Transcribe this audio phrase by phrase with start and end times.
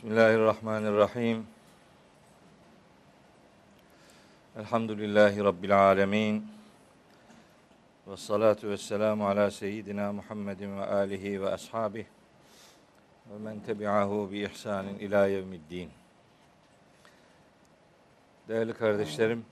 [0.00, 1.46] Bismillahirrahmanirrahim.
[4.56, 6.46] Elhamdülillahi Rabbil alemin.
[8.06, 12.04] Ve salatu ve selamu ala seyyidina Muhammedin ve alihi ve ashabih.
[13.30, 15.90] Ve men tebi'ahu bi ihsanin ila yevmiddin.
[18.48, 19.44] Değerli kardeşlerim,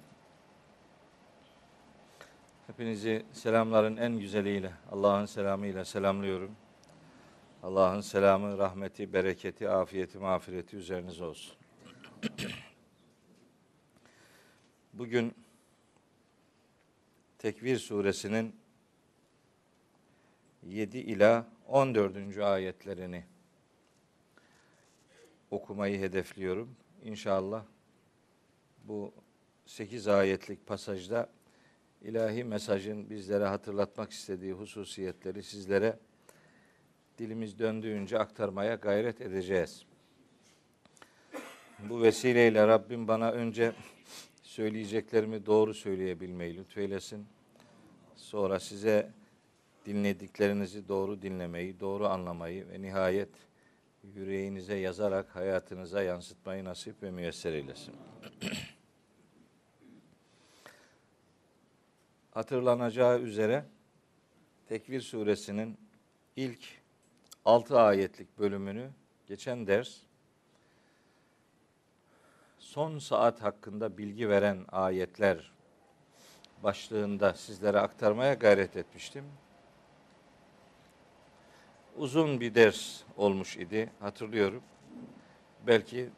[2.67, 6.51] hepinizi selamların en güzeliyle, Allah'ın selamıyla selamlıyorum.
[7.69, 11.57] Allah'ın selamı, rahmeti, bereketi, afiyeti, mağfireti üzerinize olsun.
[14.93, 15.35] Bugün
[17.39, 18.57] Tekvir suresinin
[20.63, 22.39] 7 ila 14.
[22.39, 23.25] ayetlerini
[25.51, 26.77] okumayı hedefliyorum.
[27.03, 27.65] İnşallah
[28.85, 29.15] bu
[29.67, 31.29] 8 ayetlik pasajda
[32.03, 35.99] ilahi mesajın bizlere hatırlatmak istediği hususiyetleri sizlere
[37.19, 39.85] dilimiz döndüğünce aktarmaya gayret edeceğiz.
[41.79, 43.73] Bu vesileyle Rabbim bana önce
[44.43, 47.27] söyleyeceklerimi doğru söyleyebilmeyi lütfeylesin.
[48.17, 49.11] Sonra size
[49.87, 53.29] dinlediklerinizi doğru dinlemeyi, doğru anlamayı ve nihayet
[54.15, 57.95] yüreğinize yazarak hayatınıza yansıtmayı nasip ve müyesser eylesin.
[62.31, 63.65] Hatırlanacağı üzere
[64.69, 65.79] Tekvir suresinin
[66.37, 66.61] ilk
[67.49, 68.91] 6 ayetlik bölümünü
[69.27, 69.97] geçen ders
[72.59, 75.53] son saat hakkında bilgi veren ayetler
[76.63, 79.25] başlığında sizlere aktarmaya gayret etmiştim.
[81.97, 84.63] Uzun bir ders olmuş idi hatırlıyorum.
[85.67, 86.11] Belki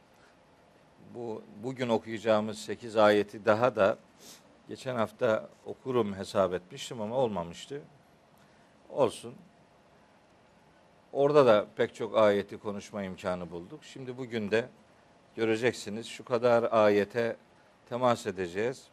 [1.14, 3.98] bu bugün okuyacağımız 8 ayeti daha da
[4.68, 7.82] geçen hafta okurum hesap etmiştim ama olmamıştı.
[8.88, 9.34] Olsun.
[11.12, 13.84] Orada da pek çok ayeti konuşma imkanı bulduk.
[13.84, 14.68] Şimdi bugün de
[15.36, 17.36] göreceksiniz şu kadar ayete
[17.88, 18.84] temas edeceğiz.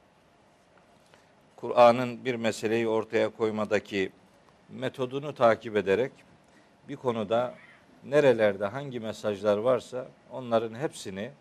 [1.56, 4.11] Kur'an'ın bir meseleyi ortaya koymadaki
[4.69, 6.11] metodunu takip ederek
[6.89, 7.53] bir konuda
[8.03, 11.31] nerelerde hangi mesajlar varsa onların hepsini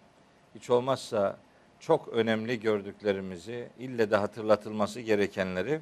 [0.55, 1.37] hiç olmazsa
[1.81, 5.81] çok önemli gördüklerimizi, ille de hatırlatılması gerekenleri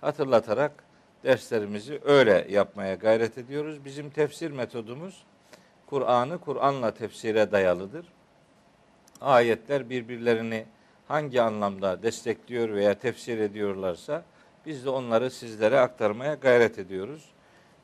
[0.00, 0.83] hatırlatarak
[1.24, 3.84] derslerimizi öyle yapmaya gayret ediyoruz.
[3.84, 5.24] Bizim tefsir metodumuz
[5.86, 8.06] Kur'an'ı Kur'an'la tefsire dayalıdır.
[9.20, 10.66] Ayetler birbirlerini
[11.08, 14.24] hangi anlamda destekliyor veya tefsir ediyorlarsa
[14.66, 17.24] biz de onları sizlere aktarmaya gayret ediyoruz.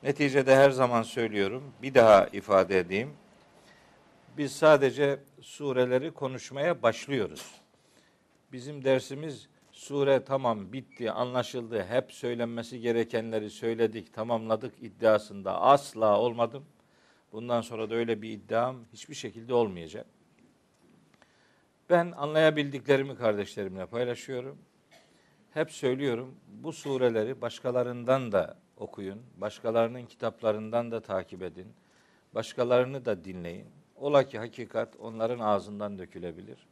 [0.03, 3.13] Neticede her zaman söylüyorum, bir daha ifade edeyim.
[4.37, 7.51] Biz sadece sureleri konuşmaya başlıyoruz.
[8.51, 9.47] Bizim dersimiz
[9.81, 16.65] sure tamam bitti, anlaşıldı, hep söylenmesi gerekenleri söyledik, tamamladık iddiasında asla olmadım.
[17.31, 20.05] Bundan sonra da öyle bir iddiam hiçbir şekilde olmayacak.
[21.89, 24.57] Ben anlayabildiklerimi kardeşlerimle paylaşıyorum.
[25.53, 31.73] Hep söylüyorum bu sureleri başkalarından da okuyun, başkalarının kitaplarından da takip edin,
[32.35, 33.67] başkalarını da dinleyin.
[33.95, 36.70] Ola ki hakikat onların ağzından dökülebilir.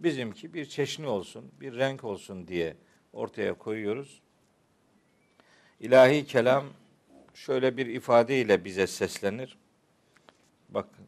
[0.00, 2.76] Bizimki bir çeşni olsun, bir renk olsun diye
[3.12, 4.20] ortaya koyuyoruz.
[5.80, 6.64] İlahi kelam
[7.34, 9.58] şöyle bir ifadeyle bize seslenir.
[10.68, 11.04] Bakın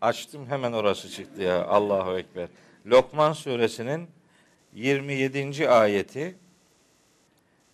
[0.00, 2.48] açtım hemen orası çıktı ya Allahu Ekber.
[2.86, 4.08] Lokman suresinin
[4.74, 5.68] 27.
[5.68, 6.36] ayeti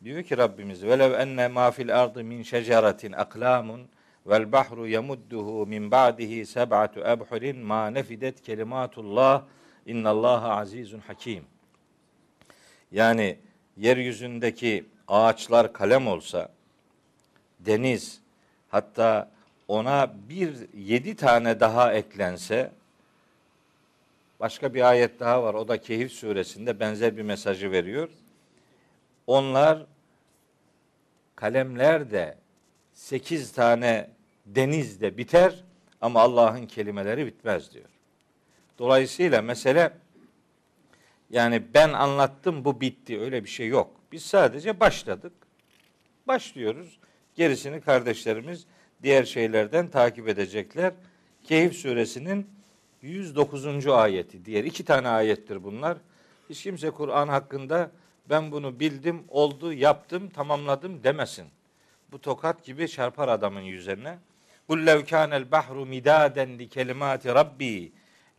[0.05, 3.89] diyor ki Rabbimiz velev enne ma fil ardı min şeceratin aklamun
[4.27, 9.45] vel bahru yemudduhu min ba'dihi seb'atu ebhurin ma nefidet kelimatullah
[9.87, 11.45] İnnallaha azizun hakim.
[12.93, 13.39] Yani
[13.77, 16.49] yeryüzündeki ağaçlar kalem olsa,
[17.61, 18.21] deniz
[18.69, 19.31] hatta
[19.69, 22.73] ona bir yedi tane daha eklense,
[24.41, 25.55] başka bir ayet daha var.
[25.55, 28.09] O da Kehif suresinde benzer bir mesajı veriyor.
[29.27, 29.87] Onlar
[31.37, 32.37] kalemler de
[32.93, 34.11] sekiz tane
[34.47, 35.65] denizde biter
[36.01, 37.90] ama Allah'ın kelimeleri bitmez diyor.
[38.81, 39.93] Dolayısıyla mesele
[41.31, 43.91] yani ben anlattım bu bitti öyle bir şey yok.
[44.13, 45.33] Biz sadece başladık.
[46.27, 46.99] Başlıyoruz.
[47.35, 48.67] Gerisini kardeşlerimiz
[49.03, 50.93] diğer şeylerden takip edecekler.
[51.45, 52.51] Keyif suresinin
[53.03, 53.87] 109.
[53.87, 54.45] ayeti.
[54.45, 55.99] Diğer iki tane ayettir bunlar.
[56.51, 57.91] Hiç kimse Kur'an hakkında
[58.29, 61.47] ben bunu bildim, oldu, yaptım, tamamladım demesin.
[62.13, 64.19] Bu tokat gibi çarpar adamın yüzüne.
[64.69, 67.93] Kul lev kânel bahru midaden li kelimati rabbi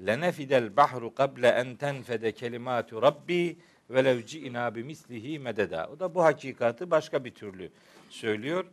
[0.05, 3.57] lenefidel bahru kable en tenfede kelimatu rabbi
[3.89, 5.89] velev ci'na bimislihi mededa.
[5.93, 7.71] O da bu hakikati başka bir türlü
[8.09, 8.65] söylüyor.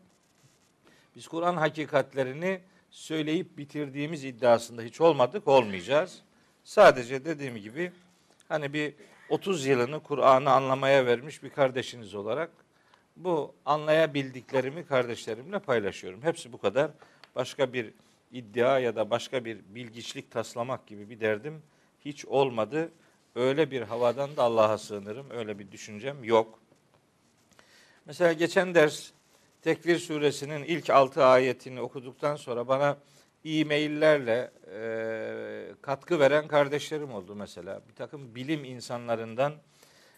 [1.16, 2.60] Biz Kur'an hakikatlerini
[2.90, 6.22] söyleyip bitirdiğimiz iddiasında hiç olmadık, olmayacağız.
[6.64, 7.92] Sadece dediğim gibi
[8.48, 8.94] hani bir
[9.28, 12.50] 30 yılını Kur'an'ı anlamaya vermiş bir kardeşiniz olarak
[13.16, 16.22] bu anlayabildiklerimi kardeşlerimle paylaşıyorum.
[16.22, 16.90] Hepsi bu kadar.
[17.34, 17.92] Başka bir
[18.32, 21.62] iddia ya da başka bir bilgiçlik taslamak gibi bir derdim
[22.00, 22.92] hiç olmadı.
[23.34, 25.30] Öyle bir havadan da Allah'a sığınırım.
[25.30, 26.60] Öyle bir düşüncem yok.
[28.06, 29.12] Mesela geçen ders
[29.62, 32.98] Tekvir suresinin ilk altı ayetini okuduktan sonra bana
[33.44, 37.82] e-maillerle e, katkı veren kardeşlerim oldu mesela.
[37.88, 39.52] Bir takım bilim insanlarından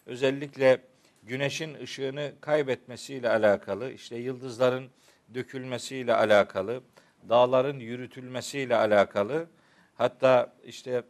[0.07, 0.81] özellikle
[1.23, 4.91] güneşin ışığını kaybetmesiyle alakalı, işte yıldızların
[5.35, 6.83] dökülmesiyle alakalı,
[7.29, 9.47] dağların yürütülmesiyle alakalı,
[9.95, 11.03] hatta işte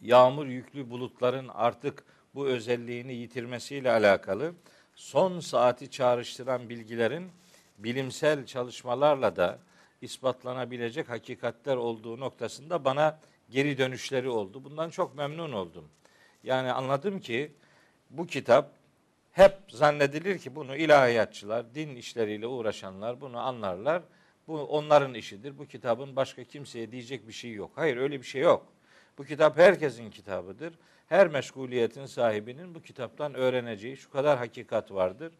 [0.00, 4.54] yağmur yüklü bulutların artık bu özelliğini yitirmesiyle alakalı
[4.94, 7.30] son saati çağrıştıran bilgilerin
[7.78, 9.58] bilimsel çalışmalarla da
[10.00, 13.18] ispatlanabilecek hakikatler olduğu noktasında bana
[13.50, 14.64] geri dönüşleri oldu.
[14.64, 15.84] Bundan çok memnun oldum.
[16.44, 17.52] Yani anladım ki
[18.10, 18.70] bu kitap
[19.32, 24.02] hep zannedilir ki bunu ilahiyatçılar, din işleriyle uğraşanlar bunu anlarlar.
[24.48, 25.58] Bu onların işidir.
[25.58, 27.70] Bu kitabın başka kimseye diyecek bir şey yok.
[27.74, 28.66] Hayır öyle bir şey yok.
[29.18, 30.74] Bu kitap herkesin kitabıdır.
[31.08, 35.32] Her meşguliyetin sahibinin bu kitaptan öğreneceği şu kadar hakikat vardır.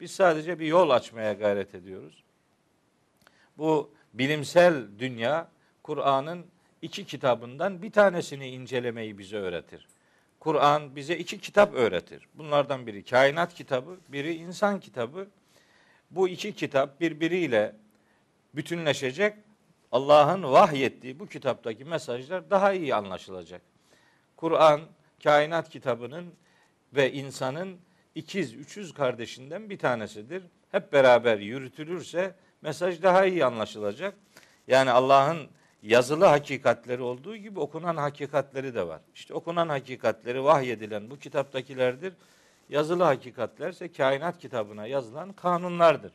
[0.00, 2.24] Biz sadece bir yol açmaya gayret ediyoruz.
[3.58, 5.48] Bu bilimsel dünya
[5.82, 6.46] Kur'an'ın
[6.82, 9.86] iki kitabından bir tanesini incelemeyi bize öğretir.
[10.40, 12.28] Kur'an bize iki kitap öğretir.
[12.34, 15.28] Bunlardan biri kainat kitabı, biri insan kitabı.
[16.10, 17.76] Bu iki kitap birbiriyle
[18.54, 19.34] bütünleşecek.
[19.92, 23.62] Allah'ın vahyettiği bu kitaptaki mesajlar daha iyi anlaşılacak.
[24.36, 24.80] Kur'an
[25.22, 26.34] kainat kitabının
[26.94, 27.78] ve insanın
[28.14, 30.42] ikiz, üçüz kardeşinden bir tanesidir.
[30.72, 34.14] Hep beraber yürütülürse mesaj daha iyi anlaşılacak.
[34.66, 35.48] Yani Allah'ın
[35.82, 39.00] yazılı hakikatleri olduğu gibi okunan hakikatleri de var.
[39.14, 42.14] İşte okunan hakikatleri vahyedilen bu kitaptakilerdir.
[42.68, 46.12] Yazılı hakikatlerse kainat kitabına yazılan kanunlardır.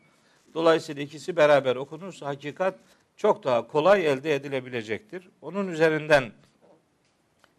[0.54, 2.80] Dolayısıyla ikisi beraber okunursa hakikat
[3.18, 5.30] çok daha kolay elde edilebilecektir.
[5.42, 6.32] Onun üzerinden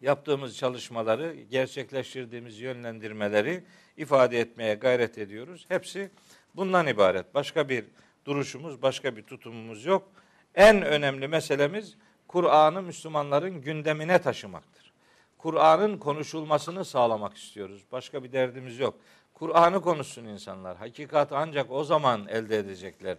[0.01, 3.63] yaptığımız çalışmaları, gerçekleştirdiğimiz yönlendirmeleri
[3.97, 5.65] ifade etmeye gayret ediyoruz.
[5.67, 6.09] Hepsi
[6.55, 7.33] bundan ibaret.
[7.33, 7.85] Başka bir
[8.25, 10.11] duruşumuz, başka bir tutumumuz yok.
[10.55, 11.97] En önemli meselemiz
[12.27, 14.93] Kur'an'ı Müslümanların gündemine taşımaktır.
[15.37, 17.83] Kur'an'ın konuşulmasını sağlamak istiyoruz.
[17.91, 18.95] Başka bir derdimiz yok.
[19.34, 20.76] Kur'an'ı konuşsun insanlar.
[20.76, 23.16] Hakikat ancak o zaman elde edecekler.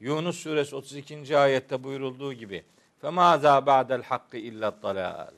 [0.00, 1.38] Yunus suresi 32.
[1.38, 2.64] ayette buyurulduğu gibi
[3.02, 5.32] فَمَاذَا بَعْدَ الْحَقِّ اِلَّا الضَّلَالِ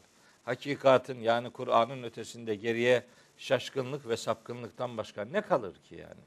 [0.45, 3.02] Hakikatin yani Kur'an'ın ötesinde geriye
[3.38, 6.23] şaşkınlık ve sapkınlıktan başka ne kalır ki yani?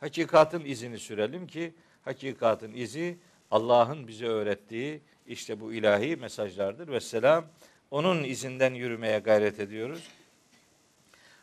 [0.00, 1.74] Hakikatin izini sürelim ki
[2.04, 3.18] hakikatin izi
[3.50, 6.88] Allah'ın bize öğrettiği işte bu ilahi mesajlardır.
[6.88, 7.44] ve selam
[7.90, 10.08] onun izinden yürümeye gayret ediyoruz.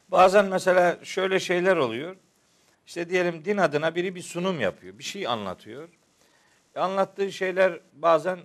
[0.09, 2.17] Bazen mesela şöyle şeyler oluyor.
[2.87, 5.89] İşte diyelim din adına biri bir sunum yapıyor, bir şey anlatıyor.
[6.75, 8.39] E anlattığı şeyler bazen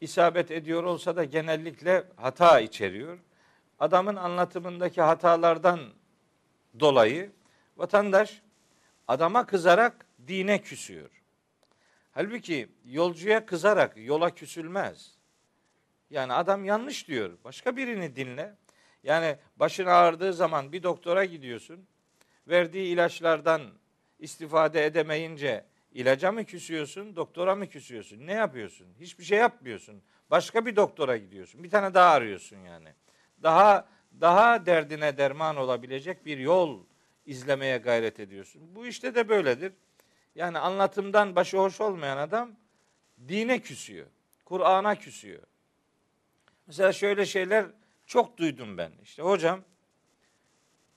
[0.00, 3.18] isabet ediyor olsa da genellikle hata içeriyor.
[3.80, 5.80] Adamın anlatımındaki hatalardan
[6.80, 7.30] dolayı
[7.76, 8.42] vatandaş
[9.08, 11.10] adama kızarak dine küsüyor.
[12.12, 15.14] Halbuki yolcuya kızarak yola küsülmez.
[16.10, 17.38] Yani adam yanlış diyor.
[17.44, 18.54] Başka birini dinle.
[19.08, 21.86] Yani başın ağrıdığı zaman bir doktora gidiyorsun.
[22.48, 23.62] Verdiği ilaçlardan
[24.18, 28.26] istifade edemeyince ilaca mı küsüyorsun, doktora mı küsüyorsun?
[28.26, 28.86] Ne yapıyorsun?
[29.00, 30.02] Hiçbir şey yapmıyorsun.
[30.30, 31.64] Başka bir doktora gidiyorsun.
[31.64, 32.88] Bir tane daha arıyorsun yani.
[33.42, 33.88] Daha
[34.20, 36.80] daha derdine derman olabilecek bir yol
[37.26, 38.62] izlemeye gayret ediyorsun.
[38.74, 39.72] Bu işte de böyledir.
[40.34, 42.50] Yani anlatımdan başı hoş olmayan adam
[43.28, 44.06] dine küsüyor.
[44.44, 45.42] Kur'an'a küsüyor.
[46.66, 47.66] Mesela şöyle şeyler
[48.08, 48.92] çok duydum ben.
[49.02, 49.60] İşte hocam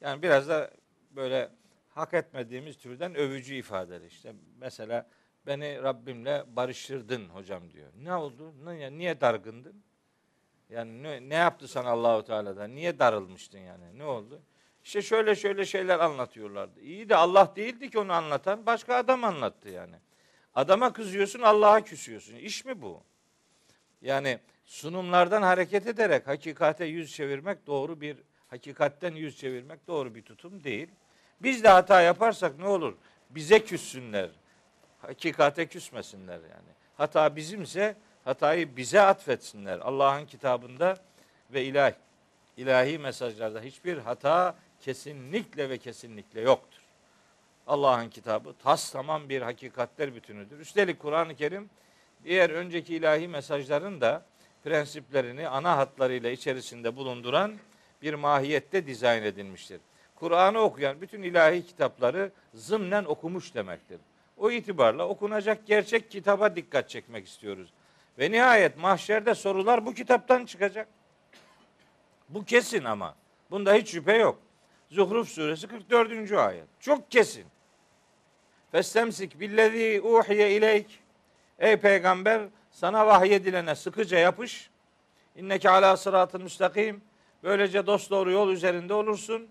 [0.01, 0.72] yani biraz da
[1.12, 1.50] böyle
[1.89, 4.34] hak etmediğimiz türden övücü ifadeler işte.
[4.58, 5.10] Mesela
[5.48, 7.91] beni Rabbimle barıştırdın hocam diyor.
[7.98, 8.53] Ne oldu?
[8.65, 9.84] Niye, niye dargındın?
[10.70, 12.68] Yani ne, ne yaptı sana Allahu Teala'da?
[12.68, 13.98] Niye darılmıştın yani?
[13.98, 14.41] Ne oldu?
[14.84, 16.80] İşte şöyle şöyle şeyler anlatıyorlardı.
[16.80, 18.65] İyi de Allah değildi ki onu anlatan.
[18.65, 19.96] Başka adam anlattı yani.
[20.56, 22.36] Adama kızıyorsun, Allah'a küsüyorsun.
[22.36, 23.03] İş mi bu?
[24.01, 24.39] Yani
[24.72, 28.18] sunumlardan hareket ederek hakikate yüz çevirmek doğru bir
[28.50, 30.88] hakikatten yüz çevirmek doğru bir tutum değil.
[31.42, 32.94] Biz de hata yaparsak ne olur?
[33.30, 34.30] Bize küssünler.
[35.01, 36.72] Hakikate küsmesinler yani.
[36.98, 39.80] Hata bizimse hatayı bize atfetsinler.
[39.80, 40.98] Allah'ın kitabında
[41.54, 41.96] ve ilahi,
[42.58, 46.82] ilahi mesajlarda hiçbir hata kesinlikle ve kesinlikle yoktur.
[47.68, 50.60] Allah'ın kitabı tas tamam bir hakikatler bütünüdür.
[50.60, 51.70] Üstelik Kur'an-ı Kerim
[52.24, 54.31] diğer önceki ilahi mesajların da
[54.63, 57.53] prensiplerini ana hatlarıyla içerisinde bulunduran
[58.01, 59.82] bir mahiyette dizayn edilmiştir.
[60.15, 64.00] Kur'an'ı okuyan bütün ilahi kitapları zımnen okumuş demektir.
[64.38, 67.74] O itibarla okunacak gerçek kitaba dikkat çekmek istiyoruz.
[68.20, 70.88] Ve nihayet mahşerde sorular bu kitaptan çıkacak.
[72.30, 73.15] Bu kesin ama.
[73.51, 74.39] Bunda hiç şüphe yok.
[74.89, 76.32] Zuhruf suresi 44.
[76.32, 76.68] ayet.
[76.80, 77.46] Çok kesin.
[78.72, 81.00] Festemsik billezî uhiye ileyk.
[81.60, 82.41] Ey peygamber
[82.72, 84.70] sana vahyedilene sıkıca yapış.
[85.36, 87.01] İnneke ala sıratın müstakim.
[87.44, 89.48] Böylece dost doğru yol üzerinde olursun.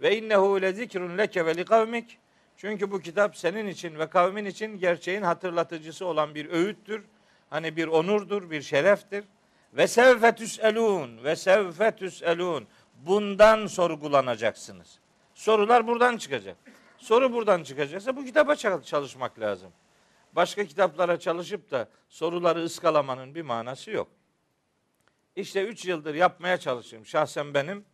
[0.00, 2.18] Ve innehu le zikrun leke ve li kavmik.
[2.56, 7.04] Çünkü bu kitap senin için ve kavmin için gerçeğin hatırlatıcısı olan bir öğüttür.
[7.50, 9.24] Hani bir onurdur, bir şereftir.
[9.72, 12.66] Ve sevfe tüselun ve sevfe tüselun.
[13.06, 14.98] Bundan sorgulanacaksınız.
[15.34, 16.56] Sorular buradan çıkacak.
[16.98, 19.70] Soru buradan çıkacaksa bu kitaba çalışmak lazım.
[20.32, 24.08] Başka kitaplara çalışıp da soruları ıskalamanın bir manası yok.
[25.36, 27.06] İşte üç yıldır yapmaya çalışıyorum.
[27.06, 27.84] Şahsen benim,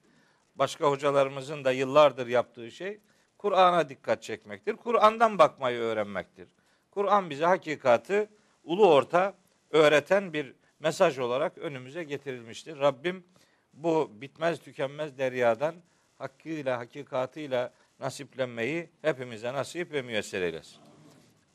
[0.55, 3.00] başka hocalarımızın da yıllardır yaptığı şey
[3.38, 4.76] Kur'an'a dikkat çekmektir.
[4.76, 6.49] Kur'an'dan bakmayı öğrenmektir.
[6.90, 8.28] Kur'an bize hakikati
[8.64, 9.35] ulu orta
[9.71, 12.78] öğreten bir mesaj olarak önümüze getirilmiştir.
[12.78, 13.25] Rabbim
[13.73, 15.75] bu bitmez tükenmez deryadan
[16.19, 20.78] hakkıyla, hakikatıyla nasiplenmeyi hepimize nasip ve müyesser eylesin.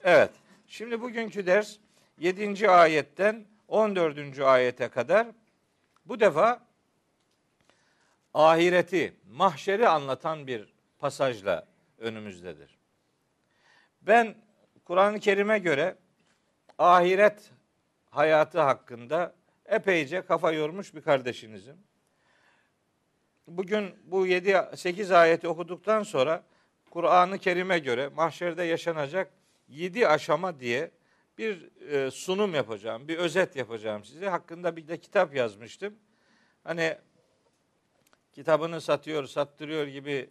[0.04, 0.32] Evet,
[0.72, 1.78] şimdi bugünkü ders
[2.18, 2.70] 7.
[2.70, 4.40] ayetten 14.
[4.40, 5.28] ayete kadar
[6.06, 6.68] bu defa
[8.34, 12.78] ahireti, mahşeri anlatan bir pasajla önümüzdedir.
[14.02, 14.36] Ben
[14.86, 15.96] Kur'an-ı Kerim'e göre
[16.78, 17.52] ahiret
[18.10, 19.34] hayatı hakkında
[19.66, 21.78] epeyce kafa yormuş bir kardeşinizim.
[23.48, 26.44] Bugün bu 7 8 ayeti okuduktan sonra
[26.90, 29.41] Kur'an-ı Kerim'e göre mahşerde yaşanacak
[29.72, 30.92] 7 aşama diye
[31.38, 34.30] bir e, sunum yapacağım, bir özet yapacağım size.
[34.30, 35.96] Hakkında bir de kitap yazmıştım.
[36.64, 36.98] Hani
[38.34, 40.30] kitabını satıyor, sattırıyor gibi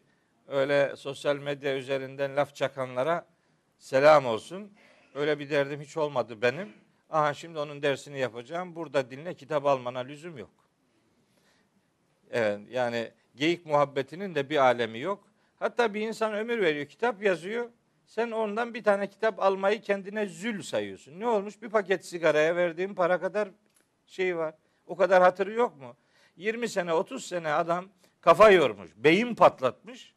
[0.48, 3.26] öyle sosyal medya üzerinden laf çakanlara
[3.78, 4.72] selam olsun.
[5.14, 6.72] Öyle bir derdim hiç olmadı benim.
[7.10, 8.74] Aha şimdi onun dersini yapacağım.
[8.74, 10.50] Burada dinle kitap almana lüzum yok.
[12.30, 15.24] Evet yani geyik muhabbetinin de bir alemi yok.
[15.58, 17.70] Hatta bir insan ömür veriyor, kitap yazıyor.
[18.10, 21.20] Sen ondan bir tane kitap almayı kendine zül sayıyorsun.
[21.20, 21.62] Ne olmuş?
[21.62, 23.48] Bir paket sigaraya verdiğin para kadar
[24.06, 24.54] şey var.
[24.86, 25.96] O kadar hatırı yok mu?
[26.36, 27.88] 20 sene, 30 sene adam
[28.20, 30.14] kafa yormuş, beyin patlatmış.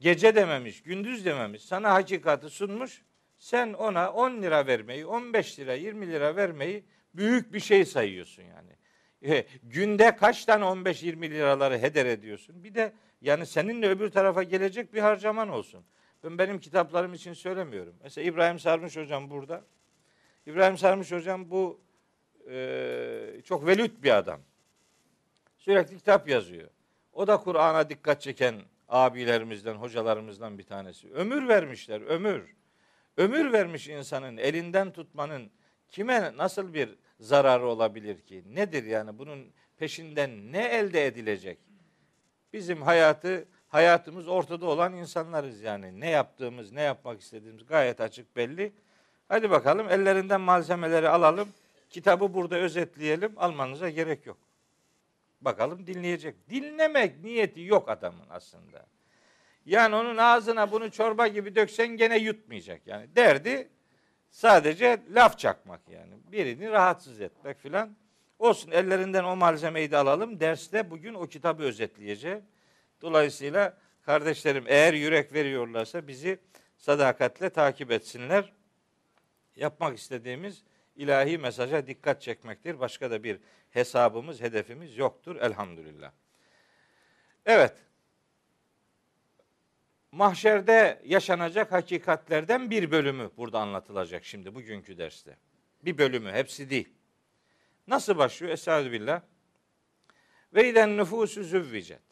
[0.00, 1.62] Gece dememiş, gündüz dememiş.
[1.64, 3.02] Sana hakikati sunmuş.
[3.38, 6.84] Sen ona 10 lira vermeyi, 15 lira, 20 lira vermeyi
[7.14, 8.70] büyük bir şey sayıyorsun yani.
[9.34, 12.64] E, günde kaç tane 15-20 liraları heder ediyorsun?
[12.64, 15.84] Bir de yani seninle öbür tarafa gelecek bir harcaman olsun.
[16.24, 17.94] Ben benim kitaplarım için söylemiyorum.
[18.02, 19.64] Mesela İbrahim Sarmış hocam burada.
[20.46, 21.80] İbrahim Sarmış hocam bu
[22.50, 24.40] e, çok velüt bir adam.
[25.58, 26.68] Sürekli kitap yazıyor.
[27.12, 28.54] O da Kur'an'a dikkat çeken
[28.88, 31.10] abilerimizden, hocalarımızdan bir tanesi.
[31.12, 32.54] Ömür vermişler, ömür.
[33.16, 35.50] Ömür vermiş insanın elinden tutmanın
[35.88, 38.44] kime nasıl bir zararı olabilir ki?
[38.46, 41.58] Nedir yani bunun peşinden ne elde edilecek?
[42.52, 46.00] Bizim hayatı hayatımız ortada olan insanlarız yani.
[46.00, 48.72] Ne yaptığımız, ne yapmak istediğimiz gayet açık belli.
[49.28, 51.48] Hadi bakalım ellerinden malzemeleri alalım.
[51.90, 53.32] Kitabı burada özetleyelim.
[53.36, 54.36] Almanıza gerek yok.
[55.40, 56.50] Bakalım dinleyecek.
[56.50, 58.86] Dinlemek niyeti yok adamın aslında.
[59.66, 62.86] Yani onun ağzına bunu çorba gibi döksen gene yutmayacak.
[62.86, 63.68] Yani derdi
[64.30, 66.12] sadece laf çakmak yani.
[66.32, 67.96] Birini rahatsız etmek filan.
[68.38, 70.40] Olsun ellerinden o malzemeyi de alalım.
[70.40, 72.42] Derste bugün o kitabı özetleyeceğim.
[73.00, 76.38] Dolayısıyla kardeşlerim eğer yürek veriyorlarsa bizi
[76.78, 78.52] sadakatle takip etsinler.
[79.56, 80.64] Yapmak istediğimiz
[80.96, 82.80] ilahi mesaja dikkat çekmektir.
[82.80, 83.40] Başka da bir
[83.70, 86.12] hesabımız, hedefimiz yoktur elhamdülillah.
[87.46, 87.76] Evet.
[90.12, 95.36] Mahşerde yaşanacak hakikatlerden bir bölümü burada anlatılacak şimdi bugünkü derste.
[95.82, 96.88] Bir bölümü, hepsi değil.
[97.86, 98.52] Nasıl başlıyor?
[98.52, 99.20] Estağfirullah.
[100.54, 102.07] Ve izen nüfusu züvvicet.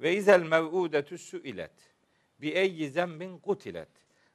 [0.00, 1.94] Ve izel mev'udetü su'ilet.
[2.40, 3.88] Bi eyyi zembin kutilet.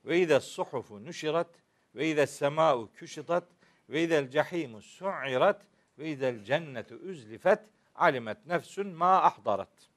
[0.06, 1.50] Ve izel suhufu nüşirat.
[1.96, 3.48] Ve izel sema'u küşitat.
[3.90, 5.62] Ve izel cahimu su'irat.
[6.00, 7.60] Ve izel cennetu üzlifet.
[7.96, 9.90] Alimet nefsun ma ahdarat.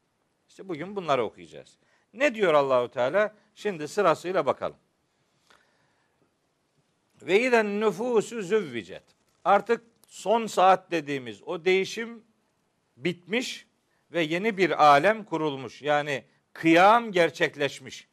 [0.49, 1.79] İşte bugün bunları okuyacağız.
[2.15, 3.35] Ne diyor Allahu Teala?
[3.55, 4.77] Şimdi sırasıyla bakalım.
[7.23, 9.03] Ve izen nüfusu züvvicet.
[9.45, 12.25] Artık son saat dediğimiz o değişim
[12.97, 13.68] bitmiş
[14.13, 15.83] ve yeni bir alem kurulmuş.
[15.83, 18.09] Yani kıyam gerçekleşmiş.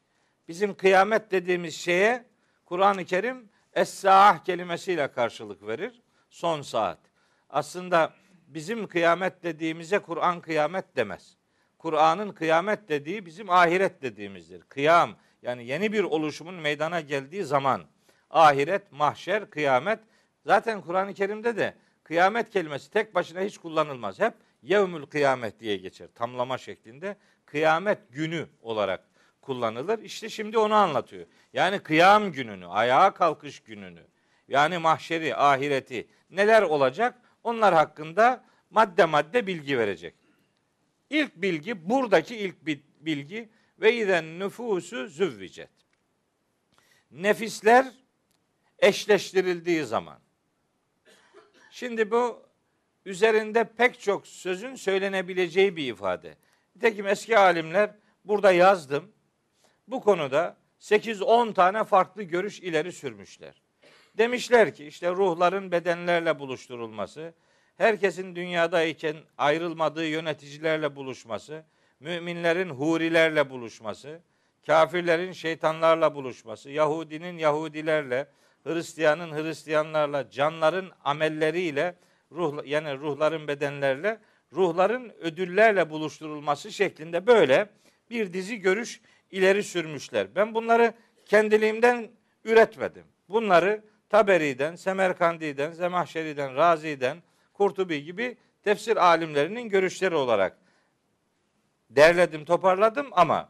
[0.48, 2.24] Bizim kıyamet dediğimiz şeye
[2.64, 6.02] Kur'an-ı Kerim Es-Sa'ah kelimesiyle karşılık verir.
[6.30, 6.98] son saat.
[7.50, 8.12] Aslında
[8.46, 11.36] bizim kıyamet dediğimize Kur'an kıyamet demez.
[11.78, 14.60] Kur'an'ın kıyamet dediği bizim ahiret dediğimizdir.
[14.60, 17.82] Kıyam yani yeni bir oluşumun meydana geldiği zaman
[18.30, 19.98] ahiret, mahşer, kıyamet
[20.46, 24.20] zaten Kur'an-ı Kerim'de de kıyamet kelimesi tek başına hiç kullanılmaz.
[24.20, 24.34] Hep
[24.66, 27.16] yevmül kıyamet diye geçer tamlama şeklinde.
[27.46, 29.08] Kıyamet günü olarak
[29.40, 29.98] kullanılır.
[29.98, 31.26] İşte şimdi onu anlatıyor.
[31.52, 34.02] Yani kıyam gününü, ayağa kalkış gününü,
[34.48, 37.20] yani mahşeri, ahireti neler olacak?
[37.44, 40.14] Onlar hakkında madde madde bilgi verecek.
[41.10, 42.66] İlk bilgi buradaki ilk
[43.00, 43.48] bilgi
[43.80, 45.70] ve izen nüfusu züvvicet.
[47.10, 47.86] Nefisler
[48.78, 50.18] eşleştirildiği zaman.
[51.70, 52.45] Şimdi bu
[53.06, 56.34] üzerinde pek çok sözün söylenebileceği bir ifade.
[56.76, 57.90] Nitekim eski alimler
[58.24, 59.12] burada yazdım.
[59.88, 63.62] Bu konuda 8-10 tane farklı görüş ileri sürmüşler.
[64.18, 67.34] Demişler ki işte ruhların bedenlerle buluşturulması,
[67.76, 71.64] herkesin dünyadayken ayrılmadığı yöneticilerle buluşması,
[72.00, 74.20] müminlerin hurilerle buluşması,
[74.66, 78.28] kafirlerin şeytanlarla buluşması, Yahudinin Yahudilerle,
[78.64, 81.94] Hristiyanın Hristiyanlarla, canların amelleriyle,
[82.32, 84.18] ruh, yani ruhların bedenlerle,
[84.52, 87.68] ruhların ödüllerle buluşturulması şeklinde böyle
[88.10, 90.34] bir dizi görüş ileri sürmüşler.
[90.34, 92.10] Ben bunları kendiliğimden
[92.44, 93.04] üretmedim.
[93.28, 100.58] Bunları Taberi'den, Semerkandi'den, Zemahşeri'den, Razi'den, Kurtubi gibi tefsir alimlerinin görüşleri olarak
[101.90, 103.48] derledim, toparladım ama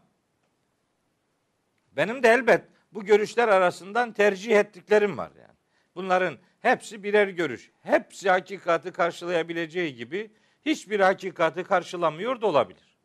[1.92, 5.56] benim de elbet bu görüşler arasından tercih ettiklerim var yani.
[5.94, 7.70] Bunların hepsi birer görüş.
[7.82, 10.30] Hepsi hakikati karşılayabileceği gibi
[10.64, 12.96] hiçbir hakikati karşılamıyor da olabilir.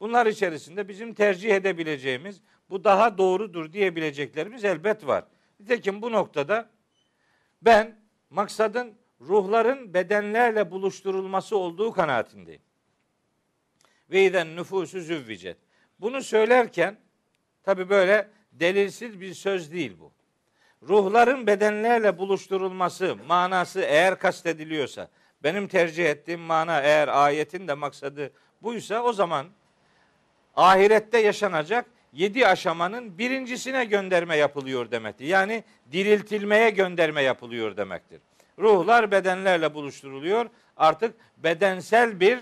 [0.00, 2.40] Bunlar içerisinde bizim tercih edebileceğimiz,
[2.70, 5.24] bu daha doğrudur diyebileceklerimiz elbet var.
[5.60, 6.70] Nitekim bu noktada
[7.62, 7.98] ben
[8.30, 12.62] maksadın ruhların bedenlerle buluşturulması olduğu kanaatindeyim.
[14.10, 15.56] Ve iden nüfusu züvvicet.
[15.98, 16.98] Bunu söylerken
[17.62, 20.12] tabi böyle delilsiz bir söz değil bu.
[20.82, 25.08] Ruhların bedenlerle buluşturulması manası eğer kastediliyorsa,
[25.42, 29.46] benim tercih ettiğim mana eğer ayetin de maksadı buysa o zaman
[30.56, 35.24] ahirette yaşanacak yedi aşamanın birincisine gönderme yapılıyor demektir.
[35.24, 38.20] Yani diriltilmeye gönderme yapılıyor demektir.
[38.58, 40.46] Ruhlar bedenlerle buluşturuluyor.
[40.76, 42.40] Artık bedensel bir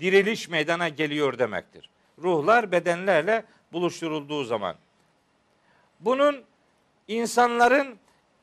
[0.00, 1.90] diriliş meydana geliyor demektir.
[2.22, 4.76] Ruhlar bedenlerle buluşturulduğu zaman.
[6.00, 6.44] Bunun
[7.08, 7.98] insanların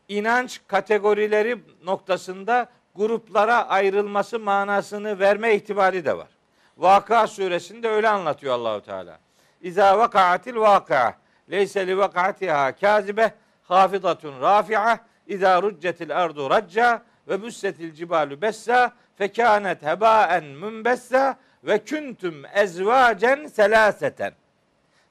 [0.08, 6.30] inanç kategorileri noktasında gruplara ayrılması manasını verme ihtimali de var.
[6.78, 9.20] Vaka suresinde öyle anlatıyor Allahu Teala.
[9.62, 11.18] İza vakaatil vakaa
[11.52, 19.84] leyse li vakaatiha kazibe hafidatun rafi'a İza ruccetil ardu racca ve büssetil cibalu bessa fekânet
[19.84, 24.34] hebaen mümbessa ve küntüm ezvacen selaseten.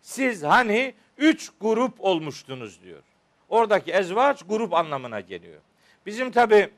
[0.00, 3.02] Siz hani üç grup olmuştunuz diyor.
[3.48, 5.60] Oradaki ezvaç grup anlamına geliyor.
[6.06, 6.70] Bizim tabi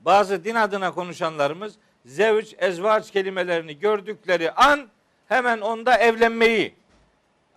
[0.00, 4.88] bazı din adına konuşanlarımız zevç, ezvaç kelimelerini gördükleri an
[5.28, 6.74] hemen onda evlenmeyi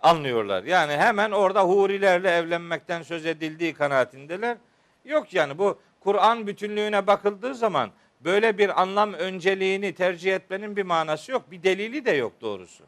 [0.02, 0.64] anlıyorlar.
[0.64, 4.56] Yani hemen orada hurilerle evlenmekten söz edildiği kanaatindeler.
[5.04, 7.90] Yok yani bu Kur'an bütünlüğüne bakıldığı zaman
[8.20, 11.50] böyle bir anlam önceliğini tercih etmenin bir manası yok.
[11.50, 12.84] Bir delili de yok doğrusu.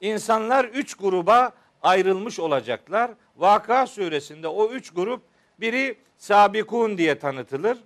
[0.00, 3.10] İnsanlar üç gruba ayrılmış olacaklar.
[3.36, 5.22] Vaka suresinde o üç grup
[5.60, 7.78] biri sabikun diye tanıtılır.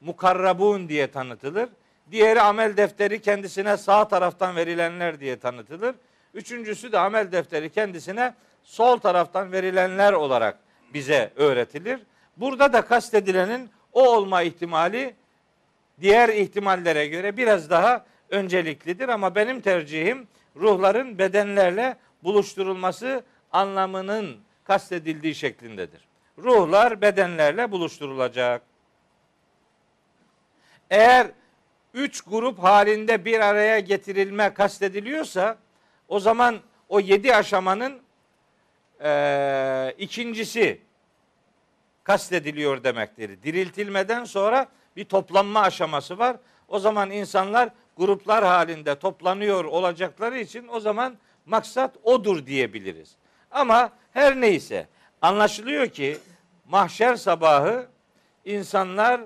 [0.00, 1.68] Mukarrabun diye tanıtılır.
[2.10, 5.94] Diğeri amel defteri kendisine sağ taraftan verilenler diye tanıtılır.
[6.34, 10.58] Üçüncüsü de amel defteri kendisine sol taraftan verilenler olarak
[10.94, 12.00] bize öğretilir.
[12.36, 15.14] Burada da kastedilenin o olma ihtimali
[16.00, 21.96] diğer ihtimallere göre biraz daha önceliklidir ama benim tercihim ruhların bedenlerle
[22.26, 26.00] buluşturulması anlamının kastedildiği şeklindedir.
[26.38, 28.62] Ruhlar bedenlerle buluşturulacak.
[30.90, 31.26] Eğer
[31.94, 35.58] üç grup halinde bir araya getirilme kastediliyorsa
[36.08, 36.56] o zaman
[36.88, 38.00] o yedi aşamanın
[39.00, 40.80] e, ikincisi
[42.04, 43.42] kastediliyor demektir.
[43.42, 46.36] Diriltilmeden sonra bir toplanma aşaması var.
[46.68, 53.16] O zaman insanlar gruplar halinde toplanıyor olacakları için o zaman maksat odur diyebiliriz.
[53.50, 54.86] Ama her neyse
[55.22, 56.18] anlaşılıyor ki
[56.68, 57.88] mahşer sabahı
[58.44, 59.20] insanlar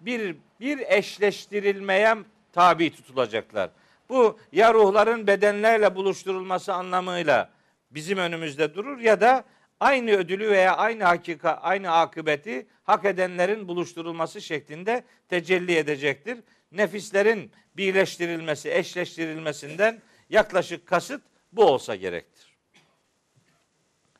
[0.00, 2.16] bir bir eşleştirilmeye
[2.52, 3.70] tabi tutulacaklar.
[4.08, 7.50] Bu ya ruhların bedenlerle buluşturulması anlamıyla
[7.90, 9.44] bizim önümüzde durur ya da
[9.80, 16.38] aynı ödülü veya aynı hakika, aynı akıbeti hak edenlerin buluşturulması şeklinde tecelli edecektir.
[16.72, 21.22] Nefislerin birleştirilmesi, eşleştirilmesinden yaklaşık kasıt
[21.56, 22.56] bu olsa gerektir.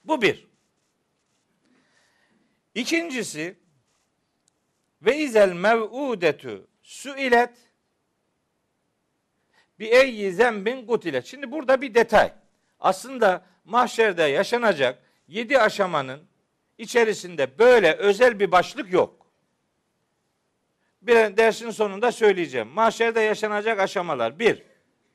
[0.05, 0.47] Bu bir.
[2.75, 3.57] İkincisi
[5.03, 7.51] ve izel mev'udetu suilet
[9.79, 11.27] bi eyyi zembin kutilet.
[11.27, 12.33] Şimdi burada bir detay.
[12.81, 16.23] Aslında mahşerde yaşanacak yedi aşamanın
[16.79, 19.27] içerisinde böyle özel bir başlık yok.
[21.03, 22.69] Bir dersin sonunda söyleyeceğim.
[22.69, 24.39] Mahşerde yaşanacak aşamalar.
[24.39, 24.63] Bir,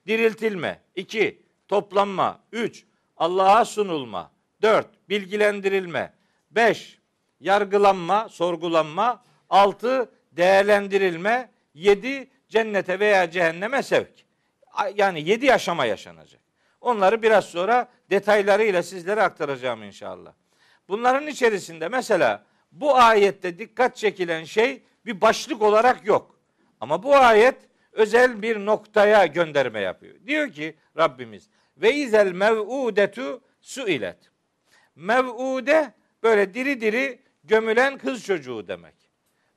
[0.07, 0.81] diriltilme.
[0.95, 1.40] iki
[1.71, 2.39] toplanma.
[2.51, 2.85] Üç,
[3.17, 4.31] Allah'a sunulma.
[4.61, 6.13] Dört, bilgilendirilme.
[6.51, 6.99] Beş,
[7.39, 9.23] yargılanma, sorgulanma.
[9.49, 11.51] Altı, değerlendirilme.
[11.73, 14.25] Yedi, cennete veya cehenneme sevk.
[14.95, 16.41] Yani yedi aşama yaşanacak.
[16.81, 20.33] Onları biraz sonra detaylarıyla sizlere aktaracağım inşallah.
[20.87, 26.35] Bunların içerisinde mesela bu ayette dikkat çekilen şey bir başlık olarak yok.
[26.79, 27.55] Ama bu ayet
[27.91, 30.15] özel bir noktaya gönderme yapıyor.
[30.27, 34.17] Diyor ki Rabbimiz ve izel mev'udetu suilet.
[34.95, 38.95] Mev'ude böyle diri diri gömülen kız çocuğu demek.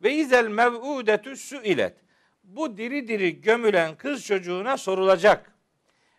[0.02, 1.96] Ve izel mev'udetu suilet.
[2.44, 5.52] Bu diri diri gömülen kız çocuğuna sorulacak.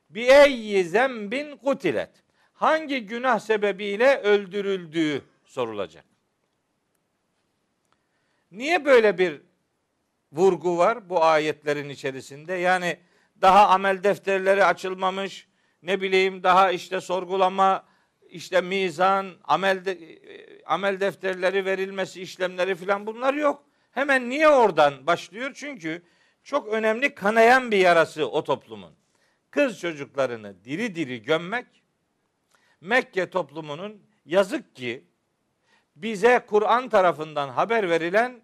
[0.10, 2.10] Bi eyyi zembin kutilet.
[2.54, 6.06] Hangi günah sebebiyle öldürüldüğü sorulacak.
[8.52, 9.42] Niye böyle bir
[10.32, 12.54] vurgu var bu ayetlerin içerisinde?
[12.54, 12.98] Yani
[13.42, 15.48] daha amel defterleri açılmamış,
[15.86, 17.86] ne bileyim daha işte sorgulama,
[18.30, 19.98] işte mizan, amel de,
[20.66, 23.64] amel defterleri verilmesi işlemleri filan bunlar yok.
[23.92, 25.52] Hemen niye oradan başlıyor?
[25.56, 26.02] Çünkü
[26.44, 28.94] çok önemli kanayan bir yarası o toplumun.
[29.52, 31.66] Kız çocuklarını diri diri gömmek
[32.82, 35.04] Mekke toplumunun yazık ki
[35.96, 38.42] bize Kur'an tarafından haber verilen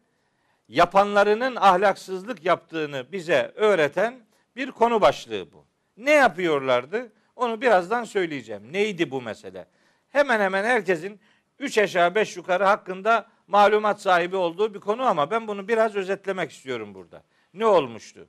[0.68, 4.26] yapanlarının ahlaksızlık yaptığını bize öğreten
[4.56, 5.66] bir konu başlığı bu.
[5.98, 7.12] Ne yapıyorlardı?
[7.42, 8.74] Onu birazdan söyleyeceğim.
[8.74, 9.68] Neydi bu mesele?
[10.10, 11.20] Hemen hemen herkesin
[11.60, 16.52] üç aşağı beş yukarı hakkında malumat sahibi olduğu bir konu ama ben bunu biraz özetlemek
[16.52, 17.24] istiyorum burada.
[17.54, 18.28] Ne olmuştu?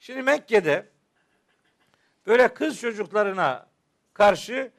[0.00, 0.86] Şimdi Mekke'de
[2.26, 3.66] böyle kız çocuklarına
[4.14, 4.70] karşı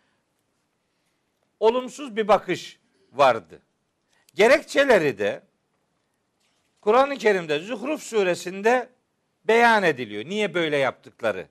[1.59, 2.79] olumsuz bir bakış
[3.13, 3.61] vardı.
[4.35, 5.43] Gerekçeleri de
[6.81, 8.89] Kur'an-ı Kerim'de Zuhruf suresinde
[9.45, 10.25] beyan ediliyor.
[10.25, 11.47] Niye böyle yaptıkları?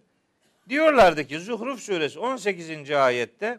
[0.70, 2.90] Diyorlardı ki Zuhruf suresi 18.
[2.90, 3.59] ayette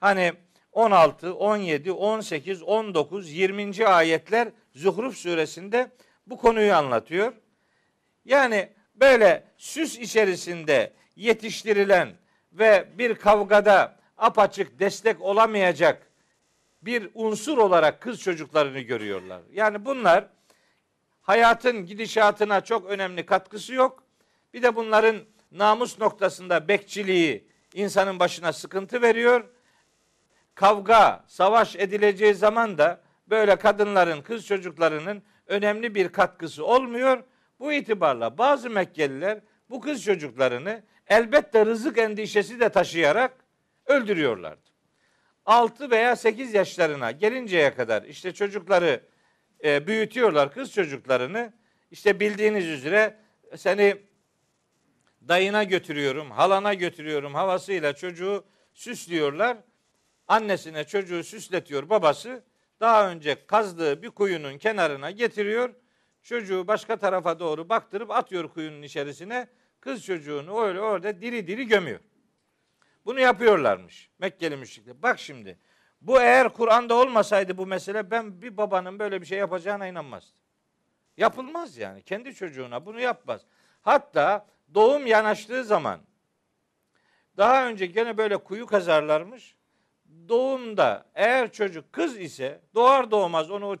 [0.00, 0.32] hani
[0.72, 3.86] 16, 17, 18, 19, 20.
[3.86, 5.90] ayetler Zuhruf suresinde
[6.26, 7.32] bu konuyu anlatıyor.
[8.24, 12.08] Yani böyle süs içerisinde yetiştirilen
[12.52, 16.10] ve bir kavgada apaçık destek olamayacak
[16.82, 19.40] bir unsur olarak kız çocuklarını görüyorlar.
[19.52, 20.28] Yani bunlar
[21.22, 24.02] hayatın gidişatına çok önemli katkısı yok.
[24.52, 29.44] Bir de bunların namus noktasında bekçiliği insanın başına sıkıntı veriyor.
[30.54, 37.24] Kavga, savaş edileceği zaman da böyle kadınların, kız çocuklarının önemli bir katkısı olmuyor.
[37.60, 39.40] Bu itibarla bazı Mekkeliler
[39.70, 43.32] bu kız çocuklarını elbette rızık endişesi de taşıyarak
[43.86, 44.70] öldürüyorlardı.
[45.46, 49.00] 6 veya 8 yaşlarına gelinceye kadar işte çocukları
[49.64, 51.52] e, büyütüyorlar kız çocuklarını.
[51.90, 53.16] İşte bildiğiniz üzere
[53.56, 53.96] seni
[55.28, 59.56] dayına götürüyorum, halana götürüyorum havasıyla çocuğu süslüyorlar.
[60.28, 62.44] Annesine çocuğu süsletiyor babası.
[62.80, 65.74] Daha önce kazdığı bir kuyunun kenarına getiriyor.
[66.22, 69.48] Çocuğu başka tarafa doğru baktırıp atıyor kuyunun içerisine.
[69.80, 72.00] Kız çocuğunu öyle orada diri diri gömüyor.
[73.04, 75.02] Bunu yapıyorlarmış Mekkeli müşrikler.
[75.02, 75.58] Bak şimdi
[76.00, 80.36] bu eğer Kur'an'da olmasaydı bu mesele ben bir babanın böyle bir şey yapacağına inanmazdım.
[81.16, 82.02] Yapılmaz yani.
[82.02, 83.40] Kendi çocuğuna bunu yapmaz.
[83.82, 86.00] Hatta doğum yanaştığı zaman
[87.36, 89.56] daha önce gene böyle kuyu kazarlarmış.
[90.28, 93.76] Doğumda eğer çocuk kız ise doğar doğmaz onu o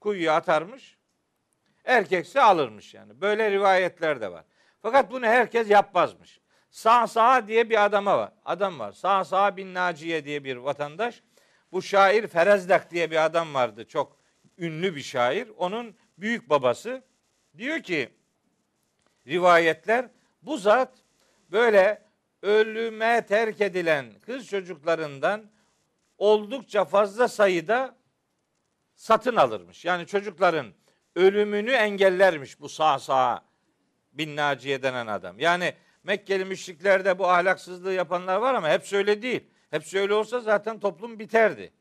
[0.00, 0.98] kuyuya atarmış.
[1.84, 3.20] Erkekse alırmış yani.
[3.20, 4.44] Böyle rivayetler de var.
[4.82, 6.40] Fakat bunu herkes yapmazmış.
[6.70, 8.32] Sağ diye bir adama var.
[8.44, 8.92] Adam var.
[9.24, 11.22] Sağ bin Naciye diye bir vatandaş.
[11.72, 13.88] Bu şair Ferezdak diye bir adam vardı.
[13.88, 14.16] Çok
[14.58, 15.48] ünlü bir şair.
[15.56, 17.02] Onun büyük babası
[17.58, 18.08] diyor ki
[19.26, 20.08] rivayetler
[20.42, 20.92] bu zat
[21.50, 22.02] böyle
[22.42, 25.50] ölüme terk edilen kız çocuklarından
[26.18, 27.96] oldukça fazla sayıda
[28.94, 29.84] satın alırmış.
[29.84, 30.66] Yani çocukların
[31.16, 33.44] ölümünü engellermiş bu sağ sağ
[34.12, 35.38] bin Naciye denen adam.
[35.38, 35.74] Yani
[36.04, 39.44] Mekkeli müşriklerde bu ahlaksızlığı yapanlar var ama hep öyle değil.
[39.70, 41.72] Hep öyle olsa zaten toplum biterdi.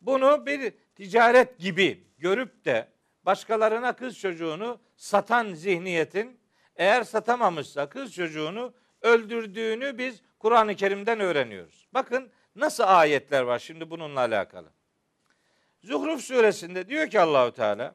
[0.00, 2.88] bunu bir ticaret gibi görüp de
[3.26, 6.40] başkalarına kız çocuğunu satan zihniyetin
[6.78, 11.88] eğer satamamışsa kız çocuğunu öldürdüğünü biz Kur'an-ı Kerim'den öğreniyoruz.
[11.94, 14.68] Bakın nasıl ayetler var şimdi bununla alakalı.
[15.82, 17.94] Zuhruf suresinde diyor ki Allahu Teala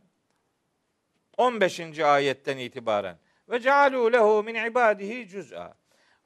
[1.37, 1.99] 15.
[1.99, 3.17] ayetten itibaren
[3.49, 5.73] ve cealu lehu min ibadihi cüz'a.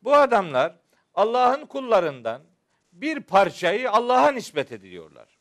[0.02, 0.76] Bu adamlar
[1.13, 2.41] Allah'ın kullarından
[2.91, 5.38] bir parçayı Allah'a nispet ediyorlar.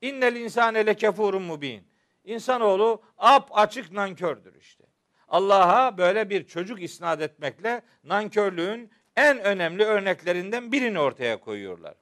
[0.00, 1.88] İnnel insane lekefurun mubin.
[2.24, 4.85] İnsanoğlu ap açık nankördür işte.
[5.28, 11.94] Allah'a böyle bir çocuk isnat etmekle nankörlüğün en önemli örneklerinden birini ortaya koyuyorlar.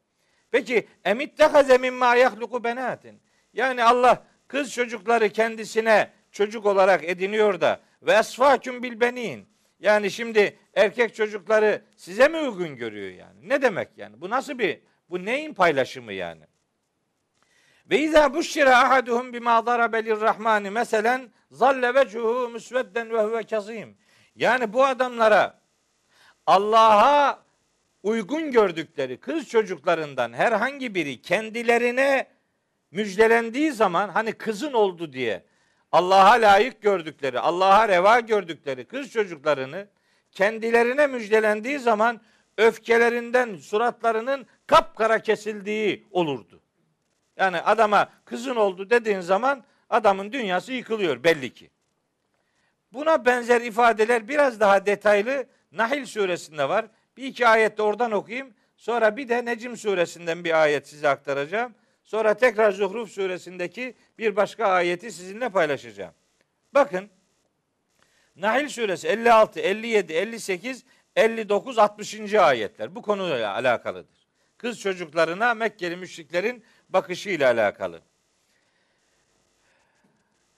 [0.51, 3.21] Peki emittehaze mimma yahluku benatin.
[3.53, 9.49] Yani Allah kız çocukları kendisine çocuk olarak ediniyor da ve esfaküm bil benin.
[9.81, 13.49] Yani şimdi erkek çocukları size mi uygun görüyor yani?
[13.49, 14.21] Ne demek yani?
[14.21, 16.43] Bu nasıl bir bu neyin paylaşımı yani?
[17.91, 23.97] Ve izâ buşşira ahaduhum bima darabe lirrahmani meselen zalle vecuhu müsvedden ve huve kazim.
[24.37, 25.61] Yani bu adamlara
[26.47, 27.43] Allah'a
[28.03, 32.27] uygun gördükleri kız çocuklarından herhangi biri kendilerine
[32.91, 35.45] müjdelendiği zaman hani kızın oldu diye
[35.93, 39.89] Allah'a layık gördükleri, Allah'a reva gördükleri kız çocuklarını
[40.33, 42.21] kendilerine müjdelendiği zaman
[42.59, 46.61] öfkelerinden suratlarının kapkara kesildiği olurdu.
[47.37, 51.71] Yani adama kızın oldu dediğin zaman adamın dünyası yıkılıyor belli ki.
[52.93, 56.87] Buna benzer ifadeler biraz daha detaylı Nahil suresinde var.
[57.17, 58.55] Bir iki ayet de oradan okuyayım.
[58.77, 61.75] Sonra bir de Necim suresinden bir ayet size aktaracağım.
[62.05, 66.15] Sonra tekrar Zuhruf suresindeki bir başka ayeti sizinle paylaşacağım.
[66.75, 67.11] Bakın
[68.37, 70.85] Nahil suresi 56, 57, 58,
[71.17, 72.35] 59, 60.
[72.35, 74.29] ayetler bu konuyla alakalıdır.
[74.57, 78.01] Kız çocuklarına Mekkeli müşriklerin bakışıyla alakalı.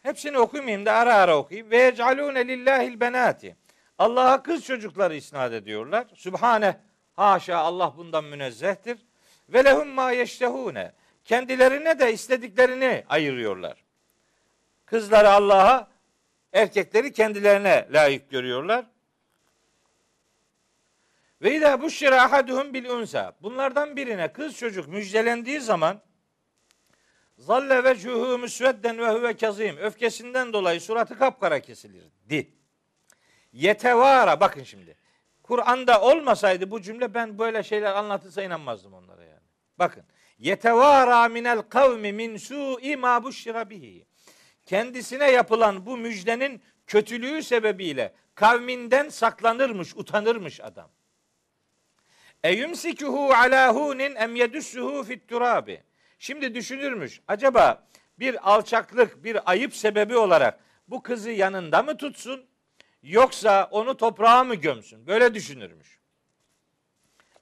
[0.07, 1.71] Hepsini okumayayım da ara ara okuyayım.
[1.71, 3.57] Ve yecalune lillahil benati.
[3.99, 6.07] Allah'a kız çocukları isnat ediyorlar.
[6.15, 6.81] Sübhane.
[7.17, 8.99] Haşa Allah bundan münezzehtir.
[9.49, 10.93] Ve lehum ma yeştehune.
[11.25, 13.85] Kendilerine de istediklerini ayırıyorlar.
[14.87, 15.89] Kızları Allah'a,
[16.53, 18.87] erkekleri kendilerine layık görüyorlar.
[21.43, 23.33] Ve idâ buşşira ahaduhum bil unsa.
[23.43, 26.01] Bunlardan birine kız çocuk müjdelendiği zaman
[27.39, 29.77] zalle vecuhu müsvedden ve huve kazim.
[29.77, 32.53] Öfkesinden dolayı suratı kapkara kesilirdi.
[33.53, 34.97] Yetevara bakın şimdi.
[35.43, 39.47] Kur'an'da olmasaydı bu cümle ben böyle şeyler anlatılsa inanmazdım onlara yani.
[39.79, 40.05] Bakın.
[40.39, 43.67] Yetevara minel kavmi min su'i ma buşşira.
[44.67, 50.91] Kendisine yapılan bu müjdenin kötülüğü sebebiyle kavminden saklanırmış, utanırmış adam.
[52.45, 55.83] Eyumsikuhu ala hunin em yedussuhu fit turabi.
[56.19, 57.21] Şimdi düşünürmüş.
[57.29, 57.87] Acaba
[58.19, 62.47] bir alçaklık, bir ayıp sebebi olarak bu kızı yanında mı tutsun
[63.03, 65.07] yoksa onu toprağa mı gömsün?
[65.07, 66.01] Böyle düşünürmüş.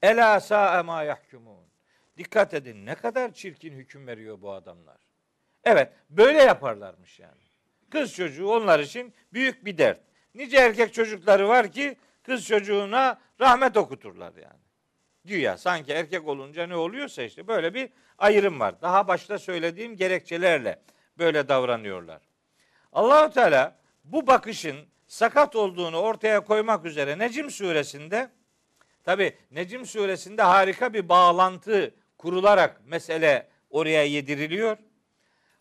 [0.03, 1.65] Ela sa'a ma yahkumun.
[2.19, 4.97] Dikkat edin ne kadar çirkin hüküm veriyor bu adamlar.
[5.65, 7.43] Evet böyle yaparlarmış yani.
[7.91, 10.01] Kız çocuğu onlar için büyük bir dert.
[10.35, 14.64] Nice erkek çocukları var ki kız çocuğuna rahmet okuturlar yani.
[15.25, 18.83] Güya sanki erkek olunca ne oluyorsa işte böyle bir ayrım var.
[18.83, 20.81] Daha başta söylediğim gerekçelerle
[21.19, 22.23] böyle davranıyorlar.
[22.93, 28.31] Allahu Teala bu bakışın sakat olduğunu ortaya koymak üzere Necim suresinde
[29.05, 34.77] tabi Necim suresinde harika bir bağlantı kurularak mesele oraya yediriliyor.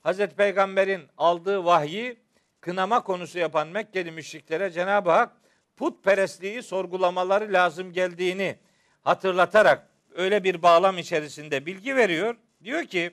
[0.01, 2.19] Hazreti Peygamber'in aldığı vahyi
[2.61, 5.31] kınama konusu yapan Mekkeli müşriklere Cenab-ı Hak
[5.77, 8.57] putperestliği sorgulamaları lazım geldiğini
[9.03, 12.35] hatırlatarak öyle bir bağlam içerisinde bilgi veriyor.
[12.63, 13.11] Diyor ki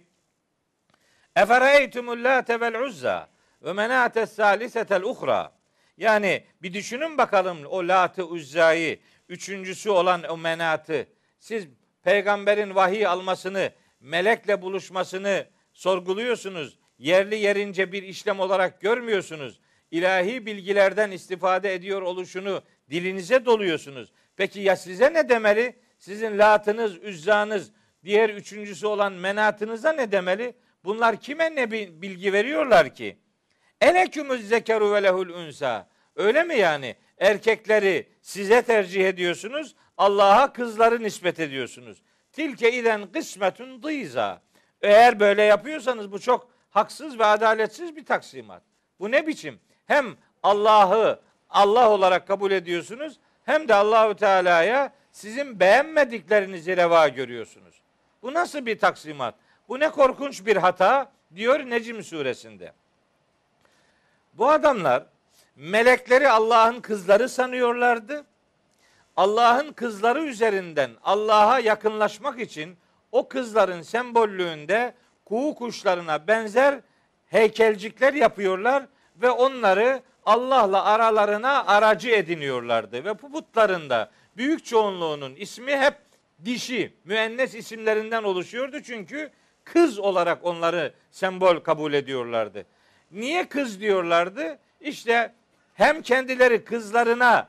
[1.37, 3.29] Efereytumul late vel uzza
[3.63, 5.53] ve menate salisetel uhra.
[5.97, 8.99] Yani bir düşünün bakalım o latı uzzayı,
[9.29, 11.07] üçüncüsü olan o menatı.
[11.39, 11.67] Siz
[12.03, 16.79] peygamberin vahiy almasını, melekle buluşmasını sorguluyorsunuz.
[16.99, 19.61] Yerli yerince bir işlem olarak görmüyorsunuz.
[19.91, 24.13] İlahi bilgilerden istifade ediyor oluşunu dilinize doluyorsunuz.
[24.41, 25.77] Peki ya size ne demeli?
[25.99, 27.71] Sizin latınız, üzzanız,
[28.05, 30.55] diğer üçüncüsü olan menatınıza ne demeli?
[30.85, 33.19] Bunlar kime ne bilgi veriyorlar ki?
[33.81, 35.89] Elekümüz zekeru ve lehul unsa.
[36.17, 36.97] Öyle mi yani?
[37.19, 42.03] Erkekleri size tercih ediyorsunuz, Allah'a kızları nispet ediyorsunuz.
[42.33, 44.43] Tilke iden kısmetun dıyza.
[44.83, 48.63] Eğer böyle yapıyorsanız bu çok haksız ve adaletsiz bir taksimat.
[49.01, 49.61] Bu ne biçim?
[49.87, 53.19] Hem Allah'ı Allah olarak kabul ediyorsunuz
[53.51, 57.81] hem de Allahu Teala'ya sizin beğenmediklerinizi reva görüyorsunuz.
[58.23, 59.35] Bu nasıl bir taksimat?
[59.69, 62.73] Bu ne korkunç bir hata diyor Necim suresinde.
[64.35, 65.07] Bu adamlar
[65.57, 68.25] melekleri Allah'ın kızları sanıyorlardı.
[69.17, 72.77] Allah'ın kızları üzerinden Allah'a yakınlaşmak için
[73.13, 76.81] o kızların sembollüğünde kuğu kuşlarına benzer
[77.27, 78.87] heykelcikler yapıyorlar
[79.17, 83.05] ve onları Allah'la aralarına aracı ediniyorlardı.
[83.05, 85.95] Ve bu putlarında büyük çoğunluğunun ismi hep
[86.45, 88.83] dişi, müennes isimlerinden oluşuyordu.
[88.83, 89.31] Çünkü
[89.65, 92.67] kız olarak onları sembol kabul ediyorlardı.
[93.11, 94.59] Niye kız diyorlardı?
[94.81, 95.35] İşte
[95.75, 97.49] hem kendileri kızlarına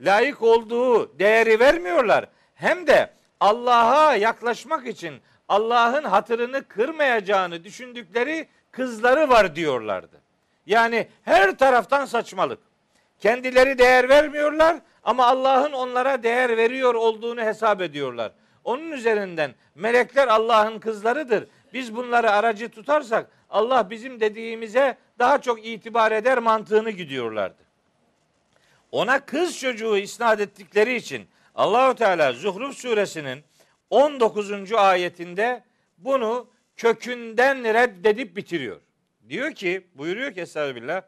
[0.00, 9.56] layık olduğu değeri vermiyorlar hem de Allah'a yaklaşmak için Allah'ın hatırını kırmayacağını düşündükleri kızları var
[9.56, 10.23] diyorlardı.
[10.66, 12.58] Yani her taraftan saçmalık.
[13.20, 18.32] Kendileri değer vermiyorlar ama Allah'ın onlara değer veriyor olduğunu hesap ediyorlar.
[18.64, 21.48] Onun üzerinden melekler Allah'ın kızlarıdır.
[21.72, 27.62] Biz bunları aracı tutarsak Allah bizim dediğimize daha çok itibar eder mantığını gidiyorlardı.
[28.92, 33.44] Ona kız çocuğu isnat ettikleri için Allahu Teala Zuhruf suresinin
[33.90, 34.72] 19.
[34.72, 35.62] ayetinde
[35.98, 36.46] bunu
[36.76, 38.80] kökünden reddedip bitiriyor.
[39.28, 41.02] Diyor ki, buyuruyor ki Estağfirullah.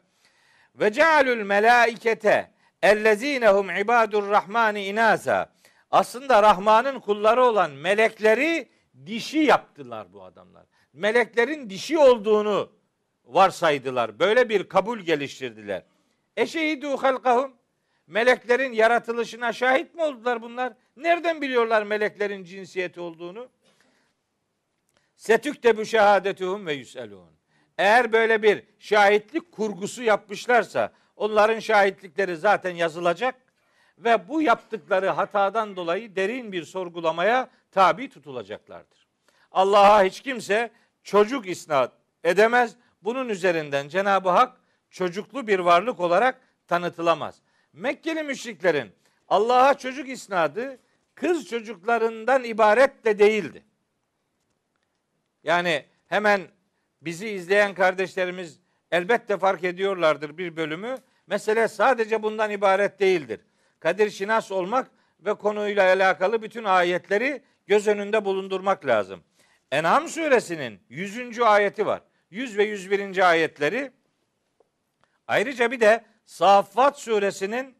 [0.75, 2.51] Ve cealül melaikete
[2.81, 5.53] ellezinehum ibadur rahmani inasa.
[5.91, 8.69] Aslında Rahman'ın kulları olan melekleri
[9.05, 10.65] dişi yaptılar bu adamlar.
[10.93, 12.71] Meleklerin dişi olduğunu
[13.25, 14.19] varsaydılar.
[14.19, 15.83] Böyle bir kabul geliştirdiler.
[16.37, 17.53] Eşehidu halkahum.
[18.07, 20.73] Meleklerin yaratılışına şahit mi oldular bunlar?
[20.97, 23.49] Nereden biliyorlar meleklerin cinsiyeti olduğunu?
[25.15, 27.36] Setüktebu şehadetuhum ve yüselun.
[27.77, 33.35] Eğer böyle bir şahitlik kurgusu yapmışlarsa onların şahitlikleri zaten yazılacak
[33.97, 39.07] ve bu yaptıkları hatadan dolayı derin bir sorgulamaya tabi tutulacaklardır.
[39.51, 40.71] Allah'a hiç kimse
[41.03, 41.91] çocuk isnat
[42.23, 42.75] edemez.
[43.01, 44.57] Bunun üzerinden Cenab-ı Hak
[44.89, 47.41] çocuklu bir varlık olarak tanıtılamaz.
[47.73, 48.91] Mekkeli müşriklerin
[49.27, 50.79] Allah'a çocuk isnadı
[51.15, 53.63] kız çocuklarından ibaret de değildi.
[55.43, 56.41] Yani hemen
[57.01, 58.59] bizi izleyen kardeşlerimiz
[58.91, 60.97] elbette fark ediyorlardır bir bölümü.
[61.27, 63.39] Mesele sadece bundan ibaret değildir.
[63.79, 69.23] Kadir şinas olmak ve konuyla alakalı bütün ayetleri göz önünde bulundurmak lazım.
[69.71, 71.39] En'am suresinin 100.
[71.39, 72.01] ayeti var.
[72.29, 73.29] 100 ve 101.
[73.29, 73.91] ayetleri.
[75.27, 77.77] Ayrıca bir de Saffat suresinin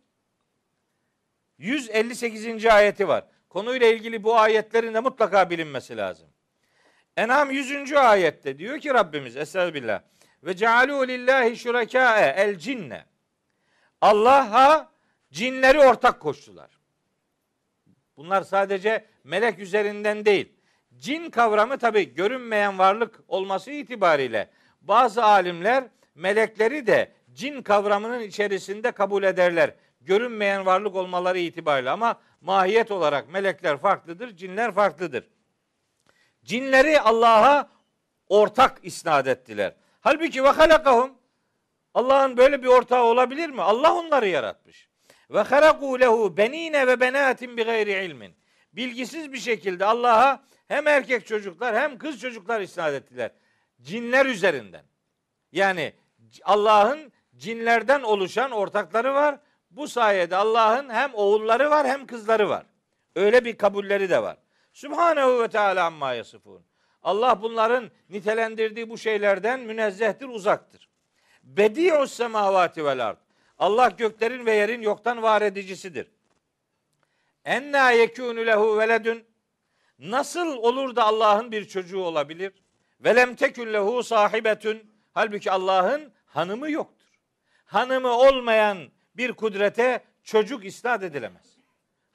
[1.57, 2.65] 158.
[2.65, 3.25] ayeti var.
[3.49, 6.29] Konuyla ilgili bu ayetlerin de mutlaka bilinmesi lazım.
[7.17, 7.93] En'am 100.
[7.93, 10.01] ayette diyor ki Rabbimiz Estağfirullah.
[10.43, 13.05] Ve cealu lillahi şurakâe el cinne.
[14.01, 14.89] Allah'a
[15.31, 16.69] cinleri ortak koştular.
[18.17, 20.53] Bunlar sadece melek üzerinden değil.
[20.97, 24.49] Cin kavramı tabi görünmeyen varlık olması itibariyle
[24.81, 25.83] bazı alimler
[26.15, 29.73] melekleri de cin kavramının içerisinde kabul ederler.
[30.01, 35.27] Görünmeyen varlık olmaları itibariyle ama mahiyet olarak melekler farklıdır, cinler farklıdır.
[36.47, 37.69] Cinleri Allah'a
[38.29, 39.73] ortak isnat ettiler.
[40.01, 41.13] Halbuki ve halakahum
[41.93, 43.61] Allah'ın böyle bir ortağı olabilir mi?
[43.61, 44.89] Allah onları yaratmış.
[45.29, 48.33] Ve haraku lehu benine ve benatin bi gayri ilmin.
[48.73, 53.31] Bilgisiz bir şekilde Allah'a hem erkek çocuklar hem kız çocuklar isnat ettiler.
[53.81, 54.83] Cinler üzerinden.
[55.51, 55.93] Yani
[56.43, 59.39] Allah'ın cinlerden oluşan ortakları var.
[59.71, 62.65] Bu sayede Allah'ın hem oğulları var hem kızları var.
[63.15, 64.37] Öyle bir kabulleri de var.
[64.77, 66.65] Subhanehu ve Teala amma yasifun.
[67.03, 70.89] Allah bunların nitelendirdiği bu şeylerden münezzehtir, uzaktır.
[71.43, 73.17] Bedi'us semavati vel ard.
[73.59, 76.11] Allah göklerin ve yerin yoktan var edicisidir.
[77.45, 79.25] Enna yekûnü lehu veledün.
[79.99, 82.53] Nasıl olur da Allah'ın bir çocuğu olabilir?
[82.99, 84.91] Velem tekün lehu sahibetün.
[85.13, 87.07] Halbuki Allah'ın hanımı yoktur.
[87.65, 88.77] Hanımı olmayan
[89.15, 91.56] bir kudrete çocuk isnat edilemez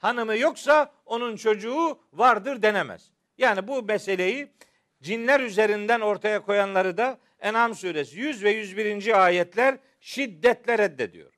[0.03, 3.11] hanımı yoksa onun çocuğu vardır denemez.
[3.37, 4.51] Yani bu meseleyi
[5.01, 9.25] cinler üzerinden ortaya koyanları da En'am suresi 100 ve 101.
[9.25, 11.33] ayetler şiddetle reddediyor.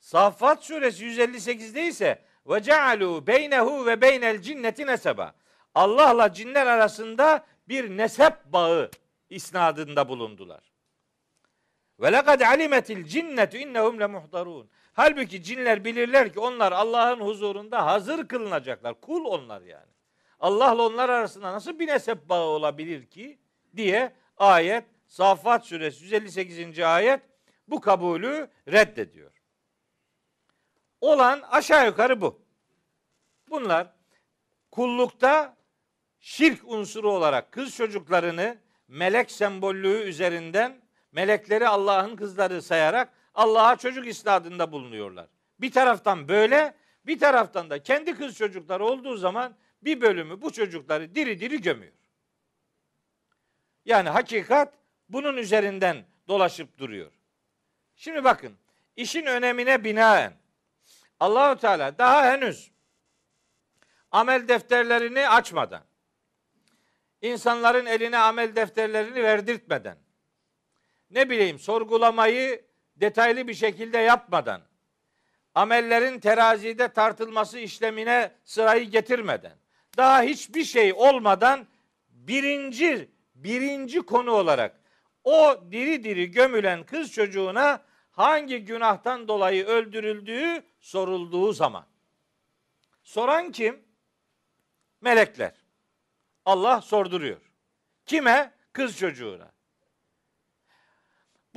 [0.00, 5.34] Saffat suresi 158'de ise ve cealu beynehu ve beynel cinneti neseba.
[5.74, 8.90] Allah'la cinler arasında bir nesep bağı
[9.30, 10.72] isnadında bulundular.
[12.00, 14.70] Ve lekad alimetil cinnetu innehum le muhtarun.
[14.98, 19.00] Halbuki cinler bilirler ki onlar Allah'ın huzurunda hazır kılınacaklar.
[19.00, 19.92] Kul onlar yani.
[20.40, 23.38] Allah'la onlar arasında nasıl bir nesep bağı olabilir ki
[23.76, 26.78] diye ayet Saffat suresi 158.
[26.78, 27.20] ayet
[27.68, 29.32] bu kabulü reddediyor.
[31.00, 32.42] Olan aşağı yukarı bu.
[33.50, 33.86] Bunlar
[34.70, 35.56] kullukta
[36.20, 40.82] şirk unsuru olarak kız çocuklarını melek sembollüğü üzerinden
[41.12, 45.26] melekleri Allah'ın kızları sayarak Allah'a çocuk isnadında bulunuyorlar.
[45.60, 46.74] Bir taraftan böyle,
[47.06, 51.92] bir taraftan da kendi kız çocukları olduğu zaman bir bölümü bu çocukları diri diri gömüyor.
[53.84, 54.74] Yani hakikat
[55.08, 57.12] bunun üzerinden dolaşıp duruyor.
[57.96, 58.58] Şimdi bakın,
[58.96, 60.32] işin önemine binaen
[61.20, 62.70] Allahu Teala daha henüz
[64.10, 65.84] amel defterlerini açmadan,
[67.22, 69.98] insanların eline amel defterlerini verdirtmeden,
[71.10, 72.67] ne bileyim sorgulamayı
[73.00, 74.60] detaylı bir şekilde yapmadan,
[75.54, 79.56] amellerin terazide tartılması işlemine sırayı getirmeden,
[79.96, 81.66] daha hiçbir şey olmadan
[82.08, 84.80] birinci birinci konu olarak
[85.24, 91.86] o diri diri gömülen kız çocuğuna hangi günahtan dolayı öldürüldüğü sorulduğu zaman.
[93.02, 93.82] Soran kim?
[95.00, 95.52] Melekler.
[96.44, 97.40] Allah sorduruyor.
[98.06, 98.52] Kime?
[98.72, 99.52] Kız çocuğuna.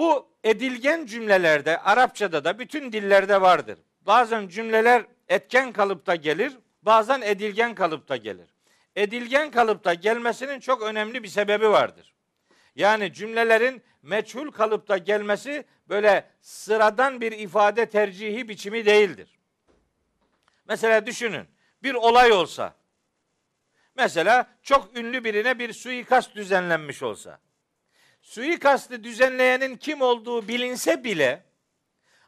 [0.02, 3.80] Bu edilgen cümlelerde Arapçada da bütün dillerde vardır.
[4.02, 8.50] Bazen cümleler etken kalıpta gelir, bazen edilgen kalıpta gelir.
[8.96, 12.14] Edilgen kalıpta gelmesinin çok önemli bir sebebi vardır.
[12.76, 19.40] Yani cümlelerin meçhul kalıpta gelmesi böyle sıradan bir ifade tercihi biçimi değildir.
[20.68, 21.48] Mesela düşünün
[21.84, 22.76] bir olay olsa.
[23.96, 27.40] Mesela çok ünlü birine bir suikast düzenlenmiş olsa.
[28.32, 31.44] Suikastı düzenleyenin kim olduğu bilinse bile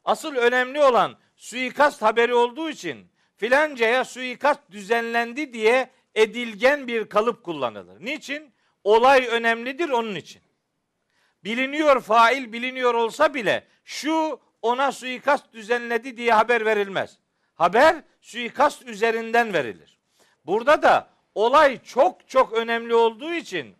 [0.05, 8.05] asıl önemli olan suikast haberi olduğu için filancaya suikast düzenlendi diye edilgen bir kalıp kullanılır.
[8.05, 8.53] Niçin?
[8.83, 10.41] Olay önemlidir onun için.
[11.43, 17.17] Biliniyor fail biliniyor olsa bile şu ona suikast düzenledi diye haber verilmez.
[17.55, 19.99] Haber suikast üzerinden verilir.
[20.45, 23.75] Burada da olay çok çok önemli olduğu için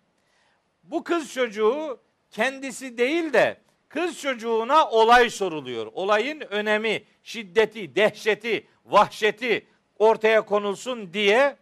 [0.83, 2.03] bu kız çocuğu
[2.33, 3.57] kendisi değil de
[3.89, 5.91] kız çocuğuna olay soruluyor.
[5.93, 9.67] Olayın önemi, şiddeti, dehşeti, vahşeti
[9.99, 11.55] ortaya konulsun diye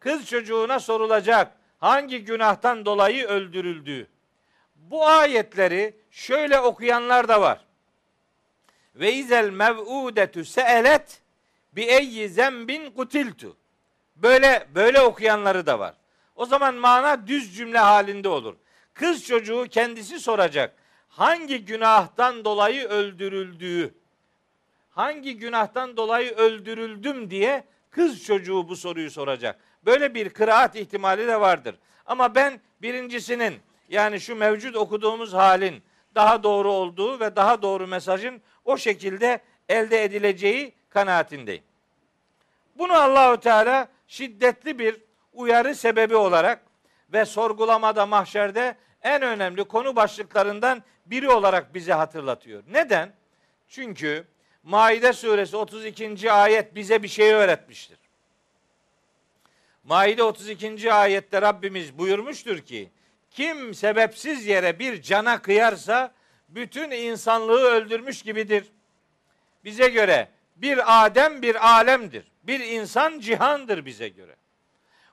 [0.00, 4.08] kız çocuğuna sorulacak hangi günahtan dolayı öldürüldüğü.
[4.76, 7.64] Bu ayetleri şöyle okuyanlar da var.
[8.94, 11.22] Ve izel mev'udetu seelet
[11.72, 13.56] bi eyyi zembin kutiltu.
[14.16, 15.94] Böyle böyle okuyanları da var.
[16.36, 18.56] O zaman mana düz cümle halinde olur.
[19.00, 20.74] Kız çocuğu kendisi soracak.
[21.08, 23.94] Hangi günahtan dolayı öldürüldüğü,
[24.90, 29.60] hangi günahtan dolayı öldürüldüm diye kız çocuğu bu soruyu soracak.
[29.84, 31.74] Böyle bir kıraat ihtimali de vardır.
[32.06, 33.54] Ama ben birincisinin
[33.88, 35.82] yani şu mevcut okuduğumuz halin
[36.14, 41.64] daha doğru olduğu ve daha doğru mesajın o şekilde elde edileceği kanaatindeyim.
[42.78, 45.00] Bunu Allahu Teala şiddetli bir
[45.32, 46.62] uyarı sebebi olarak
[47.12, 52.62] ve sorgulamada mahşerde en önemli konu başlıklarından biri olarak bize hatırlatıyor.
[52.68, 53.12] Neden?
[53.68, 54.24] Çünkü
[54.62, 56.32] Maide suresi 32.
[56.32, 57.98] ayet bize bir şey öğretmiştir.
[59.84, 60.92] Maide 32.
[60.92, 62.90] ayette Rabbimiz buyurmuştur ki
[63.30, 66.12] kim sebepsiz yere bir cana kıyarsa
[66.48, 68.64] bütün insanlığı öldürmüş gibidir.
[69.64, 72.24] Bize göre bir Adem bir alemdir.
[72.42, 74.36] Bir insan cihandır bize göre.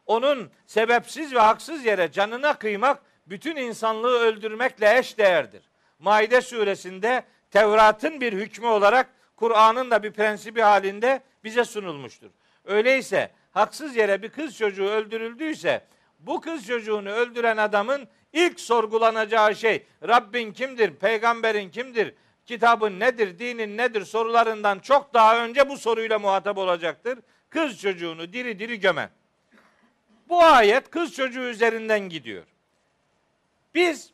[0.06, 5.62] Onun sebepsiz ve haksız yere canına kıymak bütün insanlığı öldürmekle eş değerdir.
[6.00, 12.30] Maide suresinde Tevrat'ın bir hükmü olarak Kur'an'ın da bir prensibi halinde bize sunulmuştur.
[12.66, 15.82] Öyleyse haksız yere bir kız çocuğu öldürüldüyse
[16.20, 22.14] bu kız çocuğunu öldüren adamın ilk sorgulanacağı şey Rabbin kimdir, peygamberin kimdir,
[22.46, 27.20] kitabın nedir, dinin nedir sorularından çok daha önce bu soruyla muhatap olacaktır.
[27.50, 29.10] Kız çocuğunu diri diri gömen.
[30.30, 32.44] Bu ayet kız çocuğu üzerinden gidiyor.
[33.78, 34.12] Biz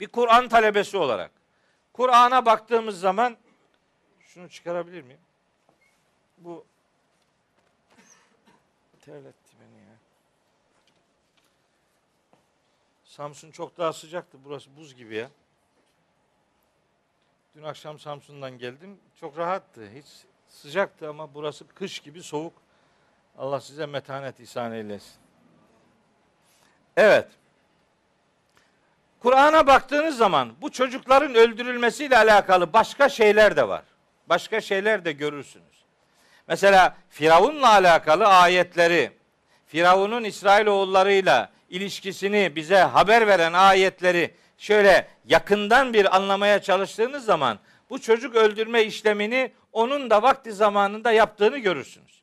[0.00, 1.30] bir Kur'an talebesi olarak
[1.92, 3.36] Kur'an'a baktığımız zaman
[4.20, 5.20] şunu çıkarabilir miyim?
[6.38, 6.66] Bu
[9.00, 9.96] terletti beni ya.
[13.04, 14.38] Samsun çok daha sıcaktı.
[14.44, 15.30] Burası buz gibi ya.
[17.54, 19.00] Dün akşam Samsun'dan geldim.
[19.20, 19.90] Çok rahattı.
[19.90, 20.06] Hiç
[20.48, 22.54] sıcaktı ama burası kış gibi soğuk.
[23.38, 25.16] Allah size metanet ihsan eylesin.
[26.96, 27.28] Evet.
[29.20, 33.82] Kur'an'a baktığınız zaman bu çocukların öldürülmesiyle alakalı başka şeyler de var.
[34.28, 35.84] Başka şeyler de görürsünüz.
[36.48, 39.10] Mesela Firavun'la alakalı ayetleri,
[39.66, 47.58] Firavun'un İsrailoğullarıyla ilişkisini bize haber veren ayetleri şöyle yakından bir anlamaya çalıştığınız zaman
[47.90, 52.22] bu çocuk öldürme işlemini onun da vakti zamanında yaptığını görürsünüz.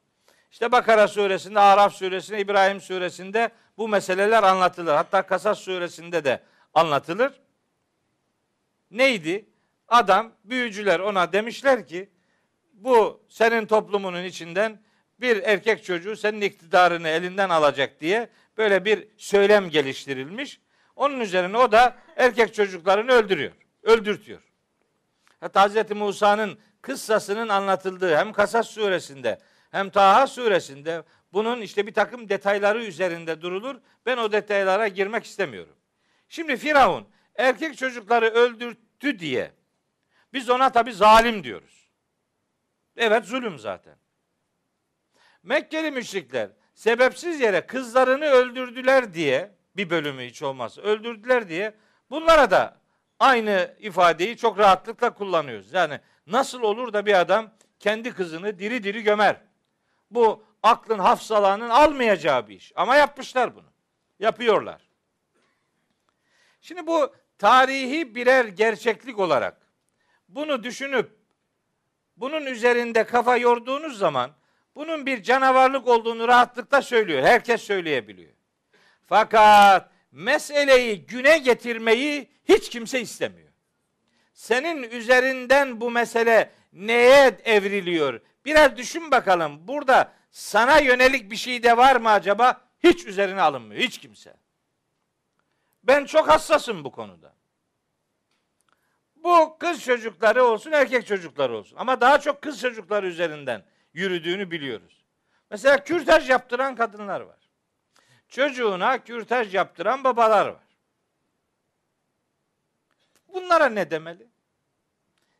[0.51, 4.93] İşte Bakara suresinde, Araf suresinde, İbrahim suresinde bu meseleler anlatılır.
[4.93, 6.39] Hatta Kasas suresinde de
[6.73, 7.41] anlatılır.
[8.91, 9.45] Neydi?
[9.87, 12.09] Adam, büyücüler ona demişler ki
[12.73, 14.81] bu senin toplumunun içinden
[15.21, 20.61] bir erkek çocuğu senin iktidarını elinden alacak diye böyle bir söylem geliştirilmiş.
[20.95, 23.51] Onun üzerine o da erkek çocuklarını öldürüyor.
[23.83, 24.41] Öldürtüyor.
[25.39, 25.91] Hatta Hz.
[25.91, 29.39] Musa'nın kıssasının anlatıldığı hem Kasas suresinde
[29.71, 31.03] hem Taha suresinde
[31.33, 33.75] bunun işte bir takım detayları üzerinde durulur.
[34.05, 35.73] Ben o detaylara girmek istemiyorum.
[36.33, 39.51] Şimdi Firavun erkek çocukları öldürttü diye
[40.33, 41.89] biz ona tabi zalim diyoruz.
[42.97, 43.95] Evet zulüm zaten.
[45.43, 51.75] Mekkeli müşrikler sebepsiz yere kızlarını öldürdüler diye bir bölümü hiç olmaz öldürdüler diye
[52.09, 52.77] bunlara da
[53.19, 55.73] aynı ifadeyi çok rahatlıkla kullanıyoruz.
[55.73, 59.41] Yani nasıl olur da bir adam kendi kızını diri diri gömer?
[60.11, 62.71] Bu aklın hafsalanın almayacağı bir iş.
[62.75, 63.73] Ama yapmışlar bunu.
[64.19, 64.82] Yapıyorlar.
[66.63, 69.57] Şimdi bu tarihi birer gerçeklik olarak
[70.29, 71.11] bunu düşünüp
[72.17, 74.31] bunun üzerinde kafa yorduğunuz zaman
[74.75, 77.23] bunun bir canavarlık olduğunu rahatlıkla söylüyor.
[77.23, 78.33] Herkes söyleyebiliyor.
[79.05, 83.49] Fakat meseleyi güne getirmeyi hiç kimse istemiyor.
[84.33, 88.21] Senin üzerinden bu mesele neye evriliyor?
[88.45, 89.67] Biraz düşün bakalım.
[89.67, 92.61] Burada sana yönelik bir şey de var mı acaba?
[92.83, 93.81] Hiç üzerine alınmıyor.
[93.81, 94.42] Hiç kimse.
[95.83, 97.33] Ben çok hassasım bu konuda.
[99.15, 101.77] Bu kız çocukları olsun, erkek çocukları olsun.
[101.77, 105.03] Ama daha çok kız çocukları üzerinden yürüdüğünü biliyoruz.
[105.49, 107.39] Mesela kürtaj yaptıran kadınlar var.
[108.29, 110.63] Çocuğuna kürtaj yaptıran babalar var.
[113.27, 114.27] Bunlara ne demeli?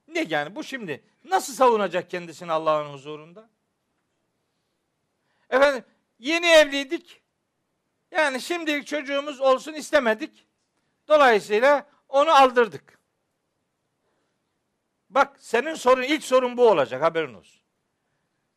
[0.07, 3.49] Ne yani bu şimdi nasıl savunacak kendisini Allah'ın huzurunda?
[5.49, 5.83] Efendim
[6.19, 7.22] yeni evliydik.
[8.13, 10.47] Yani şimdilik çocuğumuz olsun istemedik.
[11.07, 12.99] Dolayısıyla onu aldırdık.
[15.09, 17.61] Bak senin sorun ilk sorun bu olacak haberin olsun.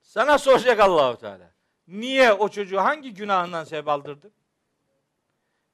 [0.01, 1.51] Sana soracak Allahu Teala.
[1.89, 4.33] Niye o çocuğu hangi günahından sebep aldırdın?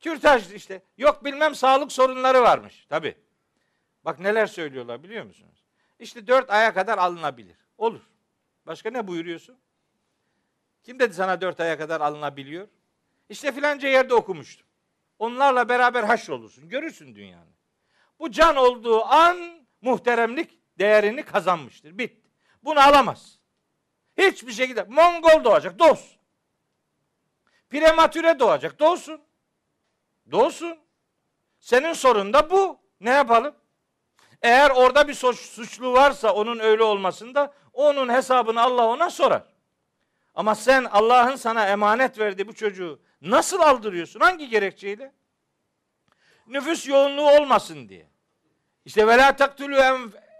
[0.00, 0.82] Kürtaj işte.
[0.96, 2.86] Yok bilmem sağlık sorunları varmış.
[2.88, 3.18] Tabi.
[4.04, 5.64] Bak neler söylüyorlar biliyor musunuz?
[5.98, 7.56] İşte dört aya kadar alınabilir.
[7.78, 8.00] Olur.
[8.66, 9.58] Başka ne buyuruyorsun?
[10.82, 12.68] Kim dedi sana dört aya kadar alınabiliyor?
[13.28, 14.66] İşte filanca yerde okumuştum.
[15.18, 16.68] Onlarla beraber haşr olursun.
[16.68, 17.50] Görürsün dünyanı.
[18.18, 21.98] Bu can olduğu an muhteremlik değerini kazanmıştır.
[21.98, 22.30] Bitti.
[22.62, 23.38] Bunu alamaz.
[24.18, 25.78] Hiçbir şekilde Mongol doğacak.
[25.78, 26.20] Doğsun.
[27.70, 28.78] Prematüre doğacak.
[28.78, 29.20] Doğsun.
[30.30, 30.78] Doğsun.
[31.58, 32.80] Senin sorun da bu.
[33.00, 33.54] Ne yapalım?
[34.42, 39.42] Eğer orada bir suçlu varsa onun öyle olmasında onun hesabını Allah ona sorar.
[40.34, 44.20] Ama sen Allah'ın sana emanet verdiği bu çocuğu nasıl aldırıyorsun?
[44.20, 45.12] Hangi gerekçeyle?
[46.46, 48.06] Nüfus yoğunluğu olmasın diye.
[48.84, 49.76] İşte ve la taktulu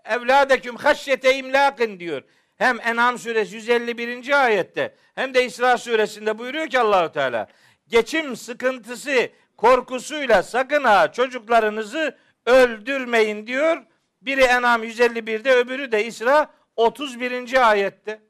[0.04, 2.22] evladeküm haşyete imlakin diyor.
[2.56, 4.44] Hem En'am suresi 151.
[4.44, 7.48] ayette hem de İsra suresinde buyuruyor ki Allahu Teala
[7.88, 13.82] geçim sıkıntısı korkusuyla sakın ha çocuklarınızı öldürmeyin diyor.
[14.22, 17.70] Biri En'am 151'de öbürü de İsra 31.
[17.70, 18.20] ayette.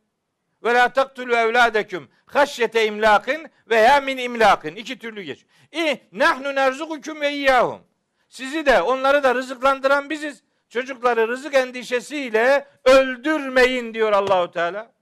[0.64, 4.76] Ve la taktulu evladeküm haşyete imlakin veya min imlakin.
[4.76, 5.46] iki türlü geç.
[5.72, 7.80] İ nahnu nerzukukum ve iyyahum.
[8.28, 10.42] Sizi de onları da rızıklandıran biziz.
[10.68, 14.92] Çocukları rızık endişesiyle öldürmeyin diyor Allahu Teala.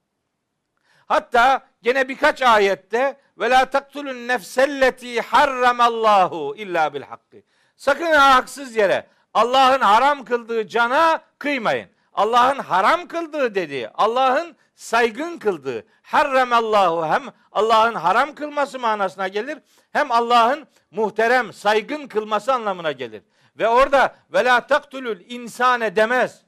[1.07, 7.37] Hatta gene birkaç ayette ve la taktulun nefselleti harramallahu illa bil hakkı.
[7.75, 11.89] Sakın haksız yere Allah'ın haram kıldığı cana kıymayın.
[12.13, 13.91] Allah'ın haram kıldığı dedi.
[13.93, 15.85] Allah'ın saygın kıldığı.
[16.01, 19.57] Harramallahu hem Allah'ın haram kılması manasına gelir.
[19.91, 23.21] Hem Allah'ın muhterem, saygın kılması anlamına gelir.
[23.59, 26.41] Ve orada ve la taktulul insane demez.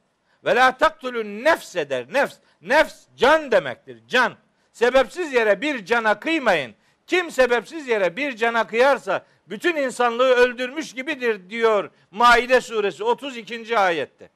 [0.44, 2.06] Ve la taktulun nefs eder.
[2.12, 2.36] Nefs.
[2.62, 4.02] Nefs can demektir.
[4.08, 4.34] Can.
[4.72, 6.74] Sebepsiz yere bir cana kıymayın.
[7.06, 13.78] Kim sebepsiz yere bir cana kıyarsa bütün insanlığı öldürmüş gibidir diyor Maide suresi 32.
[13.78, 14.33] ayette.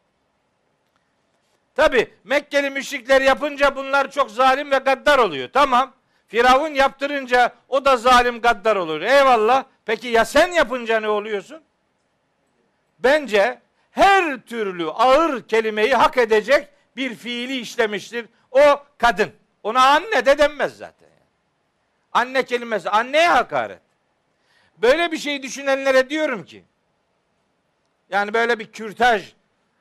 [1.79, 5.49] Tabi Mekkeli müşrikler yapınca bunlar çok zalim ve gaddar oluyor.
[5.53, 5.95] Tamam.
[6.27, 9.01] Firavun yaptırınca o da zalim gaddar olur.
[9.01, 9.65] Eyvallah.
[9.87, 11.63] Peki ya sen yapınca ne oluyorsun?
[12.99, 13.59] bence
[13.91, 18.27] her türlü ağır kelimeyi hak edecek bir fiili işlemiştir.
[18.51, 19.33] O kadın.
[19.63, 21.09] Ona anne de denmez zaten.
[22.13, 23.81] Anne kelimesi anneye hakaret.
[24.79, 26.65] Böyle bir şey düşünenlere diyorum ki
[28.11, 29.33] yani böyle bir kürtaj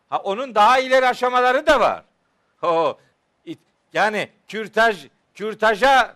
[0.10, 2.04] ha onun daha ileri aşamaları da var.
[2.62, 2.98] O
[3.94, 6.16] yani kürtaj kürtaja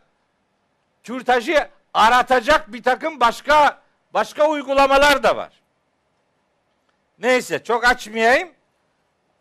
[1.04, 3.82] kürtajı aratacak bir takım başka
[4.14, 5.62] başka uygulamalar da var.
[7.20, 8.50] Neyse çok açmayayım.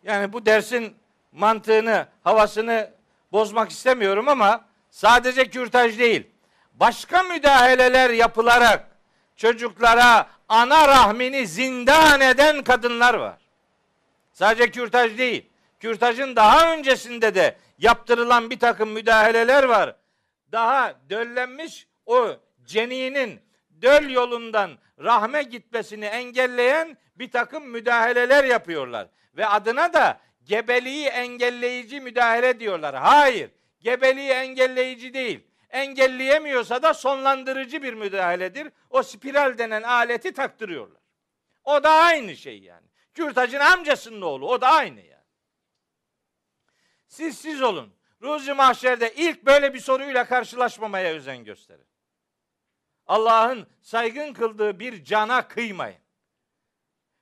[0.03, 0.95] Yani bu dersin
[1.31, 2.91] mantığını, havasını
[3.31, 6.27] bozmak istemiyorum ama sadece kürtaj değil.
[6.73, 8.87] Başka müdahaleler yapılarak
[9.35, 13.40] çocuklara ana rahmini zindan eden kadınlar var.
[14.33, 15.49] Sadece kürtaj değil.
[15.79, 19.95] Kürtajın daha öncesinde de yaptırılan bir takım müdahaleler var.
[20.51, 22.29] Daha döllenmiş o
[22.63, 23.41] ceninin
[23.81, 29.07] döl yolundan rahme gitmesini engelleyen bir takım müdahaleler yapıyorlar.
[29.37, 32.95] Ve adına da gebeliği engelleyici müdahale diyorlar.
[32.95, 35.39] Hayır, gebeliği engelleyici değil.
[35.69, 38.71] Engelleyemiyorsa da sonlandırıcı bir müdahaledir.
[38.89, 41.01] O spiral denen aleti taktırıyorlar.
[41.63, 42.87] O da aynı şey yani.
[43.13, 44.49] Kürtajın amcasının oğlu.
[44.49, 45.11] O da aynı yani.
[47.07, 47.93] Siz siz olun.
[48.21, 51.87] Ruzi mahşerde ilk böyle bir soruyla karşılaşmamaya özen gösterin.
[53.07, 56.01] Allah'ın saygın kıldığı bir cana kıymayın.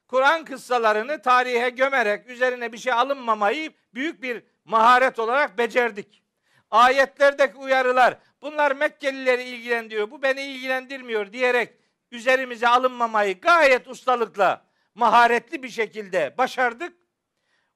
[0.07, 6.23] Kur'an kıssalarını tarihe gömerek üzerine bir şey alınmamayı büyük bir maharet olarak becerdik.
[6.71, 11.73] Ayetlerdeki uyarılar bunlar Mekkelileri ilgilendiriyor, bu beni ilgilendirmiyor diyerek
[12.11, 14.65] üzerimize alınmamayı gayet ustalıkla,
[14.95, 16.93] maharetli bir şekilde başardık.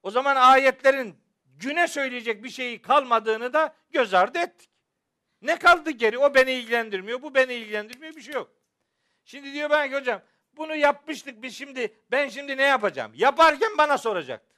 [0.02, 4.70] O zaman ayetlerin güne söyleyecek bir şeyi kalmadığını da göz ardı ettik.
[5.42, 6.18] Ne kaldı geri?
[6.18, 8.50] O beni ilgilendirmiyor, bu beni ilgilendirmiyor bir şey yok.
[9.24, 13.12] Şimdi diyor ben ki hocam bunu yapmıştık biz şimdi ben şimdi ne yapacağım?
[13.14, 14.54] Yaparken bana soracaktın.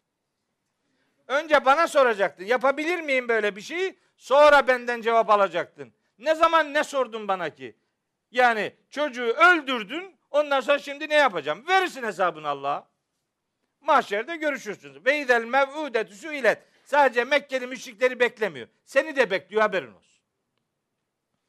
[1.29, 2.45] Önce bana soracaktın.
[2.45, 3.99] Yapabilir miyim böyle bir şeyi?
[4.17, 5.93] Sonra benden cevap alacaktın.
[6.19, 7.77] Ne zaman ne sordun bana ki?
[8.31, 10.16] Yani çocuğu öldürdün.
[10.37, 11.65] Ondan sonra şimdi ne yapacağım?
[11.69, 12.89] Verirsin hesabını Allah'a.
[13.81, 15.05] Mahşerde görüşürsünüz.
[15.05, 16.63] Ve idel mev'udetü suilet.
[16.85, 18.69] Sadece Mekkeli müşrikleri beklemiyor.
[18.85, 20.23] Seni de bekliyor haberin olsun.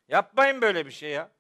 [0.07, 1.31] Yapmayın böyle bir şey ya.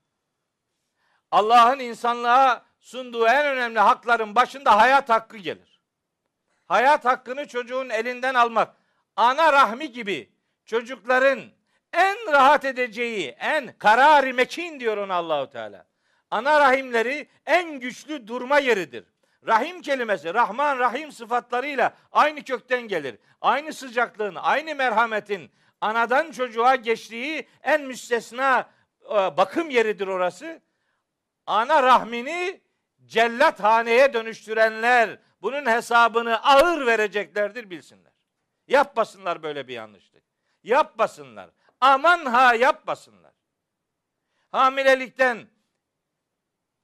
[1.31, 5.81] Allah'ın insanlığa sunduğu en önemli hakların başında hayat hakkı gelir.
[6.65, 8.75] Hayat hakkını çocuğun elinden almak,
[9.15, 10.31] ana rahmi gibi
[10.65, 11.41] çocukların
[11.93, 15.85] en rahat edeceği, en karari mekin diyor ona Allahu Teala.
[16.31, 19.05] Ana rahimleri en güçlü durma yeridir.
[19.47, 23.17] Rahim kelimesi Rahman Rahim sıfatlarıyla aynı kökten gelir.
[23.41, 25.51] Aynı sıcaklığın, aynı merhametin
[25.81, 28.69] anadan çocuğa geçtiği en müstesna
[29.01, 30.61] e, bakım yeridir orası.
[31.45, 32.61] Ana rahmini
[33.05, 38.13] cellat haneye dönüştürenler bunun hesabını ağır vereceklerdir bilsinler.
[38.67, 40.23] Yapmasınlar böyle bir yanlışlık.
[40.63, 41.49] Yapmasınlar.
[41.81, 43.33] Aman ha yapmasınlar.
[44.51, 45.47] Hamilelikten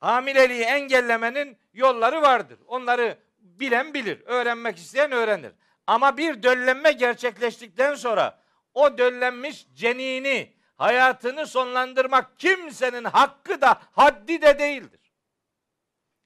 [0.03, 2.59] hamileliği engellemenin yolları vardır.
[2.67, 5.51] Onları bilen bilir, öğrenmek isteyen öğrenir.
[5.87, 8.39] Ama bir döllenme gerçekleştikten sonra
[8.73, 14.99] o döllenmiş cenini, hayatını sonlandırmak kimsenin hakkı da haddi de değildir.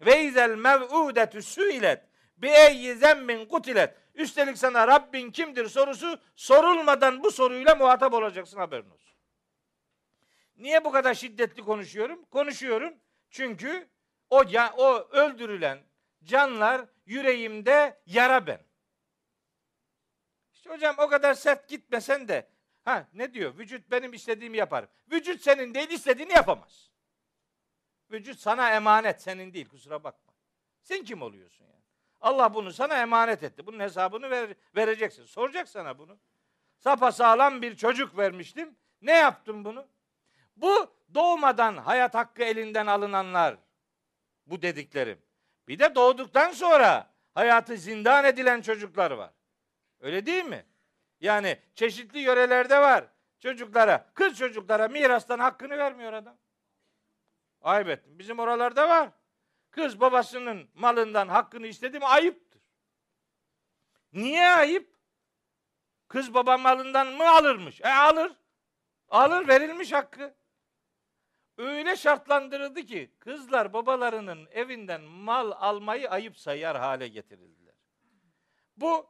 [0.02, 2.04] Ve izel mev'udetü suilet
[2.38, 3.96] bi eyyi zembin kutilet.
[4.16, 9.18] Üstelik sana Rabbin kimdir sorusu sorulmadan bu soruyla muhatap olacaksın haberin olsun.
[10.58, 12.26] Niye bu kadar şiddetli konuşuyorum?
[12.26, 12.94] Konuşuyorum
[13.30, 13.90] çünkü
[14.30, 14.44] o
[14.78, 15.80] o öldürülen
[16.24, 18.60] canlar yüreğimde yara ben.
[20.54, 22.50] İşte hocam o kadar sert gitmesen de
[22.84, 23.58] ha ne diyor?
[23.58, 24.86] Vücut benim istediğimi yapar.
[25.12, 26.92] Vücut senin değil istediğini yapamaz.
[28.12, 30.34] Vücut sana emanet senin değil kusura bakma.
[30.82, 31.84] Sen kim oluyorsun yani?
[32.22, 33.66] Allah bunu sana emanet etti.
[33.66, 35.26] Bunun hesabını ver, vereceksin.
[35.26, 36.20] Soracak sana bunu.
[36.78, 38.76] Sapa sağlam bir çocuk vermiştim.
[39.02, 39.88] Ne yaptım bunu?
[40.56, 43.58] Bu doğmadan hayat hakkı elinden alınanlar.
[44.46, 45.22] Bu dediklerim.
[45.68, 49.32] Bir de doğduktan sonra hayatı zindan edilen çocuklar var.
[50.00, 50.66] Öyle değil mi?
[51.20, 53.06] Yani çeşitli yörelerde var.
[53.40, 56.38] Çocuklara, kız çocuklara mirastan hakkını vermiyor adam.
[57.62, 58.20] Ayıp ettim.
[58.20, 59.10] Bizim oralarda var.
[59.72, 62.62] Kız babasının malından hakkını istedi mi ayıptır.
[64.14, 64.98] Niye ayıp?
[66.08, 67.82] Kız baba malından mı alırmış?
[67.82, 68.32] E alır.
[69.10, 70.36] Alır verilmiş hakkı.
[71.58, 77.76] Öyle şartlandırıldı ki kızlar babalarının evinden mal almayı ayıp sayar hale getirildiler.
[78.78, 79.10] Bu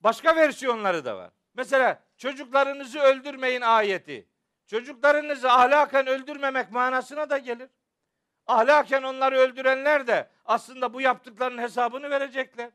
[0.00, 1.30] başka versiyonları da var.
[1.54, 4.28] Mesela çocuklarınızı öldürmeyin ayeti.
[4.66, 7.70] Çocuklarınızı ahlaken öldürmemek manasına da gelir.
[8.46, 12.70] Ahlaken onları öldürenler de aslında bu yaptıklarının hesabını verecekler.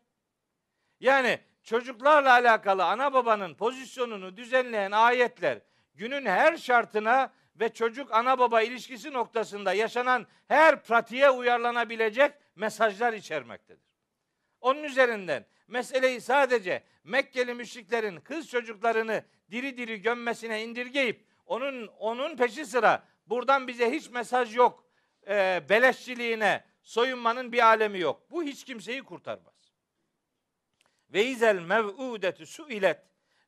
[1.00, 5.60] Yani çocuklarla alakalı ana babanın pozisyonunu düzenleyen ayetler
[5.96, 13.94] günün her şartına ve çocuk ana baba ilişkisi noktasında yaşanan her pratiğe uyarlanabilecek mesajlar içermektedir.
[14.62, 22.66] Onun üzerinden meseleyi sadece Mekkeli müşriklerin kız çocuklarını diri diri gömmesine indirgeyip onun onun peşi
[22.66, 24.86] sıra Buradan bize hiç mesaj yok.
[25.28, 28.32] E, beleşçiliğine, soyunmanın bir alemi yok.
[28.32, 29.54] Bu hiç kimseyi kurtarmaz.
[31.10, 33.02] Ve izel mev'udetü suilet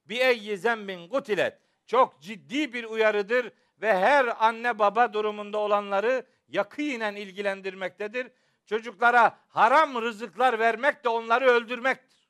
[0.06, 1.60] bi eyyi zembin kutilet.
[1.86, 3.52] Çok ciddi bir uyarıdır
[3.82, 8.28] ve her anne baba durumunda olanları yakinen ilgilendirmektedir.
[8.66, 12.30] Çocuklara haram rızıklar vermek de onları öldürmektir.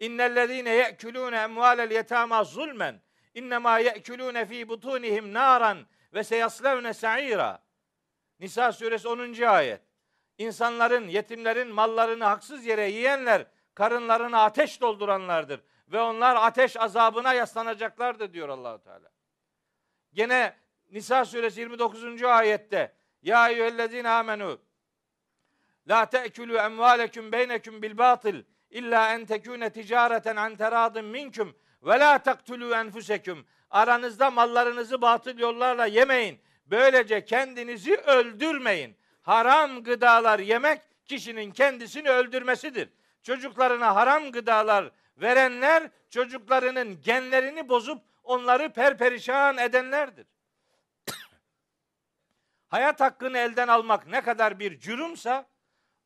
[0.00, 3.00] İnnellezîne ye'kulûne emvâlel yetâmâ zulmen
[3.34, 7.62] innemâ ye'kulûne fî butunihim naran ve seyaslevne sa'ira.
[8.40, 9.42] Nisa suresi 10.
[9.42, 9.82] ayet.
[10.38, 18.48] İnsanların, yetimlerin mallarını haksız yere yiyenler karınlarını ateş dolduranlardır ve onlar ateş azabına yaslanacaklardır diyor
[18.48, 19.17] Allahu Teala.
[20.18, 20.54] Gene
[20.92, 22.22] Nisa suresi 29.
[22.22, 22.92] ayette
[23.22, 24.60] Ya eyyühellezine amenu
[25.88, 32.18] La te'külü emvaleküm beyneküm bil batıl illa en tekune ticareten an teradın minküm ve la
[32.18, 33.46] taktulü enfuseküm.
[33.70, 36.40] Aranızda mallarınızı batıl yollarla yemeyin.
[36.66, 38.96] Böylece kendinizi öldürmeyin.
[39.22, 42.88] Haram gıdalar yemek kişinin kendisini öldürmesidir.
[43.22, 50.26] Çocuklarına haram gıdalar verenler çocuklarının genlerini bozup onları perperişan edenlerdir.
[52.68, 55.46] Hayat hakkını elden almak ne kadar bir cürümsa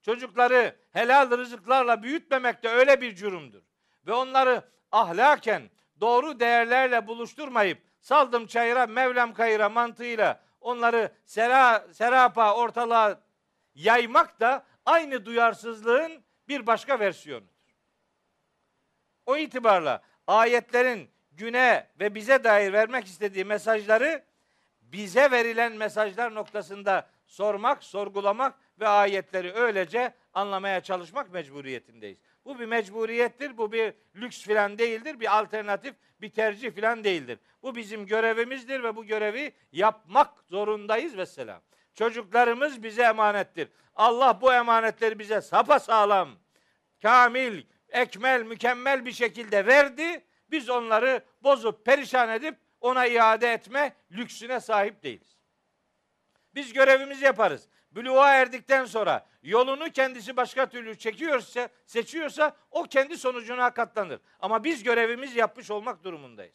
[0.02, 3.64] çocukları helal rızıklarla büyütmemek de öyle bir cürümdür.
[4.06, 4.62] Ve onları
[4.92, 5.70] ahlaken
[6.00, 13.20] doğru değerlerle buluşturmayıp saldım çayıra mevlam kayıra mantığıyla onları sera, serapa ortalığa
[13.74, 17.52] yaymak da aynı duyarsızlığın bir başka versiyonudur.
[19.26, 24.24] O itibarla ayetlerin güne ve bize dair vermek istediği mesajları
[24.80, 32.18] bize verilen mesajlar noktasında sormak, sorgulamak ve ayetleri öylece anlamaya çalışmak mecburiyetindeyiz.
[32.44, 37.38] Bu bir mecburiyettir, bu bir lüks filan değildir, bir alternatif, bir tercih filan değildir.
[37.62, 41.60] Bu bizim görevimizdir ve bu görevi yapmak zorundayız ve selam.
[41.94, 43.68] Çocuklarımız bize emanettir.
[43.96, 46.28] Allah bu emanetleri bize sapa sağlam,
[47.02, 50.24] kamil, ekmel, mükemmel bir şekilde verdi.
[50.52, 55.36] Biz onları bozup perişan edip ona iade etme lüksüne sahip değiliz.
[56.54, 57.68] Biz görevimizi yaparız.
[57.90, 64.20] Buluğa erdikten sonra yolunu kendisi başka türlü çekiyorsa, seçiyorsa o kendi sonucuna katlanır.
[64.40, 66.54] Ama biz görevimizi yapmış olmak durumundayız.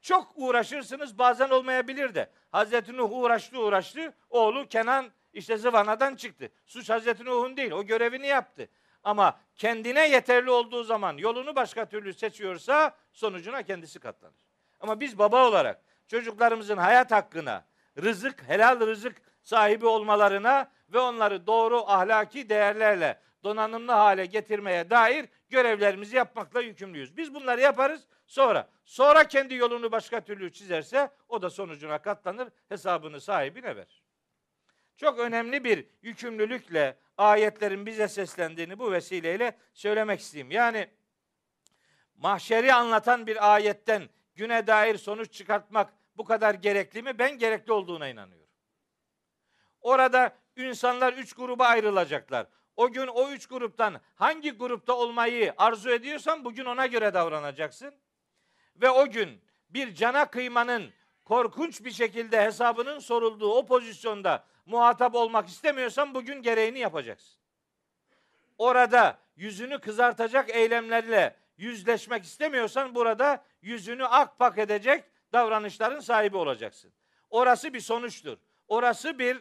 [0.00, 2.30] Çok uğraşırsınız bazen olmayabilir de.
[2.52, 4.14] Hazreti Nuh uğraştı uğraştı.
[4.30, 6.50] Oğlu Kenan işte zıvanadan çıktı.
[6.66, 7.70] Suç Hazreti Nuh'un değil.
[7.70, 8.68] O görevini yaptı.
[9.04, 14.46] Ama kendine yeterli olduğu zaman yolunu başka türlü seçiyorsa sonucuna kendisi katlanır.
[14.80, 17.64] Ama biz baba olarak çocuklarımızın hayat hakkına,
[18.02, 26.16] rızık, helal rızık sahibi olmalarına ve onları doğru ahlaki değerlerle donanımlı hale getirmeye dair görevlerimizi
[26.16, 27.16] yapmakla yükümlüyüz.
[27.16, 28.68] Biz bunları yaparız sonra.
[28.84, 34.03] Sonra kendi yolunu başka türlü çizerse o da sonucuna katlanır, hesabını sahibine verir.
[34.96, 40.50] Çok önemli bir yükümlülükle ayetlerin bize seslendiğini bu vesileyle söylemek isteyeyim.
[40.50, 40.90] Yani
[42.16, 47.18] mahşeri anlatan bir ayetten güne dair sonuç çıkartmak bu kadar gerekli mi?
[47.18, 48.44] Ben gerekli olduğuna inanıyorum.
[49.80, 52.46] Orada insanlar üç gruba ayrılacaklar.
[52.76, 57.94] O gün o üç gruptan hangi grupta olmayı arzu ediyorsan bugün ona göre davranacaksın.
[58.76, 59.40] Ve o gün
[59.70, 60.92] bir cana kıymanın
[61.24, 67.38] korkunç bir şekilde hesabının sorulduğu o pozisyonda muhatap olmak istemiyorsan bugün gereğini yapacaksın.
[68.58, 76.92] Orada yüzünü kızartacak eylemlerle yüzleşmek istemiyorsan burada yüzünü akpak edecek davranışların sahibi olacaksın.
[77.30, 78.38] Orası bir sonuçtur.
[78.68, 79.40] Orası bir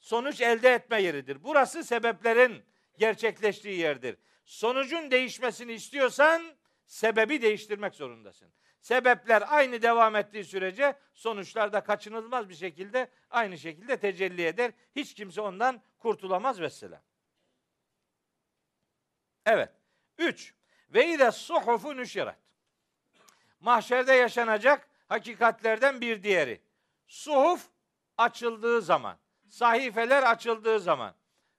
[0.00, 1.44] sonuç elde etme yeridir.
[1.44, 2.62] Burası sebeplerin
[2.98, 4.16] gerçekleştiği yerdir.
[4.44, 6.42] Sonucun değişmesini istiyorsan
[6.86, 8.48] sebebi değiştirmek zorundasın.
[8.88, 14.72] Sebepler aynı devam ettiği sürece sonuçlar da kaçınılmaz bir şekilde aynı şekilde tecelli eder.
[14.96, 17.00] Hiç kimse ondan kurtulamaz vesselam.
[19.46, 19.68] Evet.
[20.18, 20.54] Üç.
[20.90, 22.36] Ve ide suhufu nüşirat.
[23.60, 26.60] Mahşerde yaşanacak hakikatlerden bir diğeri.
[27.06, 27.68] Suhuf
[28.18, 29.18] açıldığı zaman,
[29.48, 31.14] sahifeler açıldığı zaman.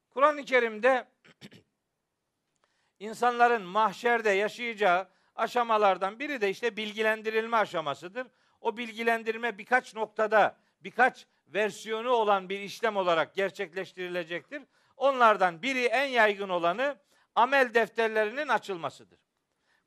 [0.09, 1.07] Kur'an-ı Kerim'de
[2.99, 8.27] insanların mahşerde yaşayacağı aşamalardan biri de işte bilgilendirilme aşamasıdır.
[8.61, 14.61] O bilgilendirme birkaç noktada, birkaç versiyonu olan bir işlem olarak gerçekleştirilecektir.
[14.97, 16.97] Onlardan biri en yaygın olanı
[17.35, 19.19] amel defterlerinin açılmasıdır.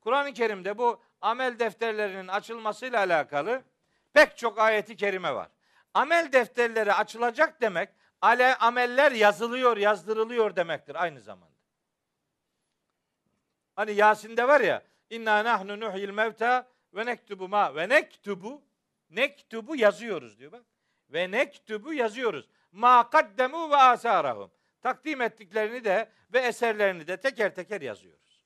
[0.01, 3.63] Kur'an-ı Kerim'de bu amel defterlerinin açılmasıyla alakalı
[4.13, 5.49] pek çok ayeti kerime var.
[5.95, 7.89] Amel defterleri açılacak demek,
[8.21, 11.53] ale ameller yazılıyor, yazdırılıyor demektir aynı zamanda.
[13.77, 14.83] Hani Yasin'de var ya,
[15.13, 18.63] İnna nahnu nuhyil mevta ve nektubu ma ve nektubu
[19.11, 20.63] nektubu yazıyoruz diyor bak.
[21.11, 22.49] ve nektubu yazıyoruz.
[22.73, 24.51] Ma kaddemu ve asarahum.
[24.81, 28.45] Takdim ettiklerini de ve eserlerini de teker teker yazıyoruz.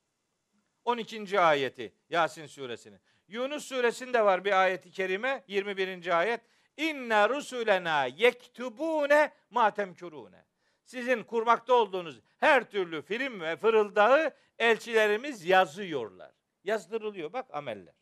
[0.85, 1.41] 12.
[1.41, 3.01] ayeti Yasin suresinin.
[3.29, 6.19] Yunus suresinde var bir ayeti kerime 21.
[6.19, 6.41] ayet.
[6.77, 10.45] İnne rusulena yektubune ma temkurune.
[10.85, 16.36] Sizin kurmakta olduğunuz her türlü film ve fırıldağı elçilerimiz yazıyorlar.
[16.67, 17.95] Yazdırılıyor bak ameller.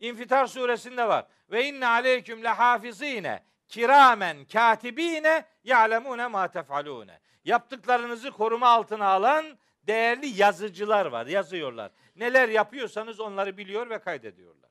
[0.00, 1.26] İnfitar suresinde var.
[1.50, 7.20] Ve inne aleyküm lehafizine kiramen katibine ya'lemune ma tef'alune.
[7.44, 11.26] Yaptıklarınızı koruma altına alan değerli yazıcılar var.
[11.26, 11.92] Yazıyorlar.
[12.16, 14.70] Neler yapıyorsanız onları biliyor ve kaydediyorlar.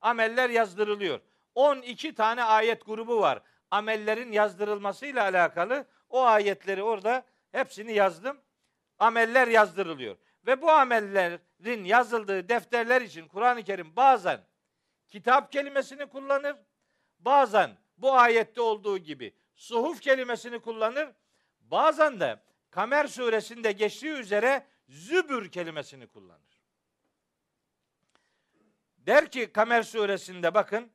[0.00, 1.20] Ameller yazdırılıyor.
[1.54, 3.42] 12 tane ayet grubu var.
[3.70, 7.22] Amellerin yazdırılmasıyla alakalı o ayetleri orada
[7.52, 8.40] hepsini yazdım.
[8.98, 10.16] Ameller yazdırılıyor.
[10.46, 10.70] Ve bu
[11.64, 14.40] amellerin yazıldığı defterler için Kur'an-ı Kerim bazen
[15.08, 16.56] kitap kelimesini kullanır.
[17.18, 21.08] Bazen bu ayette olduğu gibi suhuf kelimesini kullanır.
[21.60, 22.40] Bazen de
[22.70, 26.40] Kamer suresinde geçtiği üzere zübür kelimesini kullanır.
[28.98, 30.90] Der ki Kamer suresinde bakın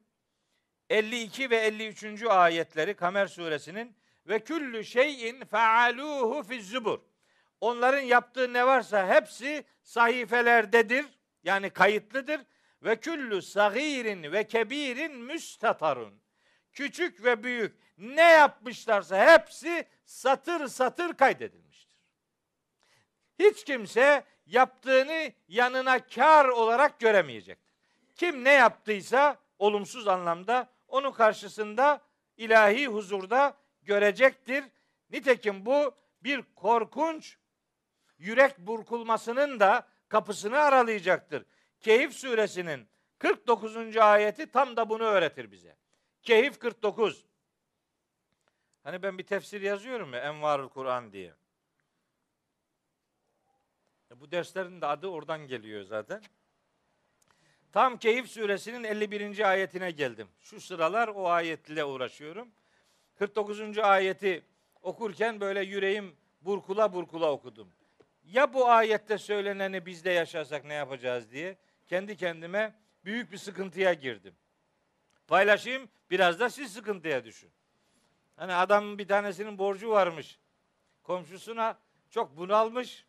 [0.90, 2.24] 52 ve 53.
[2.24, 3.96] ayetleri Kamer suresinin
[4.28, 7.00] ve küllü şeyin faaluhu fi zübur.
[7.62, 11.06] Onların yaptığı ne varsa hepsi sahifelerdedir.
[11.44, 12.42] Yani kayıtlıdır.
[12.84, 16.22] Ve küllü sagirin ve kebirin müstatarun.
[16.74, 21.98] Küçük ve büyük ne yapmışlarsa hepsi satır satır kaydedilmiştir.
[23.40, 27.74] Hiç kimse yaptığını yanına kar olarak göremeyecektir.
[28.16, 32.02] Kim ne yaptıysa olumsuz anlamda onun karşısında
[32.38, 34.64] ilahi huzurda görecektir.
[35.10, 37.38] Nitekim bu bir korkunç
[38.20, 41.46] yürek burkulmasının da kapısını aralayacaktır.
[41.80, 43.98] Kehif suresinin 49.
[43.98, 45.78] ayeti tam da bunu öğretir bize.
[46.24, 47.26] Kehif 49.
[48.84, 51.34] Hani ben bir tefsir yazıyorum ya Envarul Kur'an diye.
[54.16, 56.22] Bu derslerin de adı oradan geliyor zaten.
[57.72, 59.50] Tam Keyif suresinin 51.
[59.50, 60.28] ayetine geldim.
[60.40, 62.52] Şu sıralar o ayetle uğraşıyorum.
[63.16, 63.78] 49.
[63.78, 64.44] ayeti
[64.82, 67.70] okurken böyle yüreğim burkula burkula okudum.
[68.34, 71.58] Ya bu ayette söyleneni biz de yaşasak ne yapacağız diye
[71.88, 72.76] kendi kendime
[73.06, 74.36] büyük bir sıkıntıya girdim.
[75.28, 77.52] Paylaşayım biraz da siz sıkıntıya düşün.
[78.36, 80.40] Hani adamın bir tanesinin borcu varmış.
[81.04, 81.78] Komşusuna
[82.10, 83.06] çok bunalmış.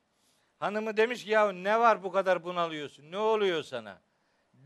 [0.58, 3.10] Hanımı demiş ki ya ne var bu kadar bunalıyorsun?
[3.10, 4.00] Ne oluyor sana?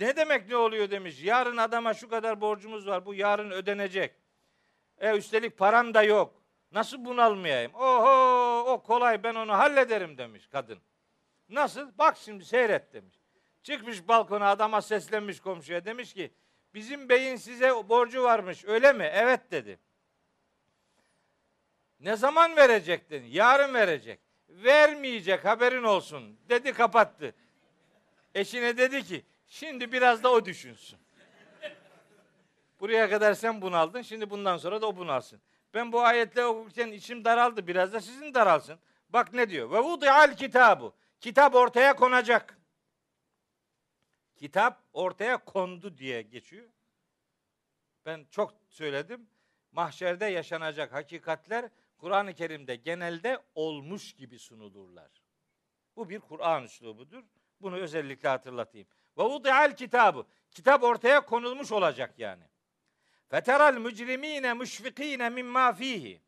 [0.01, 1.23] Ne demek ne oluyor demiş.
[1.23, 3.07] Yarın adama şu kadar borcumuz var.
[3.07, 4.15] Bu yarın ödenecek.
[4.99, 6.44] E üstelik param da yok.
[6.75, 7.75] Nasıl bunalmayayım?
[7.75, 10.79] Oho o kolay ben onu hallederim demiş kadın.
[11.49, 11.99] Nasıl?
[11.99, 13.15] Bak şimdi seyret demiş.
[13.63, 16.33] Çıkmış balkona adama seslenmiş komşuya demiş ki
[16.75, 19.11] bizim beyin size borcu varmış öyle mi?
[19.13, 19.79] Evet dedi.
[22.01, 23.25] Ne zaman verecektin?
[23.25, 24.21] Yarın verecek.
[24.49, 27.35] Vermeyecek haberin olsun dedi kapattı.
[28.35, 30.99] Eşine dedi ki şimdi biraz da o düşünsün.
[32.81, 35.41] Buraya kadar sen bunaldın şimdi bundan sonra da o bunalsın.
[35.75, 38.79] Ben bu ayetleri okurken içim daraldı biraz da sizin daralsın.
[39.09, 39.71] Bak ne diyor?
[39.71, 40.93] Ve vudi'al kitabı.
[41.21, 42.59] Kitap ortaya konacak.
[44.37, 46.69] Kitap ortaya kondu diye geçiyor.
[48.07, 49.27] Ben çok söyledim.
[49.73, 55.11] Mahşerde yaşanacak hakikatler Kur'an-ı Kerim'de genelde olmuş gibi sunulurlar.
[55.97, 57.25] Bu bir Kur'an üslubudur.
[57.61, 58.89] Bunu özellikle hatırlatayım.
[59.19, 60.27] Ve vudi'al kitabı.
[60.51, 62.45] Kitap ortaya konulmuş olacak yani.
[63.35, 66.21] Feteral mücrimine müşfikine mimma fihi.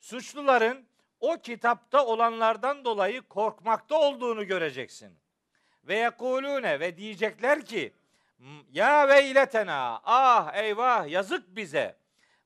[0.00, 0.86] Suçluların
[1.20, 5.18] o kitapta olanlardan dolayı korkmakta olduğunu göreceksin.
[5.84, 7.92] Ve yekulune ve diyecekler ki
[8.72, 11.96] ya veyletena ah eyvah yazık bize.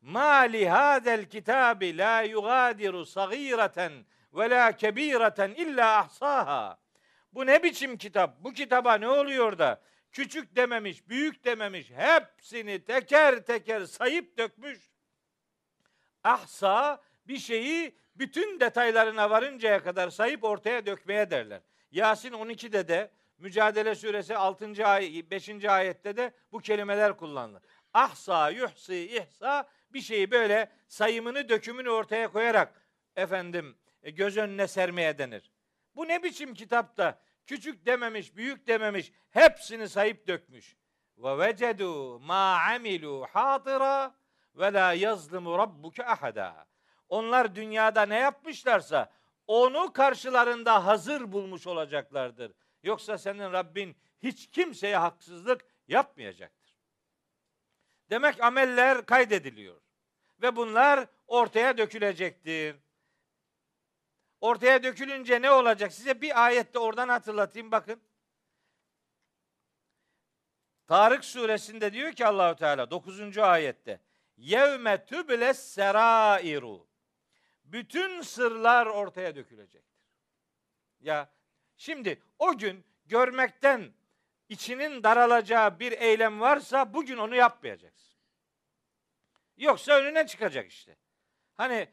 [0.01, 3.93] Ma li hadel kitabi la yugadiru sagireten
[4.35, 6.79] ve la kebireten illa ahsaha.
[7.33, 8.37] Bu ne biçim kitap?
[8.41, 9.81] Bu kitaba ne oluyor da
[10.15, 14.91] küçük dememiş, büyük dememiş, hepsini teker teker sayıp dökmüş.
[16.25, 21.61] Ahsa bir şeyi bütün detaylarına varıncaya kadar sayıp ortaya dökmeye derler.
[21.91, 24.87] Yasin 12'de de Mücadele Suresi 6.
[24.87, 25.65] ay 5.
[25.65, 27.63] ayette de bu kelimeler kullanılır.
[27.95, 32.87] Ahsa, yuhsi, ihsa bir şeyi böyle sayımını, dökümünü ortaya koyarak
[33.17, 35.51] efendim e, göz önüne sermeye denir.
[35.97, 40.77] Bu ne biçim kitapta küçük dememiş, büyük dememiş, hepsini sayıp dökmüş.
[41.19, 44.15] Ve vecedu ma amilu hatira
[44.55, 46.67] ve la yazlimu rabbuke ahada.
[47.09, 49.13] Onlar dünyada ne yapmışlarsa
[49.47, 52.53] onu karşılarında hazır bulmuş olacaklardır.
[52.83, 56.75] Yoksa senin Rabbin hiç kimseye haksızlık yapmayacaktır.
[58.11, 59.81] Demek ameller kaydediliyor.
[60.43, 62.77] Ve bunlar ortaya dökülecektir.
[64.45, 65.93] Ortaya dökülünce ne olacak?
[65.93, 68.01] Size bir ayette oradan hatırlatayım bakın.
[70.87, 73.39] Tarık suresinde diyor ki Allahu Teala 9.
[73.39, 74.01] ayette
[74.37, 76.87] Yevme tübles serairu
[77.65, 80.05] bütün sırlar ortaya dökülecektir.
[81.01, 81.33] Ya
[81.77, 83.93] şimdi o gün görmekten
[84.49, 88.17] içinin daralacağı bir eylem varsa bugün onu yapmayacaksın.
[89.57, 90.97] Yoksa önüne çıkacak işte.
[91.55, 91.89] Hani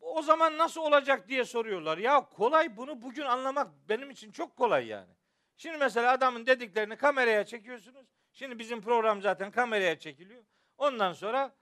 [0.00, 1.98] o zaman nasıl olacak diye soruyorlar.
[1.98, 5.14] Ya kolay bunu bugün anlamak benim için çok kolay yani.
[5.56, 8.06] Şimdi mesela adamın dediklerini kameraya çekiyorsunuz.
[8.32, 10.44] Şimdi bizim program zaten kameraya çekiliyor.
[10.78, 11.54] Ondan sonra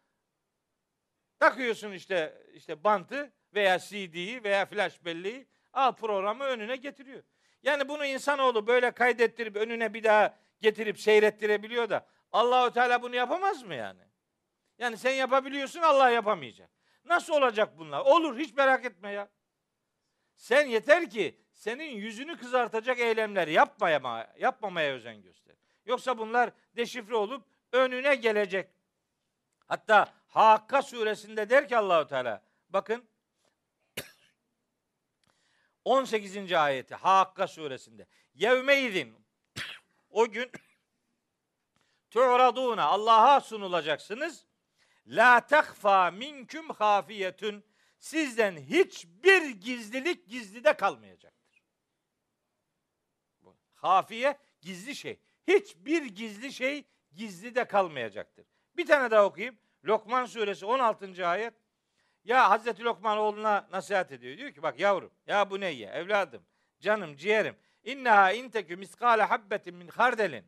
[1.39, 7.23] takıyorsun işte işte bantı veya CD'yi veya flash belleği al programı önüne getiriyor.
[7.63, 13.63] Yani bunu insanoğlu böyle kaydettirip önüne bir daha getirip seyrettirebiliyor da Allahu Teala bunu yapamaz
[13.63, 14.01] mı yani?
[14.79, 16.78] Yani sen yapabiliyorsun Allah yapamayacak.
[17.09, 18.01] Nasıl olacak bunlar?
[18.01, 19.29] Olur hiç merak etme ya.
[20.37, 25.57] Sen yeter ki senin yüzünü kızartacak eylemler yapmaya, yapmamaya özen göster.
[25.87, 28.71] Yoksa bunlar deşifre olup önüne gelecek.
[29.67, 33.09] Hatta Hakka suresinde der ki Allahu Teala bakın
[35.85, 36.53] 18.
[36.53, 38.07] ayeti Hakka suresinde.
[38.35, 39.27] Yevmeydin
[40.11, 40.53] o gün
[42.11, 44.48] tu'raduna Allah'a sunulacaksınız.
[45.09, 47.65] La tehfa minküm hafiyetün
[47.99, 51.63] sizden hiçbir gizlilik gizlide kalmayacaktır.
[53.43, 53.57] Bu.
[53.75, 55.21] Hafiye gizli şey.
[55.47, 58.47] Hiçbir gizli şey gizlide kalmayacaktır.
[58.77, 59.59] Bir tane daha okuyayım.
[59.85, 61.27] Lokman suresi 16.
[61.27, 61.55] ayet.
[62.25, 64.39] Ya Hazreti Lokman oğluna nasihat ediyor.
[64.39, 66.43] Diyor ki bak yavrum ya bu neyye evladım
[66.81, 70.45] canım ciğerim inneha intekü miskale habbetin min hardelin.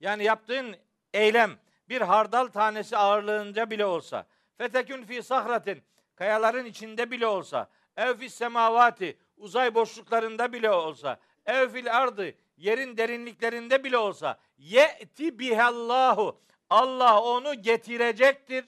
[0.00, 0.76] Yani yaptığın
[1.12, 1.58] eylem
[1.88, 4.26] bir hardal tanesi ağırlığınca bile olsa
[4.58, 5.82] fetekün fi sahratin
[6.16, 12.96] kayaların içinde bile olsa ev fis semavati uzay boşluklarında bile olsa ev fil ardı yerin
[12.96, 18.64] derinliklerinde bile olsa ye'ti bihallahu Allah onu getirecektir.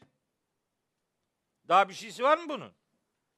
[1.68, 2.72] Daha bir şeysi var mı bunun?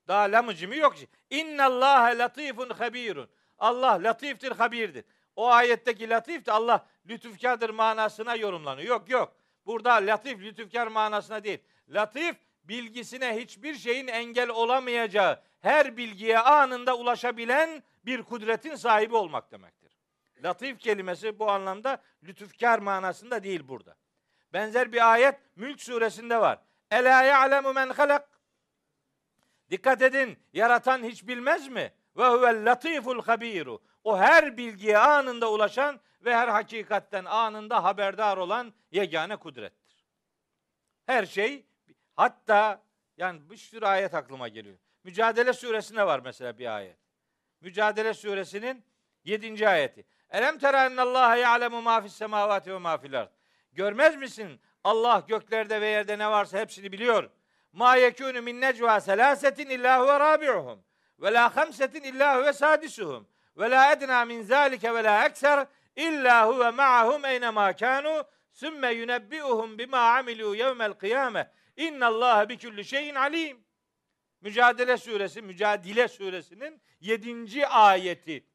[0.09, 0.95] Daha lamıcı mı yok.
[1.31, 3.31] İnna Allah latifun habirun.
[3.59, 5.05] Allah latiftir, habirdir.
[5.37, 8.89] O ayetteki latif de Allah lütufkardır manasına yorumlanıyor.
[8.89, 9.37] Yok yok.
[9.67, 11.59] Burada latif lütufkar manasına değil.
[11.89, 19.99] Latif bilgisine hiçbir şeyin engel olamayacağı, her bilgiye anında ulaşabilen bir kudretin sahibi olmak demektir.
[20.45, 23.97] Latif kelimesi bu anlamda lütufkar manasında değil burada.
[24.53, 26.59] Benzer bir ayet Mülk suresinde var.
[26.91, 28.29] Ela ya'lemu men halak.
[29.71, 31.93] Dikkat edin, yaratan hiç bilmez mi?
[32.17, 33.83] Ve huvel latiful habiru.
[34.05, 40.05] O her bilgiye anında ulaşan ve her hakikatten anında haberdar olan yegane kudrettir.
[41.07, 41.67] Her şey
[42.17, 42.83] hatta
[43.17, 44.77] yani bir sürü ayet aklıma geliyor.
[45.05, 46.97] Mücadele suresinde var mesela bir ayet.
[47.61, 48.85] Mücadele suresinin
[49.25, 49.69] 7.
[49.69, 50.05] ayeti.
[50.31, 53.31] Elem tera ennallaha ya'lemu ma fis semavati ve ma fil ard.
[53.73, 54.61] Görmez misin?
[54.85, 57.31] Allah göklerde ve yerde ne varsa hepsini biliyor.
[57.73, 60.85] Ma yekunu min necva selasetin illa huve rabi'uhum
[61.19, 66.49] ve la hamsetin illa huve sadisuhum ve la edna min zalike ve la ekser illa
[66.49, 72.85] huve ma'ahum eyne ma kanu sümme yunebbi'uhum bima amilu yevmel kıyame inna Allah bi kulli
[72.85, 73.65] şeyin alim.
[74.41, 77.67] Mücadele suresi, Mücadele suresinin 7.
[77.67, 78.47] ayeti.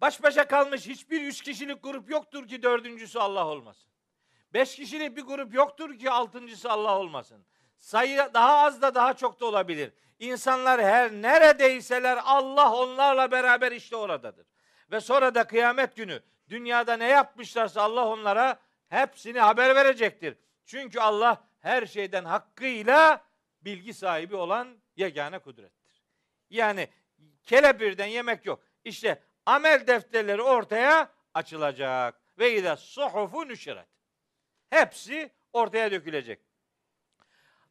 [0.00, 3.90] Baş başa kalmış hiçbir üç kişilik grup yoktur ki dördüncüsü Allah olmasın.
[4.54, 7.44] Beş kişilik bir grup yoktur ki altıncısı Allah olmasın.
[7.78, 9.92] Sayı daha az da daha çok da olabilir.
[10.22, 14.46] İnsanlar her neredeyseler Allah onlarla beraber işte oradadır.
[14.90, 20.36] Ve sonra da kıyamet günü dünyada ne yapmışlarsa Allah onlara hepsini haber verecektir.
[20.66, 23.24] Çünkü Allah her şeyden hakkıyla
[23.60, 26.02] bilgi sahibi olan yegane kudrettir.
[26.50, 26.88] Yani
[27.42, 28.62] kelepirden yemek yok.
[28.84, 32.20] İşte amel defterleri ortaya açılacak.
[32.38, 33.88] Ve ide suhufu nüşiret.
[34.70, 36.40] Hepsi ortaya dökülecek.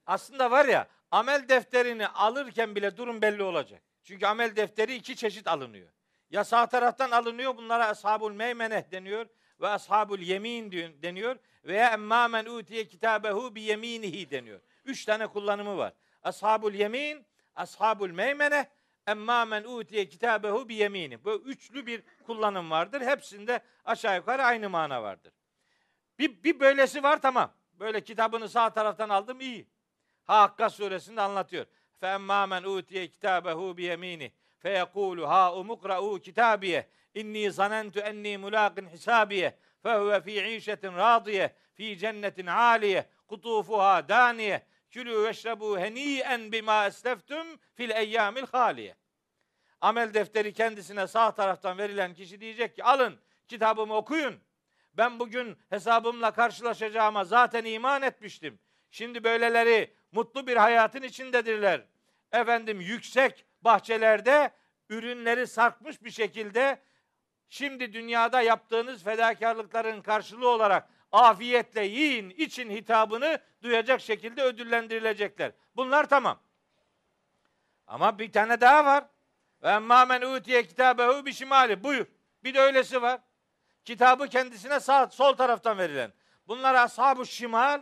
[0.06, 3.82] Aslında var ya amel defterini alırken bile durum belli olacak.
[4.04, 5.90] Çünkü amel defteri iki çeşit alınıyor.
[6.30, 9.26] Ya sağ taraftan alınıyor bunlara ashabul meymeneh deniyor
[9.62, 14.60] ve ashabul yemin deniyor veya emmâmen utiye kitabehu bi yeminihi deniyor.
[14.86, 15.94] Üç tane kullanımı var.
[16.24, 18.66] Ashabul yemin, ashabul meymeneh,
[19.08, 21.24] emmâmen utiye kitabehu bi yemini.
[21.24, 23.02] Bu üçlü bir kullanım vardır.
[23.02, 25.34] Hepsinde aşağı yukarı aynı mana vardır.
[26.20, 27.54] Bir, bir böylesi var tamam.
[27.74, 29.68] Böyle kitabını sağ taraftan aldım iyi.
[30.32, 31.66] Hakka suresinde anlatıyor.
[32.66, 40.22] Utiye kitabehu bi yemini fe yekulu ha umukra'u kitabiye inni zanentu enni mulaqin hisabiye fehuve
[40.22, 48.46] fi işetin radiye fi cennetin aliye kutufuha daniye külü veşrebu heniyen bima esleftum fil eyyamil
[48.46, 48.96] haliye.
[49.82, 54.40] Amel defteri kendisine sağ taraftan verilen kişi diyecek ki alın kitabımı okuyun.
[54.94, 58.60] Ben bugün hesabımla karşılaşacağıma zaten iman etmiştim.
[58.92, 61.82] Şimdi böyleleri mutlu bir hayatın içindedirler.
[62.32, 64.52] Efendim yüksek bahçelerde
[64.90, 66.82] ürünleri sarkmış bir şekilde
[67.50, 75.52] şimdi dünyada yaptığınız fedakarlıkların karşılığı olarak afiyetle yiyin, için hitabını duyacak şekilde ödüllendirilecekler.
[75.76, 76.40] Bunlar tamam.
[77.88, 79.06] Ama bir tane daha var.
[79.64, 81.84] Ve emmâ men utiye kitabehu bişimali.
[81.84, 82.06] Buyur.
[82.44, 83.22] Bir de öylesi var.
[83.86, 86.14] Kitabı kendisine sağ, sol taraftan verilen.
[86.48, 87.82] Bunlar ashab-ı şimal,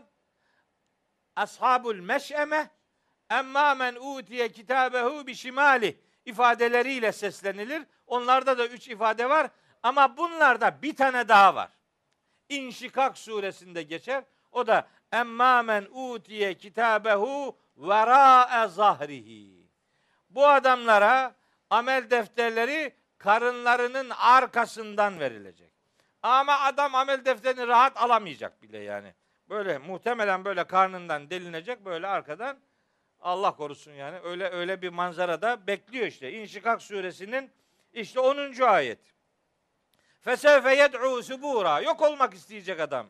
[1.40, 2.70] ashabul meş'eme,
[3.30, 7.84] emmâ men utiye kitabehu bişimali ifadeleriyle seslenilir.
[8.08, 9.50] Onlarda da üç ifade var.
[9.84, 11.70] Ama bunlarda bir tane daha var.
[12.50, 14.24] İnşikak suresinde geçer.
[14.52, 19.70] O da emmâmen utiye kitabehu verâe zahrihi.
[20.30, 21.36] Bu adamlara
[21.70, 25.72] amel defterleri karınlarının arkasından verilecek.
[26.24, 29.14] Ama adam amel defterini rahat alamayacak bile yani.
[29.50, 32.58] Böyle muhtemelen böyle karnından delinecek böyle arkadan
[33.22, 34.20] Allah korusun yani.
[34.24, 36.32] Öyle öyle bir manzarada bekliyor işte.
[36.32, 37.52] İnşikak suresinin
[37.94, 38.62] işte 10.
[38.62, 39.00] ayet.
[40.22, 41.82] Fesevfe yed'u subura.
[41.82, 43.08] Yok olmak isteyecek adam.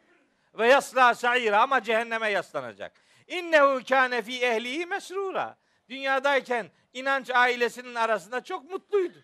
[0.53, 2.91] Ve yasla sa'ira ama cehenneme yaslanacak.
[3.27, 5.57] İnnehu kâne fi ehlihi mesrura.
[5.89, 9.17] Dünyadayken inanç ailesinin arasında çok mutluydu.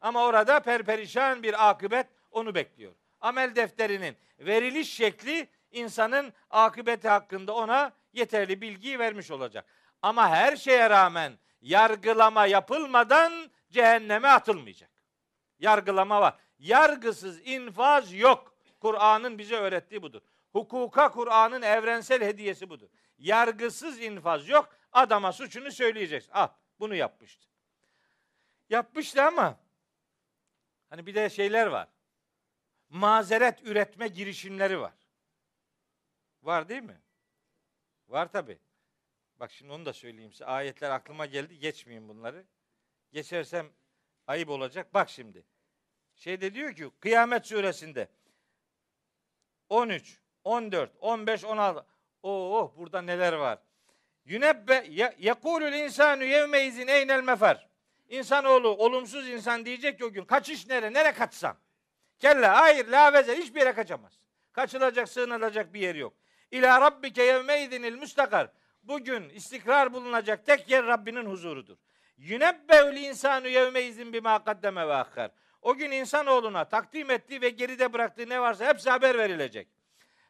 [0.00, 2.92] Ama orada perperişan bir akıbet onu bekliyor.
[3.20, 9.66] Amel defterinin veriliş şekli insanın akıbeti hakkında ona yeterli bilgiyi vermiş olacak.
[10.02, 14.90] Ama her şeye rağmen yargılama yapılmadan cehenneme atılmayacak.
[15.58, 16.36] Yargılama var.
[16.58, 18.54] Yargısız infaz yok.
[18.80, 20.20] Kur'an'ın bize öğrettiği budur.
[20.52, 22.88] Hukuka Kur'an'ın evrensel hediyesi budur.
[23.18, 24.68] Yargısız infaz yok.
[24.92, 26.30] Adama suçunu söyleyeceksin.
[26.34, 27.48] Ah bunu yapmıştı.
[28.68, 29.60] Yapmıştı ama
[30.90, 31.88] hani bir de şeyler var.
[32.88, 34.92] Mazeret üretme girişimleri var.
[36.42, 37.00] Var değil mi?
[38.08, 38.58] Var tabi.
[39.40, 40.44] Bak şimdi onu da söyleyeyim size.
[40.44, 41.58] Ayetler aklıma geldi.
[41.58, 42.44] Geçmeyeyim bunları.
[43.12, 43.70] Geçersem
[44.26, 44.94] ayıp olacak.
[44.94, 45.44] Bak şimdi.
[46.14, 48.08] Şeyde diyor ki Kıyamet suresinde
[49.68, 51.86] 13, 14, 15, 16.
[52.22, 53.58] Oo burada neler var.
[54.24, 54.86] Yünebbe
[55.18, 57.68] yekulul insanu yevme izin eynel mefer.
[58.08, 60.92] İnsanoğlu olumsuz insan diyecek ki o gün kaçış nere?
[60.92, 61.56] Nere kaçsam?
[62.18, 64.18] Kella hayır la veze hiçbir yere kaçamaz.
[64.52, 66.14] Kaçılacak sığınılacak bir yer yok.
[66.50, 68.50] İlâ rabbike yevme izinil müstakar.
[68.82, 71.76] Bugün istikrar bulunacak tek yer Rabbinin huzurudur.
[72.16, 75.30] Yünebbeül insanu yevme izin bima kaddeme ve akkar.
[75.62, 79.68] O gün insanoğluna takdim ettiği ve geride bıraktığı ne varsa hepsi haber verilecek.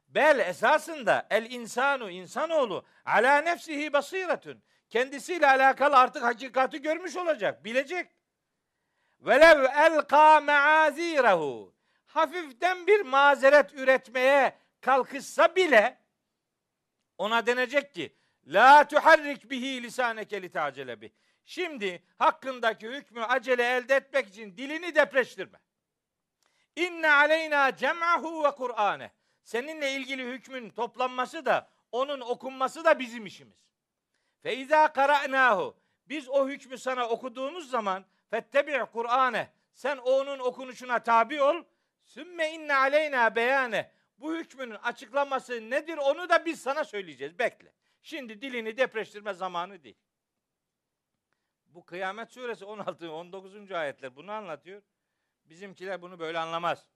[0.09, 4.63] Bel esasında el insanu insanoğlu ala nefsihi basiretun.
[4.91, 8.11] Kendisiyle alakalı artık hakikati görmüş olacak, bilecek.
[9.21, 11.75] Velev elqa meazirehu.
[12.07, 15.99] Hafiften bir mazeret üretmeye kalkışsa bile
[17.19, 18.17] ona denecek ki
[18.47, 21.11] la tuharrik bihi lisaneke li tacele bih.
[21.45, 25.59] Şimdi hakkındaki hükmü acele elde etmek için dilini depreştirme.
[26.77, 29.13] İnne aleyna cem'ahu ve Kur'ane.
[29.43, 33.69] Seninle ilgili hükmün toplanması da onun okunması da bizim işimiz.
[34.43, 35.77] Fe izâ kara'nâhu.
[36.09, 39.49] Biz o hükmü sana okuduğumuz zaman fettebi' Kur'ane.
[39.75, 41.65] Sen onun okunuşuna tabi ol.
[42.05, 43.91] Sümme inne aleyna beyane.
[44.19, 47.39] Bu hükmün açıklaması nedir onu da biz sana söyleyeceğiz.
[47.39, 47.73] Bekle.
[48.03, 49.99] Şimdi dilini depreştirme zamanı değil.
[51.67, 53.73] Bu Kıyamet Suresi 16 19.
[53.73, 54.83] ayetler bunu anlatıyor.
[55.45, 56.87] Bizimkiler bunu böyle anlamaz.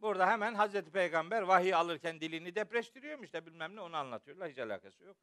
[0.00, 4.50] Burada hemen Hazreti Peygamber vahiy alırken dilini depreştiriyormuş da bilmem ne onu anlatıyorlar.
[4.50, 5.16] Hiç alakası yok.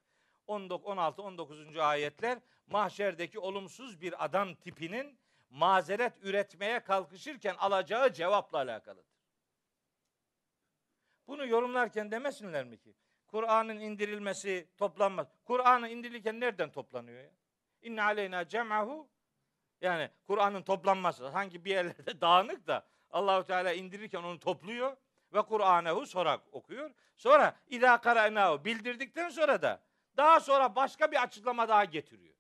[0.48, 1.78] 16 19.
[1.78, 5.20] ayetler mahşerdeki olumsuz bir adam tipinin
[5.50, 9.15] mazeret üretmeye kalkışırken alacağı cevapla alakalıdır.
[11.28, 12.96] Bunu yorumlarken demesinler mi ki?
[13.28, 15.32] Kur'an'ın indirilmesi, toplanması.
[15.46, 17.32] Kur'an'ın indirilirken nereden toplanıyor ya?
[17.82, 19.10] İnne aleyna cem'ahu
[19.82, 24.98] yani Kur'an'ın toplanması hangi bir yerlerde dağınık da Allahu Teala indirirken onu topluyor
[25.34, 26.92] ve Kur'anehu sonra okuyor.
[27.16, 29.82] Sonra ila qara'nahu bildirdikten sonra da
[30.18, 32.36] daha sonra başka bir açıklama daha getiriyor.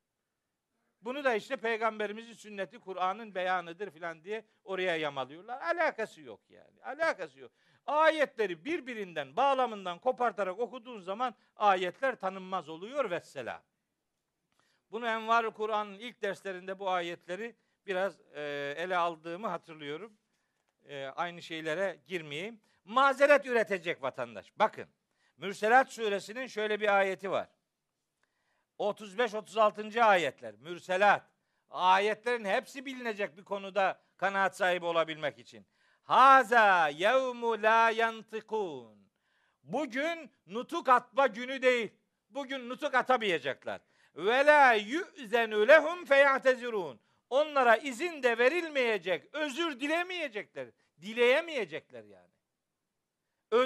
[1.01, 5.61] Bunu da işte peygamberimizin sünneti Kur'an'ın beyanıdır filan diye oraya yamalıyorlar.
[5.61, 6.83] Alakası yok yani.
[6.83, 7.51] Alakası yok.
[7.85, 13.61] Ayetleri birbirinden bağlamından kopartarak okuduğun zaman ayetler tanınmaz oluyor ve selam.
[14.91, 17.55] Bunu Envar Kur'an'ın ilk derslerinde bu ayetleri
[17.85, 18.41] biraz e,
[18.77, 20.13] ele aldığımı hatırlıyorum.
[20.83, 22.61] E, aynı şeylere girmeyeyim.
[22.85, 24.51] mazeret üretecek vatandaş.
[24.55, 24.87] Bakın
[25.37, 27.49] Mürselat suresinin şöyle bir ayeti var.
[28.79, 30.03] 35-36.
[30.03, 30.55] ayetler.
[30.55, 31.23] Mürselat.
[31.69, 35.65] Ayetlerin hepsi bilinecek bir konuda kanaat sahibi olabilmek için.
[36.05, 38.97] Haza yevmu la yantikun.
[39.63, 41.91] Bugün nutuk atma günü değil.
[42.29, 43.81] Bugün nutuk atamayacaklar.
[44.15, 46.99] Ve la yu'zenu lehum feyatezirun.
[47.29, 50.67] Onlara izin de verilmeyecek, özür dilemeyecekler.
[51.01, 52.29] Dileyemeyecekler yani.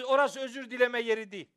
[0.06, 1.50] Orası özür dileme yeri değil.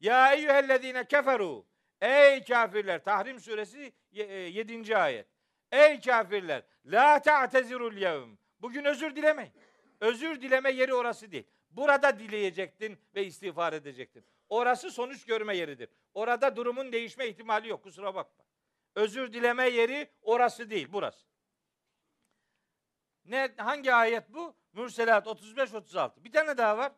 [0.00, 1.66] Ya eyyühellezine keferu.
[2.00, 3.04] Ey kafirler.
[3.04, 4.92] Tahrim suresi 7.
[4.92, 5.26] E, ayet.
[5.72, 6.62] Ey kafirler.
[6.84, 8.36] La ta'tezirul yevm.
[8.60, 9.52] Bugün özür dilemeyin.
[10.00, 11.46] Özür dileme yeri orası değil.
[11.70, 14.24] Burada dileyecektin ve istiğfar edecektin.
[14.48, 15.88] Orası sonuç görme yeridir.
[16.14, 17.82] Orada durumun değişme ihtimali yok.
[17.82, 18.44] Kusura bakma.
[18.94, 21.26] Özür dileme yeri orası değil, burası.
[23.24, 24.56] Ne hangi ayet bu?
[24.72, 26.24] Mürselat 35 36.
[26.24, 26.92] Bir tane daha var.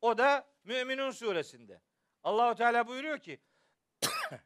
[0.00, 1.80] O da Müminun suresinde.
[2.22, 3.40] Allahu Teala buyuruyor ki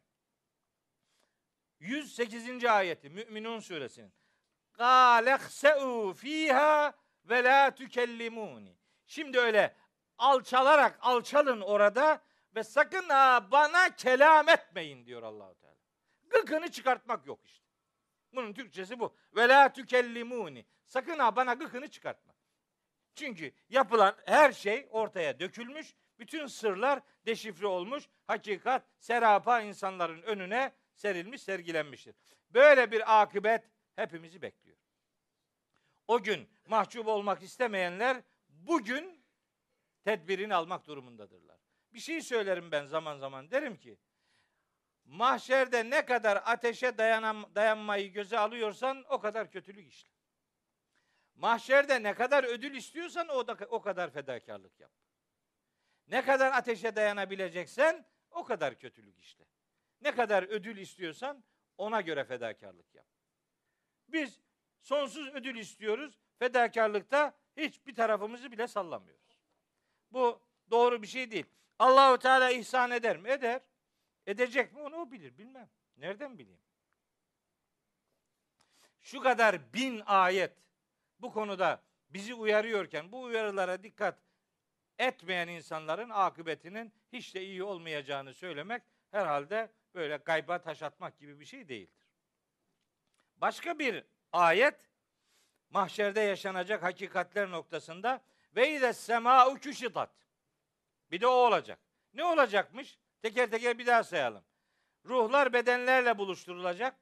[1.80, 2.64] 108.
[2.64, 4.12] ayeti Müminun suresinin.
[4.72, 6.94] Kâlehse'û fîhâ
[7.28, 8.76] ve lâ tükellimûni.
[9.06, 9.74] Şimdi öyle
[10.18, 12.22] alçalarak alçalın orada
[12.54, 15.76] ve sakın ha bana kelam etmeyin diyor Allahu Teala.
[16.30, 17.66] Gıkını çıkartmak yok işte.
[18.32, 19.14] Bunun Türkçesi bu.
[19.36, 20.66] Ve la tükellimuni.
[20.84, 22.34] Sakın ha bana gıkını çıkartma.
[23.14, 25.94] Çünkü yapılan her şey ortaya dökülmüş.
[26.18, 28.04] Bütün sırlar deşifre olmuş.
[28.26, 32.14] Hakikat serapa insanların önüne serilmiş, sergilenmiştir.
[32.50, 33.64] Böyle bir akıbet
[33.96, 34.67] hepimizi bekliyor.
[36.08, 39.24] O gün mahcup olmak istemeyenler bugün
[40.04, 41.58] tedbirini almak durumundadırlar.
[41.92, 43.98] Bir şey söylerim ben zaman zaman derim ki
[45.04, 50.10] mahşerde ne kadar ateşe dayanam, dayanmayı göze alıyorsan o kadar kötülük işle.
[51.34, 54.92] Mahşerde ne kadar ödül istiyorsan o da o kadar fedakarlık yap.
[56.06, 59.44] Ne kadar ateşe dayanabileceksen o kadar kötülük işle.
[60.00, 61.44] Ne kadar ödül istiyorsan
[61.78, 63.06] ona göre fedakarlık yap.
[64.08, 64.40] Biz
[64.88, 66.18] sonsuz ödül istiyoruz.
[66.38, 69.38] Fedakarlıkta hiçbir tarafımızı bile sallamıyoruz.
[70.10, 70.40] Bu
[70.70, 71.46] doğru bir şey değil.
[71.78, 73.28] Allahu Teala ihsan eder mi?
[73.30, 73.60] Eder.
[74.26, 74.80] Edecek mi?
[74.80, 75.38] Onu bilir.
[75.38, 75.68] Bilmem.
[75.96, 76.60] Nereden bileyim?
[79.00, 80.52] Şu kadar bin ayet
[81.20, 84.18] bu konuda bizi uyarıyorken bu uyarılara dikkat
[84.98, 91.44] etmeyen insanların akıbetinin hiç de iyi olmayacağını söylemek herhalde böyle gayba taş atmak gibi bir
[91.44, 92.06] şey değildir.
[93.36, 94.74] Başka bir ayet
[95.70, 98.22] mahşerde yaşanacak hakikatler noktasında
[98.56, 100.10] ve ize sema'u küşitat.
[101.10, 101.78] Bir de o olacak.
[102.14, 102.98] Ne olacakmış?
[103.22, 104.44] Teker teker bir daha sayalım.
[105.04, 106.96] Ruhlar bedenlerle buluşturulacak.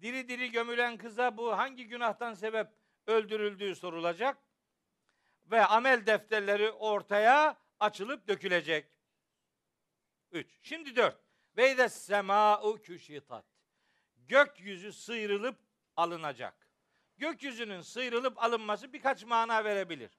[0.00, 2.68] Diri diri gömülen kıza bu hangi günahtan sebep
[3.06, 4.38] öldürüldüğü sorulacak.
[5.50, 8.86] Ve amel defterleri ortaya açılıp dökülecek.
[10.32, 10.58] Üç.
[10.62, 11.16] Şimdi dört.
[11.56, 13.44] Ve de sema'u küşitat.
[14.16, 15.58] Gökyüzü sıyrılıp
[15.96, 16.68] alınacak.
[17.16, 20.18] Gökyüzünün sıyrılıp alınması birkaç mana verebilir.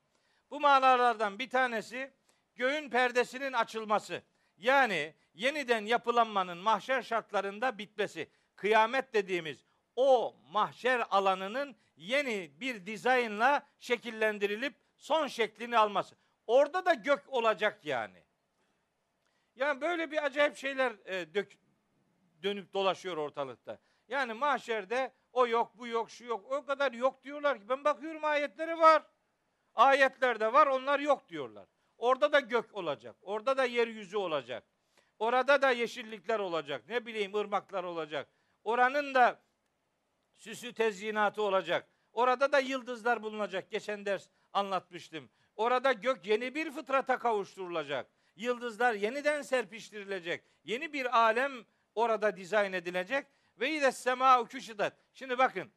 [0.51, 2.13] Bu manalardan bir tanesi
[2.55, 4.21] göğün perdesinin açılması.
[4.57, 8.29] Yani yeniden yapılanmanın mahşer şartlarında bitmesi.
[8.55, 16.15] Kıyamet dediğimiz o mahşer alanının yeni bir dizaynla şekillendirilip son şeklini alması.
[16.47, 18.23] Orada da gök olacak yani.
[19.55, 21.57] Yani böyle bir acayip şeyler e, dök,
[22.43, 23.79] dönüp dolaşıyor ortalıkta.
[24.07, 26.51] Yani mahşerde o yok, bu yok, şu yok.
[26.51, 29.03] O kadar yok diyorlar ki ben bakıyorum ayetlere var.
[29.75, 31.67] Ayetlerde var, onlar yok diyorlar.
[31.97, 33.15] Orada da gök olacak.
[33.21, 34.63] Orada da yeryüzü olacak.
[35.19, 36.83] Orada da yeşillikler olacak.
[36.89, 38.29] Ne bileyim ırmaklar olacak.
[38.63, 39.41] Oranın da
[40.35, 41.89] süsü tezyinatı olacak.
[42.13, 43.71] Orada da yıldızlar bulunacak.
[43.71, 45.29] Geçen ders anlatmıştım.
[45.55, 48.09] Orada gök yeni bir fıtrata kavuşturulacak.
[48.35, 50.43] Yıldızlar yeniden serpiştirilecek.
[50.63, 51.51] Yeni bir alem
[51.95, 53.27] orada dizayn edilecek.
[53.59, 54.97] Ve ize sema küşidat.
[55.13, 55.71] Şimdi bakın.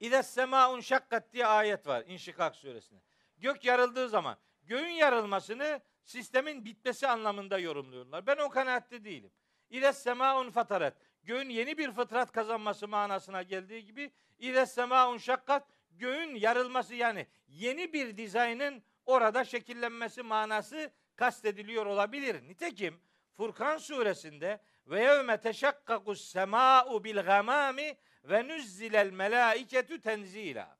[0.00, 3.00] İze sema şakkat diye ayet var İnşikak suresinde.
[3.36, 8.26] Gök yarıldığı zaman göğün yarılmasını sistemin bitmesi anlamında yorumluyorlar.
[8.26, 9.32] Ben o kanaatte değilim.
[9.70, 10.94] İles semaun fataret.
[11.22, 15.68] Göğün yeni bir fıtrat kazanması manasına geldiği gibi İles semaun şakkat.
[15.90, 22.48] Göğün yarılması yani yeni bir dizaynın orada şekillenmesi manası kastediliyor olabilir.
[22.48, 23.00] Nitekim
[23.36, 30.76] Furkan suresinde ve yevme teşakkakus sema'u bil gamami ve nuzzilel melaiketu tenzila.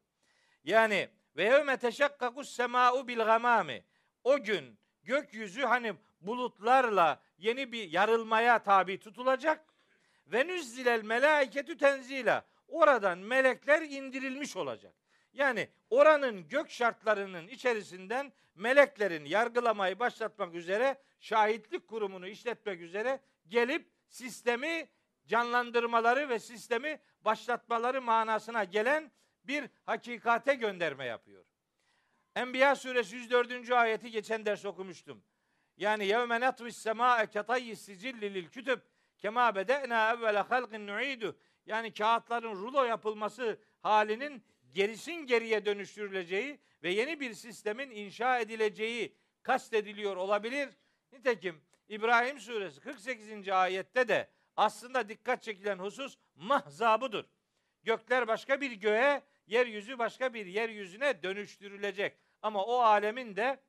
[0.65, 3.85] Yani ve yevme teşakkakus sema'u bil gamami.
[4.25, 9.65] O gün gökyüzü hani bulutlarla yeni bir yarılmaya tabi tutulacak.
[10.27, 12.45] Ve nüzzilel melaiketü tenzila.
[12.69, 14.95] Oradan melekler indirilmiş olacak.
[15.33, 24.89] Yani oranın gök şartlarının içerisinden meleklerin yargılamayı başlatmak üzere şahitlik kurumunu işletmek üzere gelip sistemi
[25.27, 29.13] canlandırmaları ve sistemi başlatmaları manasına gelen
[29.45, 31.45] bir hakikate gönderme yapıyor.
[32.35, 33.71] Enbiya suresi 104.
[33.71, 35.25] ayeti geçen ders okumuştum.
[35.77, 38.81] Yani yevme netvis sema'e ketayyi sicilli lil kütüb
[39.19, 41.39] kema bede'na evvele halqin nu'idu.
[41.67, 50.17] Yani kağıtların rulo yapılması halinin gerisin geriye dönüştürüleceği ve yeni bir sistemin inşa edileceği kastediliyor
[50.17, 50.69] olabilir.
[51.13, 51.63] Nitekim
[51.93, 53.49] İbrahim suresi 48.
[53.49, 57.25] ayette de aslında dikkat çekilen husus mahzabudur.
[57.83, 62.19] Gökler başka bir göğe, yeryüzü başka bir yeryüzüne dönüştürülecek.
[62.43, 63.61] Ama o alemin de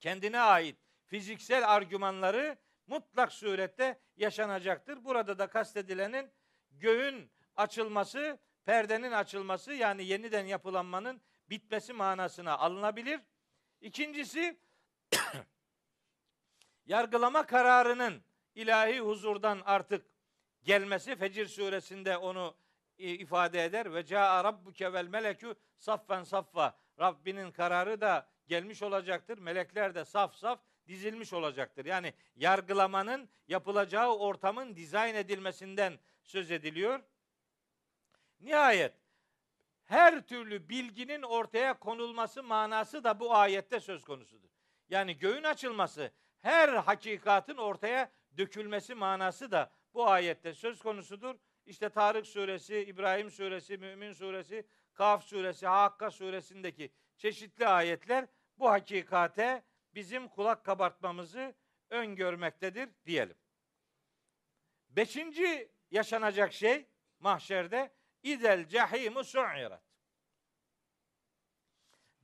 [0.00, 0.76] kendine ait
[1.06, 5.04] fiziksel argümanları mutlak surette yaşanacaktır.
[5.04, 6.30] Burada da kastedilenin
[6.70, 13.20] göğün açılması, perdenin açılması yani yeniden yapılanmanın bitmesi manasına alınabilir.
[13.80, 14.60] İkincisi
[16.90, 18.22] yargılama kararının
[18.54, 20.06] ilahi huzurdan artık
[20.64, 22.54] gelmesi Fecir suresinde onu
[22.98, 29.38] ifade eder ve caa rabbuke vel melekü saffen saffa Rabbinin kararı da gelmiş olacaktır.
[29.38, 31.84] Melekler de saf saf dizilmiş olacaktır.
[31.84, 37.00] Yani yargılamanın yapılacağı ortamın dizayn edilmesinden söz ediliyor.
[38.40, 38.92] Nihayet
[39.84, 44.48] her türlü bilginin ortaya konulması manası da bu ayette söz konusudur.
[44.88, 51.34] Yani göğün açılması, her hakikatın ortaya dökülmesi manası da bu ayette söz konusudur.
[51.66, 58.26] İşte Tarık suresi, İbrahim suresi, Mümin suresi, Kaf suresi, Hakka suresindeki çeşitli ayetler
[58.58, 59.64] bu hakikate
[59.94, 61.54] bizim kulak kabartmamızı
[61.90, 63.36] öngörmektedir diyelim.
[64.88, 66.86] Beşinci yaşanacak şey
[67.18, 67.92] mahşerde
[68.22, 69.82] İzel cahimu su'irat.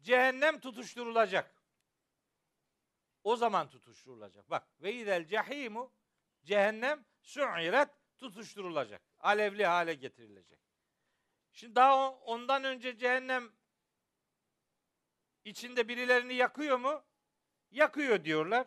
[0.02, 1.55] Cehennem tutuşturulacak.
[3.26, 4.50] O zaman tutuşturulacak.
[4.50, 5.92] Bak ve idel cahimu
[6.44, 9.02] cehennem su'irat tutuşturulacak.
[9.18, 10.58] Alevli hale getirilecek.
[11.52, 13.52] Şimdi daha ondan önce cehennem
[15.44, 17.02] içinde birilerini yakıyor mu?
[17.70, 18.66] Yakıyor diyorlar.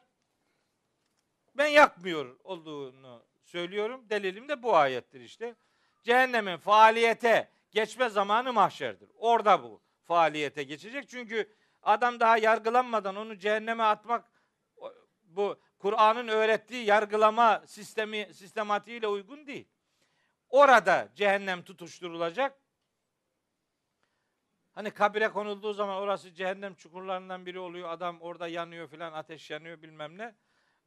[1.55, 4.09] Ben yakmıyor olduğunu söylüyorum.
[4.09, 5.55] Delilim de bu ayettir işte.
[6.03, 9.11] Cehennemin faaliyete geçme zamanı mahşerdir.
[9.15, 11.09] Orada bu faaliyete geçecek.
[11.09, 14.38] Çünkü adam daha yargılanmadan onu cehenneme atmak
[15.35, 19.67] bu Kur'an'ın öğrettiği yargılama sistemi sistematiğiyle uygun değil.
[20.49, 22.59] Orada cehennem tutuşturulacak.
[24.71, 27.89] Hani kabire konulduğu zaman orası cehennem çukurlarından biri oluyor.
[27.89, 30.35] Adam orada yanıyor filan ateş yanıyor bilmem ne.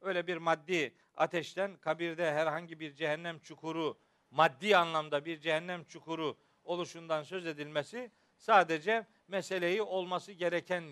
[0.01, 3.99] Öyle bir maddi ateşten kabirde herhangi bir cehennem çukuru
[4.31, 10.83] maddi anlamda bir cehennem çukuru oluşundan söz edilmesi sadece meseleyi olması gereken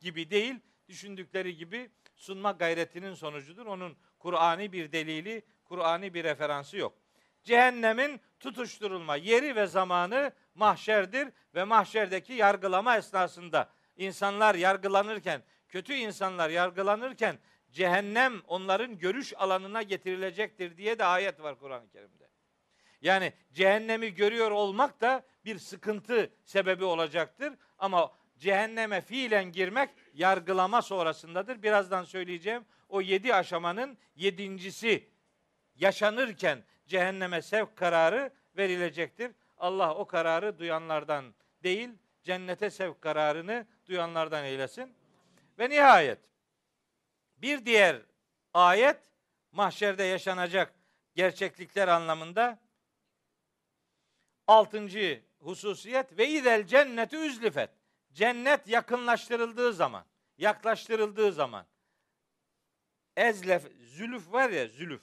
[0.00, 0.54] gibi değil,
[0.88, 1.90] düşündükleri gibi
[2.24, 3.66] sunma gayretinin sonucudur.
[3.66, 6.94] Onun Kur'ani bir delili, Kur'ani bir referansı yok.
[7.44, 17.38] Cehennemin tutuşturulma yeri ve zamanı mahşerdir ve mahşerdeki yargılama esnasında insanlar yargılanırken, kötü insanlar yargılanırken
[17.72, 22.28] cehennem onların görüş alanına getirilecektir diye de ayet var Kur'an-ı Kerim'de.
[23.02, 27.54] Yani cehennemi görüyor olmak da bir sıkıntı sebebi olacaktır.
[27.78, 28.12] Ama
[28.44, 31.62] cehenneme fiilen girmek yargılama sonrasındadır.
[31.62, 35.08] Birazdan söyleyeceğim o yedi aşamanın yedincisi
[35.76, 39.32] yaşanırken cehenneme sevk kararı verilecektir.
[39.58, 41.90] Allah o kararı duyanlardan değil,
[42.22, 44.94] cennete sevk kararını duyanlardan eylesin.
[45.58, 46.18] Ve nihayet
[47.36, 47.96] bir diğer
[48.54, 48.98] ayet
[49.52, 50.74] mahşerde yaşanacak
[51.14, 52.58] gerçeklikler anlamında
[54.46, 57.70] Altıncı hususiyet ve idel cenneti üzlifet.
[58.14, 60.04] Cennet yakınlaştırıldığı zaman,
[60.38, 61.66] yaklaştırıldığı zaman
[63.16, 65.02] ezlef, zülüf var ya zülüf.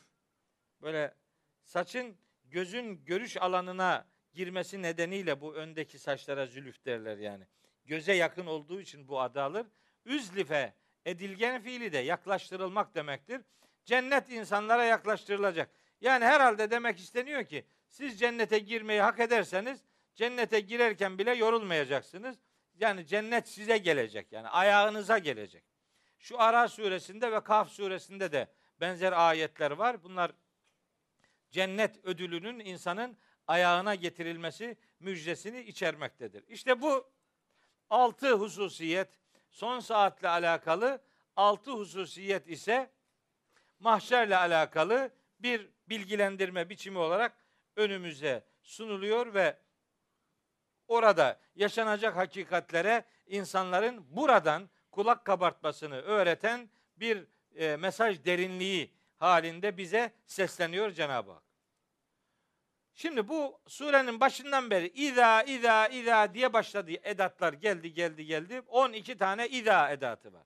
[0.82, 1.16] Böyle
[1.64, 7.48] saçın gözün görüş alanına girmesi nedeniyle bu öndeki saçlara zülüf derler yani.
[7.86, 9.68] Göze yakın olduğu için bu adı alır.
[10.06, 10.74] Üzlife
[11.06, 13.42] edilgen fiili de yaklaştırılmak demektir.
[13.86, 15.70] Cennet insanlara yaklaştırılacak.
[16.02, 19.84] Yani herhalde demek isteniyor ki siz cennete girmeyi hak ederseniz
[20.16, 22.38] cennete girerken bile yorulmayacaksınız.
[22.82, 25.64] Yani cennet size gelecek yani ayağınıza gelecek.
[26.20, 28.48] Şu Ara suresinde ve Kaf suresinde de
[28.80, 30.04] benzer ayetler var.
[30.04, 30.32] Bunlar
[31.52, 33.18] cennet ödülünün insanın
[33.48, 36.44] ayağına getirilmesi müjdesini içermektedir.
[36.48, 37.12] İşte bu
[37.90, 39.10] altı hususiyet
[39.50, 41.02] son saatle alakalı
[41.36, 42.92] altı hususiyet ise
[43.80, 47.38] mahşerle alakalı bir bilgilendirme biçimi olarak
[47.76, 49.58] önümüze sunuluyor ve
[50.92, 60.92] orada yaşanacak hakikatlere insanların buradan kulak kabartmasını öğreten bir e, mesaj derinliği halinde bize sesleniyor
[60.92, 61.44] Cenab-ı Hak.
[62.96, 68.62] Şimdi bu surenin başından beri iza iza iza diye başladı edatlar geldi geldi geldi.
[68.68, 70.44] 12 tane iza edatı var.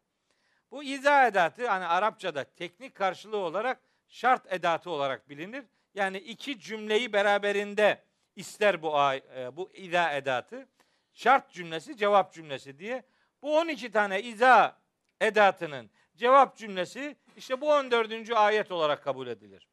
[0.72, 5.66] Bu iza edatı hani Arapçada teknik karşılığı olarak şart edatı olarak bilinir.
[5.94, 8.04] Yani iki cümleyi beraberinde
[8.36, 10.68] ister bu e, bu iza edatı.
[11.14, 13.04] Şart cümlesi, cevap cümlesi diye.
[13.42, 14.78] Bu 12 tane iza
[15.22, 18.32] edatının cevap cümlesi işte bu 14.
[18.32, 19.68] ayet olarak kabul edilir.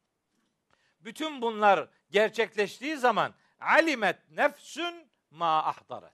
[0.99, 6.13] Bütün bunlar gerçekleştiği zaman alimet nefsün ma ahdaret.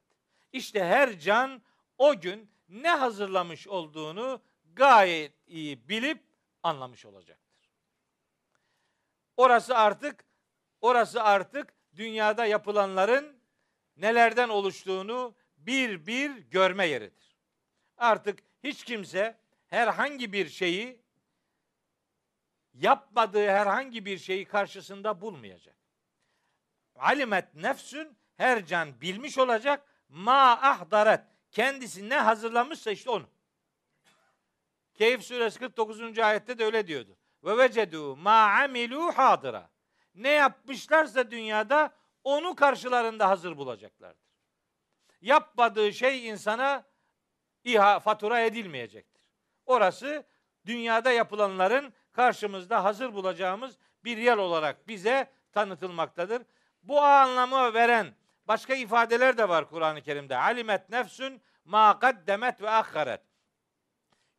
[0.53, 1.61] İşte her can
[1.97, 4.41] o gün ne hazırlamış olduğunu
[4.73, 6.23] gayet iyi bilip
[6.63, 7.69] anlamış olacaktır.
[9.37, 10.25] Orası artık
[10.81, 13.39] orası artık dünyada yapılanların
[13.97, 17.35] nelerden oluştuğunu bir bir görme yeridir.
[17.97, 21.01] Artık hiç kimse herhangi bir şeyi
[22.73, 25.75] yapmadığı herhangi bir şeyi karşısında bulmayacak.
[26.95, 29.85] Alimet nefsün her can bilmiş olacak.
[30.09, 31.21] Ma ahdaret
[31.51, 33.27] kendisi ne hazırlamışsa işte onu.
[34.93, 36.19] Keyif suresi 49.
[36.19, 37.17] ayette de öyle diyordu.
[37.43, 39.69] Ve vecedu ma amilu hadıra.
[40.15, 41.91] Ne yapmışlarsa dünyada
[42.23, 44.29] onu karşılarında hazır bulacaklardır.
[45.21, 46.83] Yapmadığı şey insana
[47.63, 49.23] iha fatura edilmeyecektir.
[49.65, 50.23] Orası
[50.65, 56.41] dünyada yapılanların karşımızda hazır bulacağımız bir yer olarak bize tanıtılmaktadır.
[56.83, 58.15] Bu anlamı veren
[58.47, 60.37] başka ifadeler de var Kur'an-ı Kerim'de.
[60.37, 63.21] Alimet nefsün ma kaddemet ve akharet.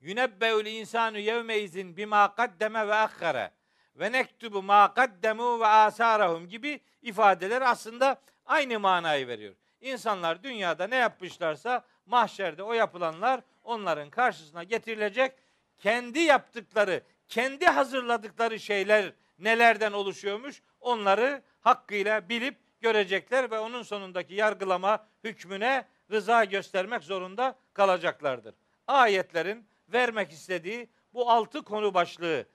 [0.01, 3.53] Yunebbeul insanu yevme izin bima kaddeme ve akhare
[3.97, 9.55] ve nektubu ma kaddemu ve asarahum gibi ifadeler aslında aynı manayı veriyor.
[9.81, 15.33] İnsanlar dünyada ne yapmışlarsa mahşerde o yapılanlar onların karşısına getirilecek.
[15.79, 25.07] Kendi yaptıkları, kendi hazırladıkları şeyler nelerden oluşuyormuş onları hakkıyla bilip görecekler ve onun sonundaki yargılama
[25.25, 28.55] hükmüne rıza göstermek zorunda kalacaklardır.
[28.87, 32.47] Ayetlerin vermek istediği bu altı konu başlığı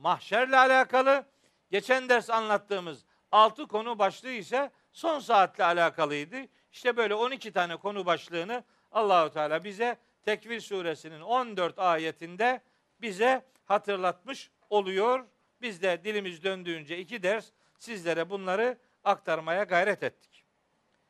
[0.00, 1.24] mahşerle alakalı.
[1.70, 6.36] Geçen ders anlattığımız altı konu başlığı ise son saatle alakalıydı.
[6.72, 12.60] İşte böyle 12 tane konu başlığını Allahu Teala bize Tekvir suresinin 14 ayetinde
[13.00, 15.26] bize hatırlatmış oluyor.
[15.62, 20.44] Biz de dilimiz döndüğünce iki ders sizlere bunları aktarmaya gayret ettik.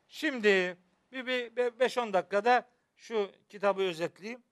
[0.07, 0.77] Şimdi
[1.11, 4.43] bir 5-10 dakikada şu kitabı özetleyeyim.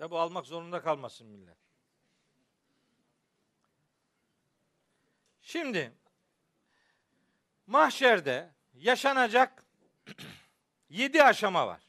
[0.00, 1.56] Kitabı almak zorunda kalmasın millet.
[5.42, 5.92] Şimdi
[7.66, 9.64] mahşerde yaşanacak
[10.88, 11.82] yedi aşama var.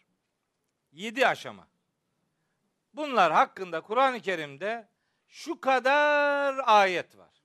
[0.92, 1.68] Yedi aşama.
[2.94, 4.88] Bunlar hakkında Kur'an-ı Kerim'de
[5.28, 7.44] şu kadar ayet var.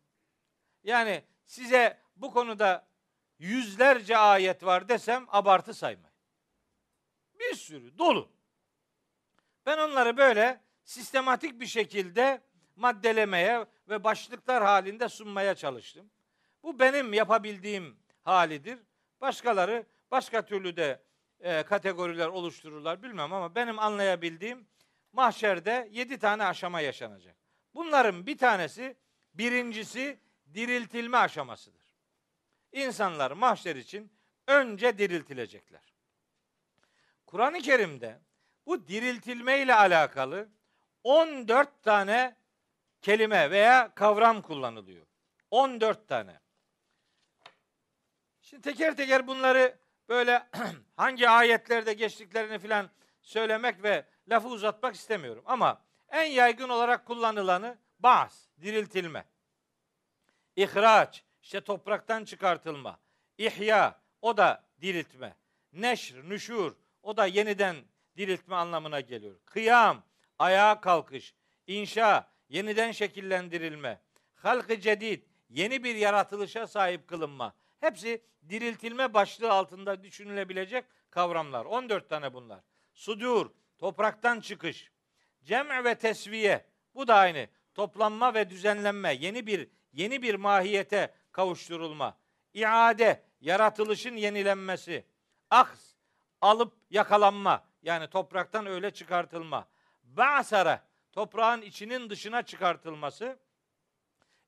[0.85, 2.87] Yani size bu konuda
[3.39, 6.17] yüzlerce ayet var desem abartı saymayın.
[7.39, 8.36] Bir sürü dolu.
[9.67, 12.41] Ben onları böyle sistematik bir şekilde
[12.77, 16.11] maddelemeye ve başlıklar halinde sunmaya çalıştım.
[16.63, 18.79] Bu benim yapabildiğim halidir.
[19.21, 21.03] Başkaları başka türlü de
[21.41, 24.67] e, kategoriler oluştururlar bilmem ama benim anlayabildiğim
[25.13, 27.37] mahşerde yedi tane aşama yaşanacak.
[27.75, 28.97] Bunların bir tanesi
[29.35, 30.21] birincisi
[30.55, 31.97] diriltilme aşamasıdır.
[32.73, 34.13] İnsanlar mahşer için
[34.47, 35.95] önce diriltilecekler.
[37.27, 38.26] Kur'an-ı Kerim'de
[38.67, 40.49] bu diriltilme ile alakalı
[41.05, 42.37] 14 tane
[43.03, 45.07] kelime veya kavram kullanılıyor.
[45.51, 46.41] 14 tane.
[48.41, 49.79] Şimdi teker teker bunları
[50.09, 50.47] böyle
[50.97, 52.91] hangi ayetlerde geçtiklerini filan
[53.23, 55.43] söylemek ve lafı uzatmak istemiyorum.
[55.47, 59.25] Ama en yaygın olarak kullanılanı baz, diriltilme.
[60.57, 63.01] İhraç, işte topraktan çıkartılma.
[63.39, 65.37] İhya, o da diriltme.
[65.73, 67.77] Neşr, nüşur, o da yeniden
[68.17, 69.37] diriltme anlamına geliyor.
[69.47, 70.03] Kıyam,
[70.39, 71.35] ayağa kalkış.
[71.67, 74.01] İnşa, yeniden şekillendirilme.
[74.35, 77.55] Halkı cedid, yeni bir yaratılışa sahip kılınma.
[77.81, 81.65] Hepsi diriltilme başlığı altında düşünülebilecek kavramlar.
[81.65, 82.61] 14 tane bunlar.
[82.95, 84.91] Sudur, topraktan çıkış.
[85.45, 86.65] Cem ve tesviye,
[86.95, 87.49] bu da aynı.
[87.75, 92.17] Toplanma ve düzenlenme, yeni bir yeni bir mahiyete kavuşturulma.
[92.55, 95.05] İade, yaratılışın yenilenmesi.
[95.51, 95.95] Ahs,
[96.41, 97.65] alıp yakalanma.
[97.83, 99.69] Yani topraktan öyle çıkartılma.
[100.03, 103.39] Ba'sara, toprağın içinin dışına çıkartılması.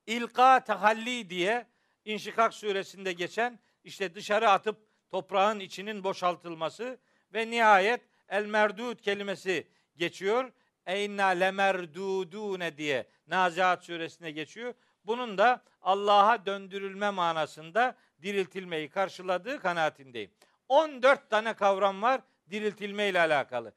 [0.06, 1.66] İlka tahalli diye
[2.04, 4.76] İnşikak suresinde geçen işte dışarı atıp
[5.10, 6.98] toprağın içinin boşaltılması
[7.34, 10.52] ve nihayet el merdud kelimesi geçiyor.
[10.86, 14.74] Eyna lemerdudune diye Nazihat suresine geçiyor.
[15.04, 20.30] Bunun da Allah'a döndürülme manasında diriltilmeyi karşıladığı kanaatindeyim.
[20.68, 22.20] 14 tane kavram var
[22.50, 23.72] diriltilme ile alakalı.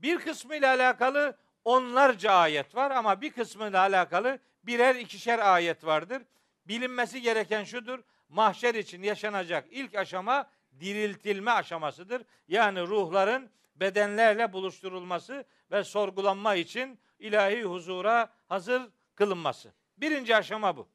[0.00, 5.84] Bir kısmı ile alakalı onlarca ayet var ama bir kısmı ile alakalı birer ikişer ayet
[5.84, 6.22] vardır.
[6.66, 7.98] Bilinmesi gereken şudur.
[8.28, 12.22] Mahşer için yaşanacak ilk aşama diriltilme aşamasıdır.
[12.48, 18.82] Yani ruhların bedenlerle buluşturulması ve sorgulanma için ilahi huzura hazır
[19.14, 19.72] kılınması.
[19.96, 20.88] Birinci aşama bu.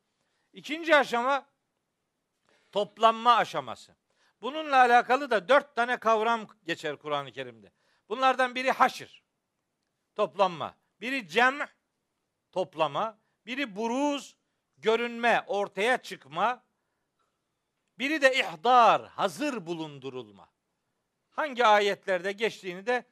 [0.53, 1.45] İkinci aşama
[2.71, 3.98] toplanma aşaması.
[4.41, 7.71] Bununla alakalı da dört tane kavram geçer Kur'an-ı Kerim'de.
[8.09, 9.23] Bunlardan biri haşir,
[10.15, 10.75] toplanma.
[11.01, 11.59] Biri cem,
[12.51, 13.19] toplama.
[13.45, 14.35] Biri buruz,
[14.77, 16.63] görünme, ortaya çıkma.
[17.99, 20.49] Biri de ihdar, hazır bulundurulma.
[21.29, 23.05] Hangi ayetlerde geçtiğini de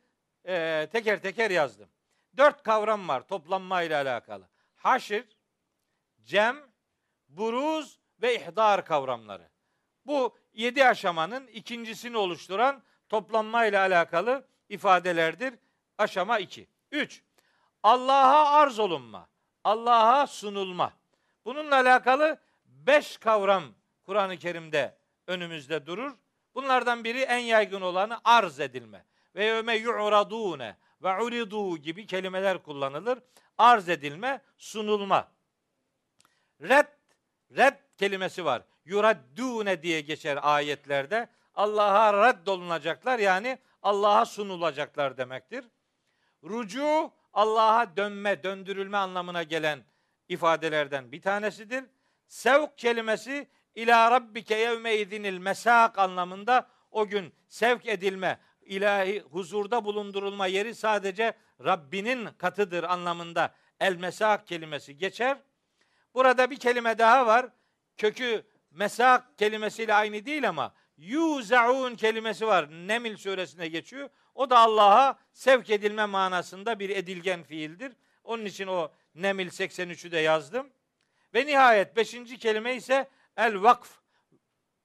[0.46, 1.90] e, teker teker yazdım.
[2.38, 4.50] Dört kavram var toplanma ile alakalı.
[4.76, 5.38] Haşir,
[6.24, 6.58] cem,
[7.28, 9.50] buruz ve ihdar kavramları.
[10.08, 15.54] Bu yedi aşamanın ikincisini oluşturan toplanma ile alakalı ifadelerdir.
[15.98, 16.68] Aşama iki.
[16.92, 17.24] Üç,
[17.84, 19.30] Allah'a arz olunma,
[19.64, 20.94] Allah'a sunulma.
[21.46, 23.64] Bununla alakalı beş kavram
[24.04, 24.98] Kur'an-ı Kerim'de
[25.28, 26.16] önümüzde durur.
[26.56, 29.06] Bunlardan biri en yaygın olanı arz edilme.
[29.36, 33.20] Ve yevme yu'radune ve uridu gibi kelimeler kullanılır.
[33.58, 35.32] Arz edilme, sunulma.
[36.62, 36.88] Red,
[37.58, 38.62] red kelimesi var.
[38.88, 41.30] Yuraddune diye geçer ayetlerde.
[41.56, 45.66] Allah'a reddolunacaklar yani Allah'a sunulacaklar demektir.
[46.44, 49.84] Rucu Allah'a dönme, döndürülme anlamına gelen
[50.30, 51.84] ifadelerden bir tanesidir.
[52.28, 60.48] Sevk kelimesi ila rabbike yevme idinil mesak anlamında o gün sevk edilme, ilahi huzurda bulundurulma
[60.48, 61.34] yeri sadece
[61.66, 65.38] Rabbinin katıdır anlamında el mesak kelimesi geçer.
[66.14, 67.46] Burada bir kelime daha var.
[67.98, 68.44] Kökü
[68.78, 72.70] mesak kelimesiyle aynı değil ama yuzaun kelimesi var.
[72.72, 74.10] Nemil suresine geçiyor.
[74.36, 77.94] O da Allah'a sevk edilme manasında bir edilgen fiildir.
[78.24, 80.70] Onun için o Nemil 83'ü de yazdım.
[81.34, 83.98] Ve nihayet beşinci kelime ise el vakf.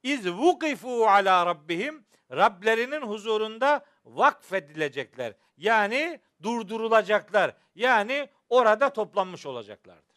[0.03, 2.05] İz vukifu ala rabbihim.
[2.31, 5.35] Rablerinin huzurunda vakfedilecekler.
[5.57, 7.57] Yani durdurulacaklar.
[7.75, 10.13] Yani orada toplanmış olacaklardır.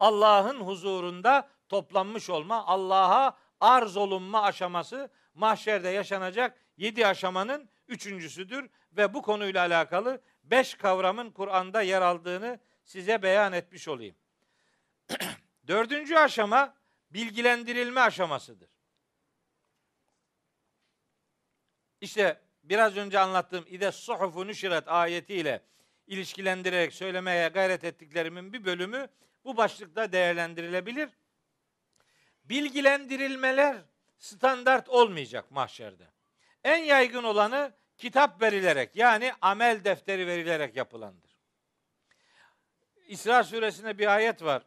[0.00, 9.22] Allah'ın huzurunda toplanmış olma, Allah'a arz olunma aşaması mahşerde yaşanacak yedi aşamanın üçüncüsüdür ve bu
[9.22, 14.16] konuyla alakalı beş kavramın Kur'an'da yer aldığını size beyan etmiş olayım.
[15.66, 16.74] Dördüncü aşama
[17.10, 18.68] bilgilendirilme aşamasıdır.
[22.00, 25.62] İşte biraz önce anlattığım İde suhufu nüşiret ayetiyle
[26.06, 29.08] ilişkilendirerek söylemeye gayret ettiklerimin bir bölümü
[29.44, 31.08] bu başlıkta değerlendirilebilir.
[32.48, 33.76] Bilgilendirilmeler
[34.18, 36.06] standart olmayacak mahşerde.
[36.64, 41.36] En yaygın olanı kitap verilerek yani amel defteri verilerek yapılandır.
[43.06, 44.62] İsra suresinde bir ayet var.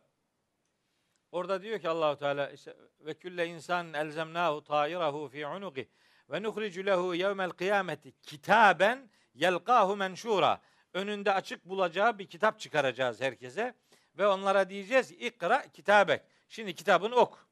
[1.31, 5.89] Orada diyor ki Allahu Teala işte ve külle insan elzemnahu tayirahu fi unuki
[6.30, 10.61] ve nuhricu lehu yevmel kıyameti kitaben yelqahu menşura.
[10.93, 13.73] Önünde açık bulacağı bir kitap çıkaracağız herkese
[14.18, 16.22] ve onlara diyeceğiz ikra kitabek.
[16.47, 17.48] Şimdi kitabını oku.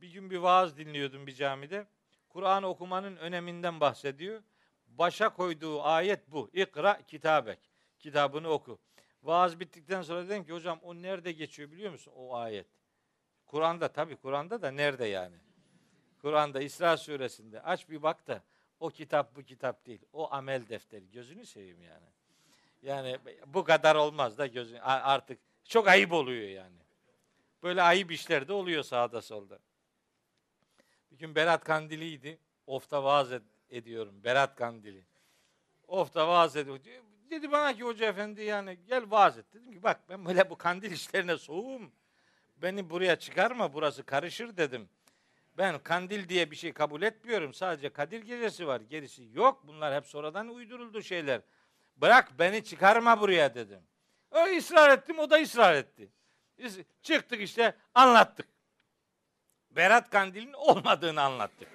[0.00, 1.86] Bir gün bir vaaz dinliyordum bir camide.
[2.28, 4.42] Kur'an okumanın öneminden bahsediyor.
[4.86, 6.50] Başa koyduğu ayet bu.
[6.52, 7.58] İkra kitabek.
[7.98, 8.78] Kitabını oku.
[9.22, 12.66] Vaaz bittikten sonra dedim ki hocam o nerede geçiyor biliyor musun o ayet?
[13.46, 15.36] Kur'an'da tabi Kur'an'da da nerede yani?
[16.22, 18.42] Kur'an'da İsra suresinde aç bir bak da
[18.80, 20.00] o kitap bu kitap değil.
[20.12, 21.10] O amel defteri.
[21.10, 22.06] Gözünü seveyim yani.
[22.82, 26.78] Yani bu kadar olmaz da gözün artık çok ayıp oluyor yani.
[27.62, 29.58] Böyle ayıp işler de oluyor sağda solda.
[31.10, 32.38] Bir gün Berat Kandili'ydi.
[32.66, 34.24] Ofta vaaz ed- ediyorum.
[34.24, 35.04] Berat Kandili.
[35.88, 36.78] Ofta vaaz ediyor.
[37.30, 39.44] Dedi bana ki hoca efendi yani gel vaaz et.
[39.54, 41.92] Dedim ki bak ben böyle bu kandil işlerine soğuğum.
[42.56, 44.88] Beni buraya çıkarma burası karışır dedim.
[45.58, 47.54] Ben kandil diye bir şey kabul etmiyorum.
[47.54, 48.80] Sadece Kadir gecesi var.
[48.80, 49.66] Gerisi yok.
[49.66, 51.40] Bunlar hep sonradan uyduruldu şeyler.
[51.96, 53.80] Bırak beni çıkarma buraya dedim.
[54.30, 55.18] Öyle ısrar ettim.
[55.18, 56.08] O da ısrar etti.
[56.58, 58.48] Biz çıktık işte anlattık.
[59.78, 61.68] Berat Kandil'in olmadığını anlattık.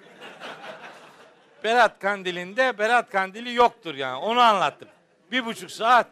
[1.64, 4.16] Berat Kandil'inde Berat Kandili yoktur yani.
[4.16, 4.88] Onu anlattık.
[5.30, 6.10] Bir buçuk saat.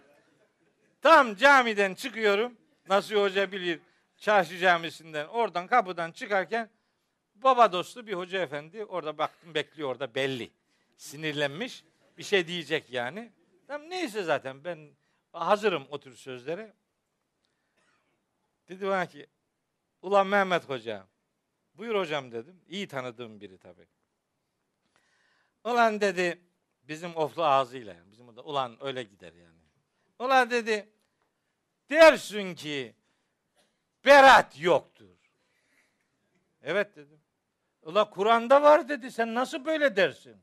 [1.02, 2.56] Tam camiden çıkıyorum.
[2.88, 3.80] Nasıl Hoca bilir.
[4.16, 6.70] Çarşı camisinden oradan kapıdan çıkarken
[7.34, 10.50] baba dostu bir hoca efendi orada baktım bekliyor orada belli.
[10.96, 11.84] Sinirlenmiş.
[12.18, 13.32] Bir şey diyecek yani.
[13.66, 14.90] Tamam neyse zaten ben
[15.32, 16.72] hazırım o tür sözlere.
[18.68, 19.26] Dedi bana ki
[20.02, 21.11] ulan Mehmet Hoca
[21.74, 22.60] buyur hocam dedim.
[22.68, 23.86] İyi tanıdığım biri tabii.
[25.64, 26.40] Ulan dedi
[26.82, 29.58] bizim oflu ağzıyla yani bizim da ulan öyle gider yani.
[30.18, 30.88] Ulan dedi
[31.90, 32.94] dersin ki
[34.04, 35.16] berat yoktur.
[36.62, 37.20] Evet dedim.
[37.82, 39.10] Ula Kur'an'da var dedi.
[39.10, 40.36] Sen nasıl böyle dersin?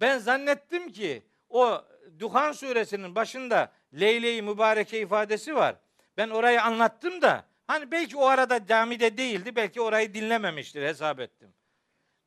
[0.00, 1.84] Ben zannettim ki o
[2.18, 5.76] Duhan suresinin başında Leyle-i Mübareke ifadesi var.
[6.16, 9.56] Ben orayı anlattım da hani belki o arada camide değildi.
[9.56, 11.54] Belki orayı dinlememiştir hesap ettim.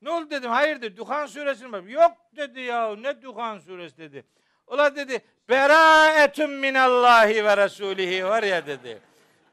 [0.01, 0.51] Ne oldu dedim.
[0.51, 1.83] Hayırdır Duhan suresinin var.
[1.83, 4.25] Yok dedi ya ne Duhan suresi dedi.
[4.67, 9.01] Ola dedi beraetun minallahi ve rasulihi var ya dedi.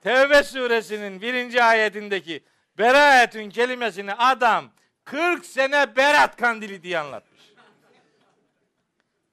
[0.03, 2.45] Tevbe suresinin birinci ayetindeki
[2.79, 4.71] beraetün kelimesini adam
[5.05, 7.41] 40 sene berat kandili diye anlatmış.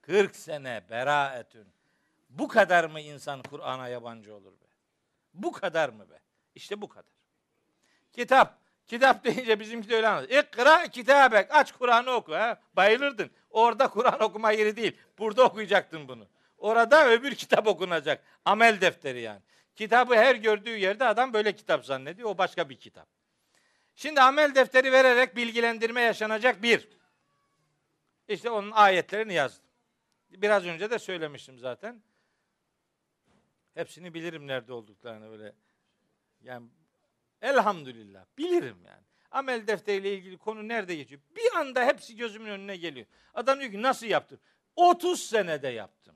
[0.01, 1.67] 40 sene beraetün.
[2.29, 4.65] Bu kadar mı insan Kur'an'a yabancı olur be?
[5.33, 6.24] Bu kadar mı be?
[6.55, 7.11] İşte bu kadar.
[8.11, 8.59] Kitap.
[8.87, 10.23] Kitap deyince bizimki de öyle anlar.
[10.23, 11.47] İkra kitabek.
[11.55, 12.33] Aç Kur'an'ı oku.
[12.33, 12.61] Ha?
[12.73, 13.31] Bayılırdın.
[13.49, 14.97] Orada Kur'an okuma yeri değil.
[15.17, 16.27] Burada okuyacaktın bunu.
[16.57, 18.23] Orada öbür kitap okunacak.
[18.45, 19.41] Amel defteri yani.
[19.75, 22.29] Kitabı her gördüğü yerde adam böyle kitap zannediyor.
[22.29, 23.07] O başka bir kitap.
[23.95, 26.89] Şimdi amel defteri vererek bilgilendirme yaşanacak bir.
[28.27, 29.65] İşte onun ayetlerini yazdım.
[30.29, 32.01] Biraz önce de söylemiştim zaten.
[33.73, 35.55] Hepsini bilirim nerede olduklarını böyle.
[36.45, 36.67] Yani
[37.41, 39.03] elhamdülillah bilirim yani.
[39.31, 41.21] Amel defteriyle ilgili konu nerede geçiyor?
[41.35, 43.05] Bir anda hepsi gözümün önüne geliyor.
[43.33, 44.39] Adam diyor ki nasıl yaptım?
[44.75, 46.15] 30 senede yaptım.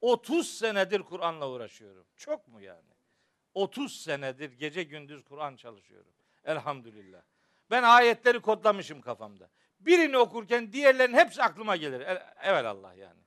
[0.00, 2.06] 30 senedir Kur'an'la uğraşıyorum.
[2.16, 2.94] Çok mu yani?
[3.54, 6.12] 30 senedir gece gündüz Kur'an çalışıyorum.
[6.44, 7.22] Elhamdülillah.
[7.70, 9.50] Ben ayetleri kodlamışım kafamda.
[9.80, 12.00] Birini okurken diğerlerin hepsi aklıma gelir.
[12.42, 13.20] Evet Allah yani.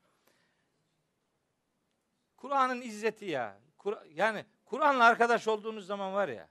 [2.37, 3.59] Kur'an'ın izzeti ya.
[3.77, 6.49] Kur yani Kur'an'la arkadaş olduğunuz zaman var ya.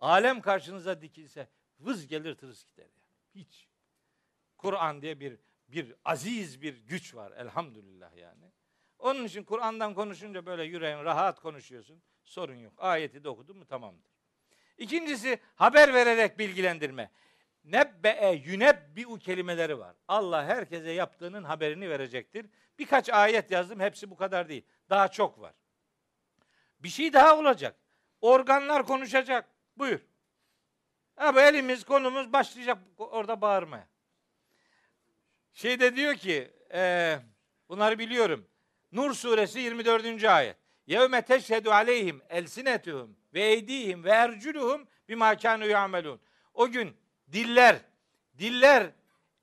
[0.00, 1.48] Alem karşınıza dikilse
[1.80, 3.44] vız gelir tırıs gider yani.
[3.44, 3.68] Hiç.
[4.56, 5.38] Kur'an diye bir
[5.68, 8.52] bir aziz bir güç var elhamdülillah yani.
[8.98, 12.02] Onun için Kur'an'dan konuşunca böyle yüreğin rahat konuşuyorsun.
[12.24, 12.72] Sorun yok.
[12.78, 14.10] Ayeti de okudun mu tamamdır.
[14.78, 17.10] İkincisi haber vererek bilgilendirme.
[17.64, 19.96] Nebbe'e yünebbi'u kelimeleri var.
[20.08, 22.46] Allah herkese yaptığının haberini verecektir.
[22.78, 23.80] Birkaç ayet yazdım.
[23.80, 24.64] Hepsi bu kadar değil.
[24.88, 25.54] Daha çok var.
[26.80, 27.76] Bir şey daha olacak.
[28.20, 29.48] Organlar konuşacak.
[29.76, 30.00] Buyur.
[31.16, 33.88] Ha bu elimiz konumuz başlayacak orada bağırmaya.
[35.52, 37.18] Şey de diyor ki e,
[37.68, 38.46] bunları biliyorum.
[38.92, 40.24] Nur suresi 24.
[40.24, 40.56] ayet.
[40.86, 46.20] Yevme teşhedü aleyhim elsinetuhum ve eydihim ve erculuhum bima kanu yamelun.
[46.54, 46.96] O gün
[47.32, 47.76] diller,
[48.38, 48.90] diller,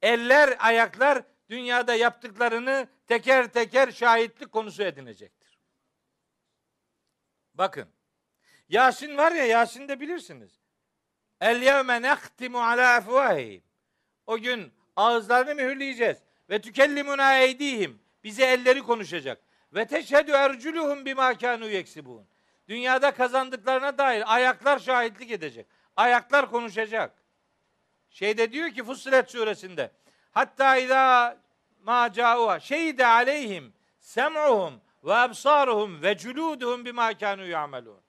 [0.01, 5.36] eller, ayaklar dünyada yaptıklarını teker teker şahitlik konusu edinecektir.
[7.57, 7.87] Bakın.
[8.69, 10.59] Yasin var ya Yasin de bilirsiniz.
[11.41, 13.63] El yevme nehtimu ala efvahihim.
[14.27, 16.17] O gün ağızlarını mühürleyeceğiz.
[16.49, 18.01] Ve tükellimuna eydihim.
[18.23, 19.41] Bize elleri konuşacak.
[19.73, 22.27] Ve teşhedü erculuhum bima kanu yeksibun.
[22.67, 25.67] Dünyada kazandıklarına dair ayaklar şahitlik edecek.
[25.95, 27.23] Ayaklar konuşacak.
[28.09, 29.91] Şeyde diyor ki Fussilet suresinde
[30.31, 31.37] hatta izâ
[31.79, 38.01] ma câuha şehide aleyhim sem'uhum ve absaruhum ve culuduhum bima kanu ya'melun.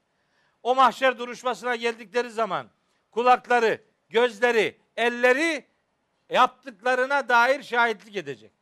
[0.63, 2.71] O mahşer duruşmasına geldikleri zaman
[3.11, 5.67] kulakları, gözleri, elleri
[6.31, 8.53] yaptıklarına dair şahitlik edecek.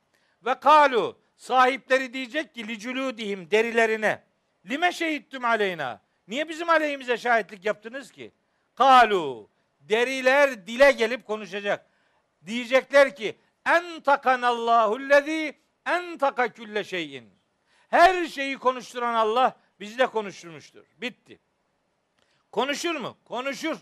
[0.45, 4.23] Ve kalu sahipleri diyecek ki liculudihim derilerine
[4.67, 6.01] lime şehittüm aleyna.
[6.29, 8.33] Niye bizim aleyhimize şahitlik yaptınız ki?
[8.75, 9.51] Kalu
[9.81, 11.87] deriler dile gelip konuşacak.
[12.47, 17.36] Diyecekler ki en takanallahu lezi en taka külle şeyin.
[17.89, 20.85] Her şeyi konuşturan Allah bizi de konuşturmuştur.
[20.97, 21.39] Bitti.
[22.53, 23.17] Konuşur mu?
[23.25, 23.77] Konuşur.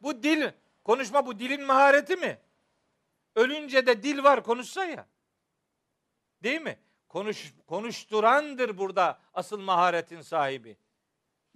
[0.00, 0.48] Bu dil,
[0.84, 2.38] konuşma bu dilin mahareti mi?
[3.34, 5.06] Ölünce de dil var konuşsa ya.
[6.42, 6.78] Değil mi?
[7.08, 10.76] Konuş, konuşturandır burada asıl maharetin sahibi.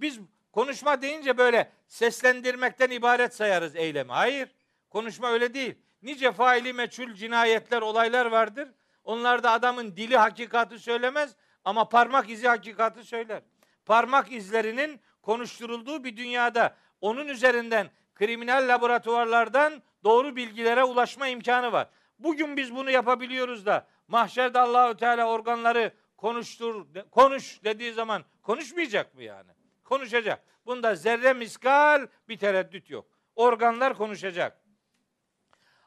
[0.01, 0.21] Biz
[0.53, 4.13] konuşma deyince böyle seslendirmekten ibaret sayarız eylemi.
[4.13, 4.49] Hayır.
[4.91, 5.75] Konuşma öyle değil.
[6.03, 8.69] Nice faili meçhul cinayetler, olaylar vardır.
[9.11, 13.43] Onlarda adamın dili hakikati söylemez ama parmak izi hakikati söyler.
[13.87, 21.89] Parmak izlerinin konuşturulduğu bir dünyada onun üzerinden kriminal laboratuvarlardan doğru bilgilere ulaşma imkanı var.
[22.19, 29.23] Bugün biz bunu yapabiliyoruz da mahşerde Allahü Teala organları konuştur konuş dediği zaman konuşmayacak mı
[29.23, 29.51] yani?
[29.85, 30.43] Konuşacak.
[30.67, 33.07] Bunda zerre miskal bir tereddüt yok.
[33.37, 34.61] Organlar konuşacak.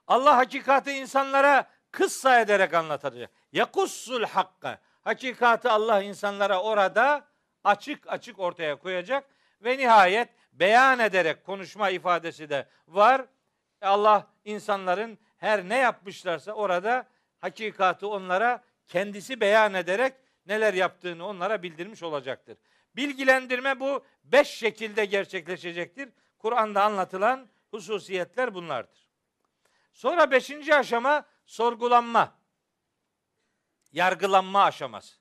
[0.08, 3.32] Allah hakikati insanlara kıssa ederek anlatacak.
[3.52, 4.80] Yakussul hakka.
[5.02, 7.28] Hakikati Allah insanlara orada
[7.64, 9.30] açık açık ortaya koyacak
[9.61, 13.26] ve nihayet beyan ederek konuşma ifadesi de var.
[13.82, 17.07] Allah insanların her ne yapmışlarsa orada
[17.40, 20.14] hakikati onlara kendisi beyan ederek
[20.45, 22.57] neler yaptığını onlara bildirmiş olacaktır.
[22.95, 26.10] Bilgilendirme bu beş şekilde gerçekleşecektir.
[26.38, 29.10] Kur'an'da anlatılan hususiyetler bunlardır.
[29.94, 32.36] Sonra beşinci aşama sorgulanma,
[33.91, 35.18] yargılanma aşaması.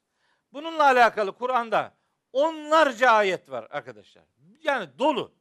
[0.52, 1.94] Bununla alakalı Kur'an'da
[2.32, 4.24] onlarca ayet var arkadaşlar.
[4.62, 5.32] Yani dolu.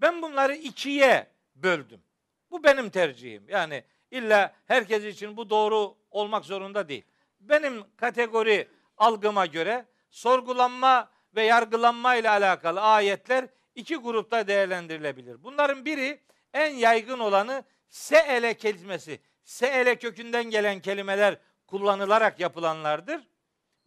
[0.00, 2.02] Ben bunları ikiye böldüm.
[2.50, 3.48] Bu benim tercihim.
[3.48, 7.04] Yani illa herkes için bu doğru olmak zorunda değil.
[7.40, 15.42] Benim kategori algıma göre sorgulanma ve yargılanma ile alakalı ayetler iki grupta değerlendirilebilir.
[15.42, 16.20] Bunların biri
[16.54, 19.20] en yaygın olanı seele kelimesi.
[19.46, 23.20] Seele kökünden gelen kelimeler kullanılarak yapılanlardır.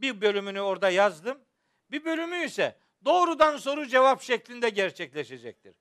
[0.02, 1.40] Bir bölümünü orada yazdım.
[1.92, 2.76] Bir bölümü ise
[3.06, 5.76] doğrudan soru cevap şeklinde gerçekleşecektir.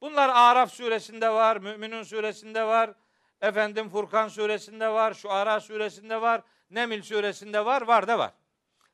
[0.00, 2.94] Bunlar Araf suresinde var, Müminun suresinde var,
[3.40, 8.32] efendim Furkan suresinde var, Şuara suresinde var, Nemil suresinde var, var da var.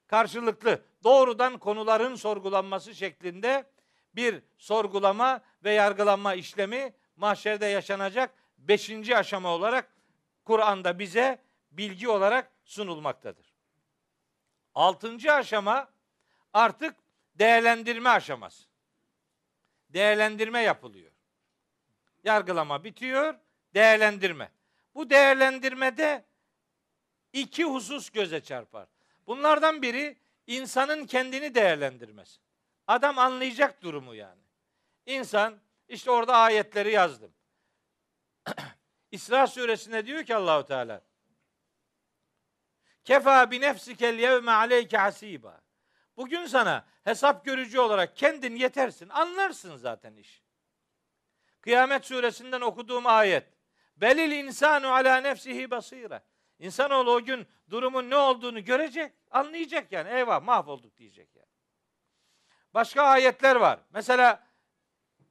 [0.06, 3.64] Karşılıklı doğrudan konuların sorgulanması şeklinde
[4.14, 9.95] bir sorgulama ve yargılanma işlemi mahşerde yaşanacak beşinci aşama olarak
[10.46, 13.54] Kur'an'da bize bilgi olarak sunulmaktadır.
[14.74, 15.88] Altıncı aşama
[16.52, 16.96] artık
[17.34, 18.64] değerlendirme aşaması.
[19.88, 21.12] Değerlendirme yapılıyor.
[22.24, 23.34] Yargılama bitiyor,
[23.74, 24.50] değerlendirme.
[24.94, 26.24] Bu değerlendirmede
[27.32, 28.88] iki husus göze çarpar.
[29.26, 30.16] Bunlardan biri
[30.46, 32.40] insanın kendini değerlendirmesi.
[32.86, 34.42] Adam anlayacak durumu yani.
[35.06, 35.58] İnsan
[35.88, 37.32] işte orada ayetleri yazdım.
[39.10, 41.00] İsra suresinde diyor ki Allahu Teala
[43.04, 45.60] Kefa bi nefsikel yevme aleyke hasiba.
[46.16, 49.08] Bugün sana hesap görücü olarak kendin yetersin.
[49.08, 50.42] Anlarsın zaten iş.
[51.60, 53.46] Kıyamet suresinden okuduğum ayet.
[53.96, 56.22] Belil insanu ala nefsihi basira.
[56.58, 60.08] İnsanoğlu o gün durumun ne olduğunu görecek, anlayacak yani.
[60.08, 61.46] Eyvah mahvolduk diyecek yani.
[62.74, 63.80] Başka ayetler var.
[63.90, 64.46] Mesela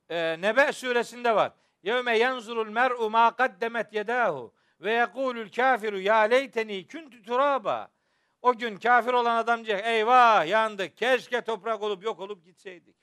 [0.09, 1.51] e, Nebe suresinde var.
[1.85, 7.91] Yevme yanzurul mer'u ma kaddemet yedahu ve yekulul kafiru ya leyteni kuntu turaba.
[8.41, 12.95] O gün kafir olan adam diyecek eyvah yandık keşke toprak olup yok olup gitseydik.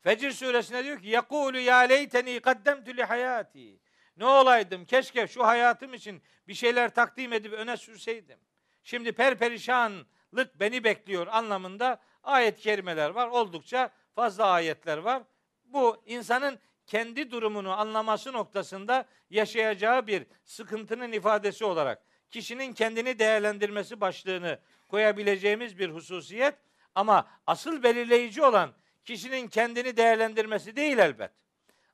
[0.00, 3.80] Fecir suresinde diyor ki yekulu ya leyteni kaddemtu li hayati.
[4.16, 8.40] Ne olaydım keşke şu hayatım için bir şeyler takdim edip öne sürseydim.
[8.82, 13.28] Şimdi perperişanlık beni bekliyor anlamında ayet-i kerimeler var.
[13.28, 15.22] Oldukça fazla ayetler var.
[15.64, 16.58] Bu insanın
[16.88, 24.58] kendi durumunu anlaması noktasında yaşayacağı bir sıkıntının ifadesi olarak kişinin kendini değerlendirmesi başlığını
[24.88, 26.54] koyabileceğimiz bir hususiyet
[26.94, 28.72] ama asıl belirleyici olan
[29.04, 31.30] kişinin kendini değerlendirmesi değil elbet.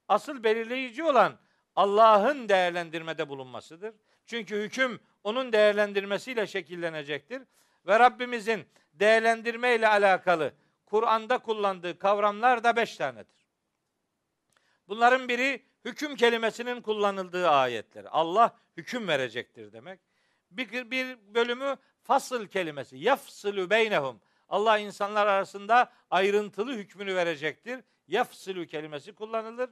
[0.09, 1.39] Asıl belirleyici olan
[1.77, 3.95] Allah'ın değerlendirmede bulunmasıdır.
[4.27, 7.43] Çünkü hüküm onun değerlendirmesiyle şekillenecektir.
[7.87, 10.53] Ve Rabbimizin değerlendirme ile alakalı
[10.87, 13.44] Kur'an'da kullandığı kavramlar da beş tanedir.
[14.89, 18.06] Bunların biri hüküm kelimesinin kullanıldığı ayetler.
[18.11, 20.01] Allah hüküm verecektir demek.
[20.51, 22.97] Bir, bir bölümü fasıl kelimesi.
[22.97, 24.20] Yafsılü beynehum.
[24.48, 27.81] Allah insanlar arasında ayrıntılı hükmünü verecektir.
[28.09, 29.70] Yafsılü kelimesi kullanılır.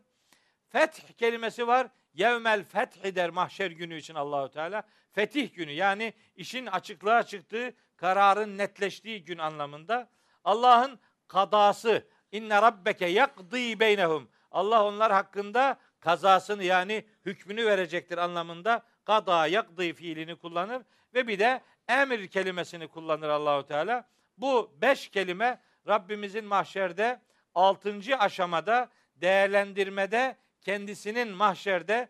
[0.68, 1.88] Feth kelimesi var.
[2.14, 4.82] Yevmel fethi der mahşer günü için Allahu Teala.
[5.12, 10.10] Fetih günü yani işin açıklığa çıktığı, kararın netleştiği gün anlamında.
[10.44, 10.98] Allah'ın
[11.28, 12.08] kadası.
[12.32, 14.28] İnne rabbeke yakdi beynehum.
[14.52, 20.82] Allah onlar hakkında kazasını yani hükmünü verecektir anlamında kada yakdi fiilini kullanır
[21.14, 24.08] ve bir de emir kelimesini kullanır Allahu Teala.
[24.38, 27.20] Bu beş kelime Rabbimizin mahşerde
[27.54, 32.08] altıncı aşamada değerlendirmede kendisinin mahşerde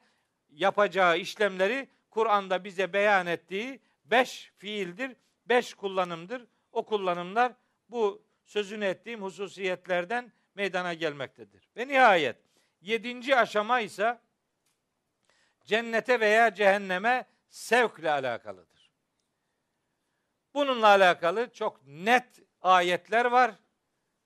[0.50, 5.16] yapacağı işlemleri Kur'an'da bize beyan ettiği beş fiildir,
[5.46, 6.46] beş kullanımdır.
[6.72, 7.52] O kullanımlar
[7.88, 11.68] bu sözünü ettiğim hususiyetlerden meydana gelmektedir.
[11.76, 12.36] Ve nihayet
[12.80, 14.18] yedinci aşama ise
[15.64, 18.90] cennete veya cehenneme sevkle alakalıdır.
[20.54, 22.26] Bununla alakalı çok net
[22.60, 23.52] ayetler var.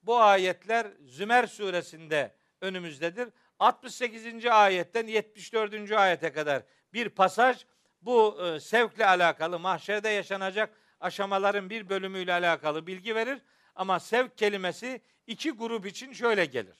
[0.02, 3.28] Bu ayetler Zümer suresinde önümüzdedir.
[3.58, 4.46] 68.
[4.46, 5.92] ayetten 74.
[5.92, 6.62] ayete kadar
[6.92, 7.64] bir pasaj
[8.02, 10.70] bu e, sevkle alakalı mahşerde yaşanacak
[11.00, 13.38] aşamaların bir bölümüyle alakalı bilgi verir.
[13.76, 16.76] Ama sevk kelimesi iki grup için şöyle gelir.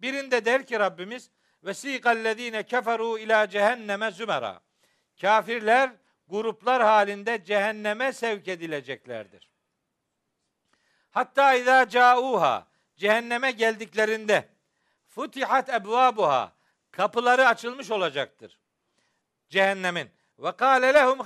[0.00, 1.30] Birinde der ki Rabbimiz
[1.64, 4.60] vesikallezine keferu ila cehenneme zümera.
[5.20, 5.90] Kafirler
[6.28, 9.50] gruplar halinde cehenneme sevk edileceklerdir.
[11.10, 14.48] Hatta izâ câuha cehenneme geldiklerinde
[15.08, 16.52] futihat ebvabuha
[16.90, 18.58] kapıları açılmış olacaktır.
[19.48, 21.18] Cehennemin ve kâle lehum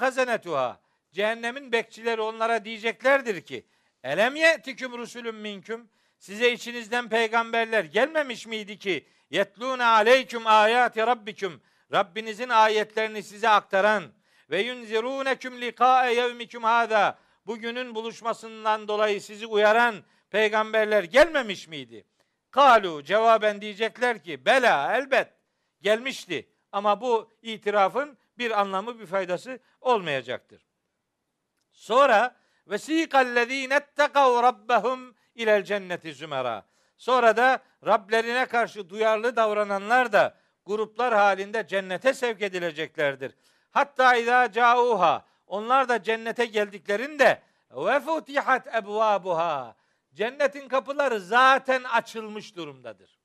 [1.13, 3.67] cehennemin bekçileri onlara diyeceklerdir ki
[4.05, 11.63] elem ye'tiküm rusulüm minküm size içinizden peygamberler gelmemiş miydi ki yetlûne aleyküm ayati rabbiküm
[11.93, 14.05] Rabbinizin ayetlerini size aktaran
[14.51, 22.05] ve yunzirûneküm likâe yevmiküm hâzâ bugünün buluşmasından dolayı sizi uyaran peygamberler gelmemiş miydi?
[22.51, 25.29] Kalu cevaben diyecekler ki bela elbet
[25.83, 30.67] gelmişti ama bu itirafın bir anlamı bir faydası olmayacaktır.
[31.73, 32.40] Sonra
[32.71, 36.65] vesikallezine ettekav rabbehum ilel cenneti zümera.
[36.97, 40.35] Sonra da Rablerine karşı duyarlı davrananlar da
[40.67, 43.35] gruplar halinde cennete sevk edileceklerdir.
[43.71, 49.77] Hatta izâ cauha onlar da cennete geldiklerinde ve futihat ebvabuha
[50.15, 53.21] cennetin kapıları zaten açılmış durumdadır.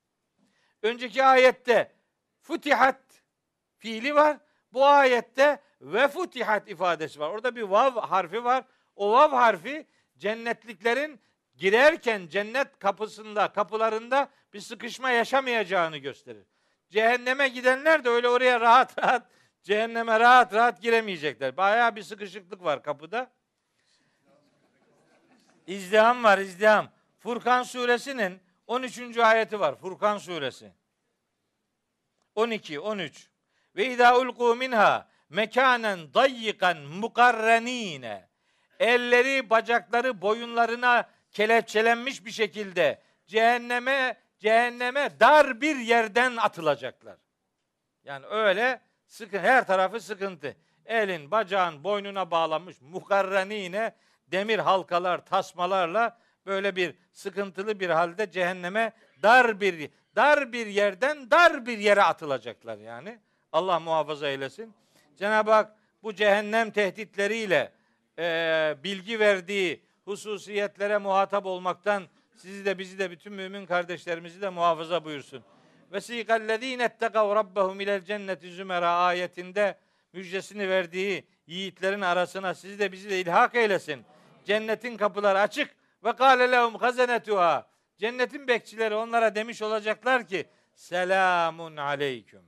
[0.82, 1.92] Önceki ayette
[2.42, 3.02] futihat
[3.78, 4.38] fiili var.
[4.74, 7.30] Bu ayette ve futihat ifadesi var.
[7.30, 8.64] Orada bir vav harfi var.
[8.96, 11.20] O vav harfi cennetliklerin
[11.56, 16.46] girerken cennet kapısında, kapılarında bir sıkışma yaşamayacağını gösterir.
[16.90, 19.28] Cehenneme gidenler de öyle oraya rahat rahat
[19.64, 21.58] cehenneme rahat rahat giremeyecekler.
[21.58, 23.32] Bayağı bir sıkışıklık var kapıda.
[25.68, 26.90] İzdiham var, izdiham.
[27.20, 29.18] Furkan suresinin 13.
[29.18, 29.76] ayeti var.
[29.76, 30.74] Furkan suresi.
[32.36, 33.30] 12, 13.
[33.76, 38.30] Ve idâ ulqû minha mekanen dayyikan mukarrenine.
[38.80, 47.18] Elleri, bacakları boyunlarına kelepçelenmiş bir şekilde cehenneme cehenneme dar bir yerden atılacaklar.
[48.04, 50.56] Yani öyle sıkı her tarafı sıkıntı.
[50.86, 53.96] Elin, bacağın boynuna bağlanmış mukarrenine
[54.28, 58.92] demir halkalar, tasmalarla böyle bir sıkıntılı bir halde cehenneme
[59.24, 63.20] dar bir dar bir yerden dar bir yere atılacaklar yani.
[63.52, 64.74] Allah muhafaza eylesin.
[65.18, 67.72] Cenab-ı Hak bu cehennem tehditleriyle
[68.20, 72.04] e, bilgi verdiği hususiyetlere muhatap olmaktan
[72.36, 75.44] sizi de bizi de bütün mümin kardeşlerimizi de muhafaza buyursun.
[75.92, 79.78] Vesikallezine ettekav rabbahum ilel cenneti zümera ayetinde
[80.14, 84.06] müjdesini verdiği yiğitlerin arasına sizi de bizi de ilhak eylesin.
[84.46, 87.68] Cennetin kapıları açık ve kâle lehum hazenetuha.
[87.98, 92.44] Cennetin bekçileri onlara demiş olacaklar ki selamun aleyküm.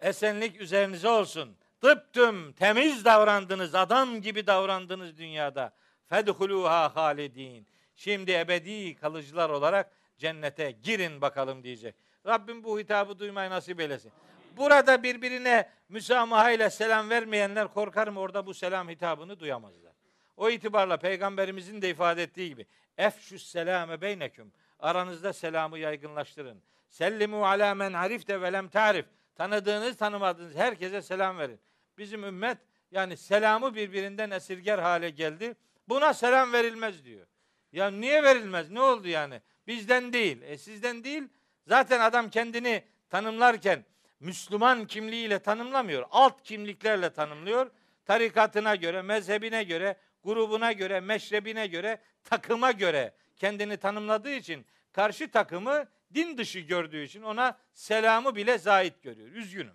[0.00, 1.57] Esenlik üzerinize olsun.
[1.80, 5.72] Tıptüm temiz davrandınız, adam gibi davrandınız dünyada.
[6.08, 7.66] Fedhuluha halidin.
[7.96, 11.94] Şimdi ebedi kalıcılar olarak cennete girin bakalım diyecek.
[12.26, 14.12] Rabbim bu hitabı duymayı nasip eylesin.
[14.56, 19.92] Burada birbirine müsamaha ile selam vermeyenler korkarım orada bu selam hitabını duyamazlar.
[20.36, 22.66] O itibarla peygamberimizin de ifade ettiği gibi
[22.98, 26.62] efşus selame beyneküm aranızda selamı yaygınlaştırın.
[26.88, 29.06] Sellimu ala men arifte ve lem tarif.
[29.38, 31.60] Tanıdığınız tanımadığınız herkese selam verin.
[31.98, 32.58] Bizim ümmet
[32.90, 35.54] yani selamı birbirinden esirger hale geldi.
[35.88, 37.26] Buna selam verilmez diyor.
[37.72, 38.70] Ya niye verilmez?
[38.70, 39.40] Ne oldu yani?
[39.66, 40.42] Bizden değil.
[40.42, 41.22] E sizden değil.
[41.66, 43.84] Zaten adam kendini tanımlarken
[44.20, 46.06] Müslüman kimliğiyle tanımlamıyor.
[46.10, 47.70] Alt kimliklerle tanımlıyor.
[48.04, 55.86] Tarikatına göre, mezhebine göre, grubuna göre, meşrebine göre, takıma göre kendini tanımladığı için karşı takımı
[56.14, 59.28] din dışı gördüğü için ona selamı bile zait görüyor.
[59.28, 59.74] Üzgünüm.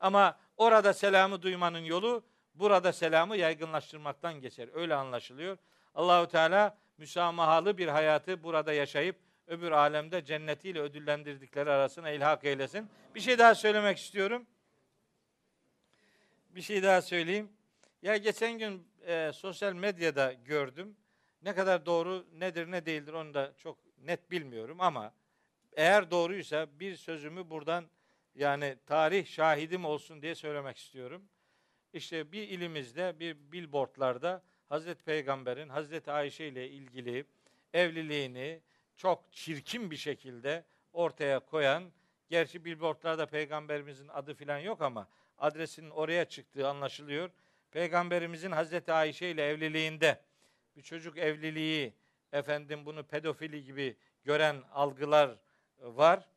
[0.00, 2.24] Ama orada selamı duymanın yolu
[2.54, 4.68] burada selamı yaygınlaştırmaktan geçer.
[4.74, 5.58] Öyle anlaşılıyor.
[5.94, 9.16] Allahu Teala müsamahalı bir hayatı burada yaşayıp
[9.46, 12.88] öbür alemde cennetiyle ödüllendirdikleri arasına ilhak eylesin.
[13.14, 14.46] Bir şey daha söylemek istiyorum.
[16.50, 17.52] Bir şey daha söyleyeyim.
[18.02, 20.96] Ya geçen gün e, sosyal medyada gördüm.
[21.42, 25.12] Ne kadar doğru nedir ne değildir onu da çok net bilmiyorum ama
[25.76, 27.86] eğer doğruysa bir sözümü buradan
[28.34, 31.22] yani tarih şahidim olsun diye söylemek istiyorum.
[31.92, 37.24] İşte bir ilimizde bir billboardlarda Hazreti Peygamber'in Hazreti Ayşe ile ilgili
[37.72, 38.60] evliliğini
[38.96, 41.92] çok çirkin bir şekilde ortaya koyan,
[42.28, 47.30] gerçi billboardlarda peygamberimizin adı filan yok ama adresinin oraya çıktığı anlaşılıyor.
[47.70, 50.20] Peygamberimizin Hazreti Ayşe ile evliliğinde
[50.76, 51.94] bir çocuk evliliği
[52.32, 55.36] efendim bunu pedofili gibi gören algılar
[55.78, 56.28] var.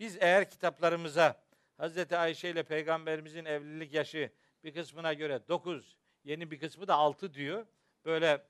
[0.00, 1.44] Biz eğer kitaplarımıza
[1.76, 4.32] Hazreti Ayşe ile peygamberimizin evlilik yaşı
[4.64, 7.66] bir kısmına göre 9, yeni bir kısmı da 6 diyor.
[8.04, 8.46] Böyle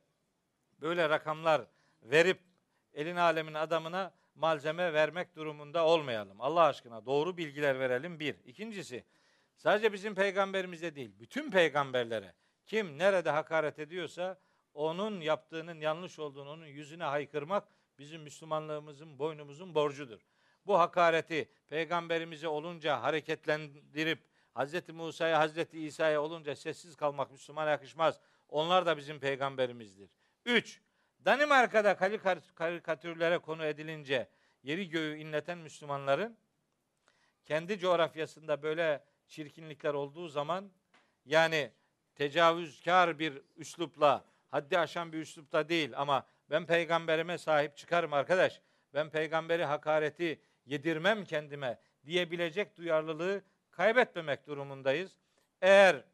[0.80, 1.62] böyle rakamlar
[2.02, 2.40] verip
[2.94, 6.40] elin alemin adamına malzeme vermek durumunda olmayalım.
[6.40, 8.36] Allah aşkına doğru bilgiler verelim bir.
[8.44, 9.04] İkincisi
[9.56, 12.34] Sadece bizim peygamberimize değil, bütün peygamberlere
[12.66, 14.40] kim nerede hakaret ediyorsa
[14.74, 17.68] onun yaptığının yanlış olduğunu onun yüzüne haykırmak
[17.98, 20.20] bizim Müslümanlığımızın, boynumuzun borcudur.
[20.66, 24.18] Bu hakareti peygamberimize olunca hareketlendirip
[24.56, 24.88] Hz.
[24.88, 25.74] Musa'ya, Hz.
[25.74, 28.20] İsa'ya olunca sessiz kalmak Müslümana yakışmaz.
[28.48, 30.10] Onlar da bizim peygamberimizdir.
[30.44, 30.80] 3.
[31.24, 31.96] Danimarka'da
[32.54, 34.28] karikatürlere konu edilince
[34.62, 36.36] yeri göğü inleten Müslümanların
[37.44, 40.70] kendi coğrafyasında böyle çirkinlikler olduğu zaman
[41.24, 41.70] yani
[42.14, 48.60] tecavüzkar bir üslupla, haddi aşan bir üslupla değil ama ben peygamberime sahip çıkarım arkadaş.
[48.94, 55.16] Ben peygamberi hakareti yedirmem kendime diyebilecek duyarlılığı kaybetmemek durumundayız.
[55.62, 56.04] Eğer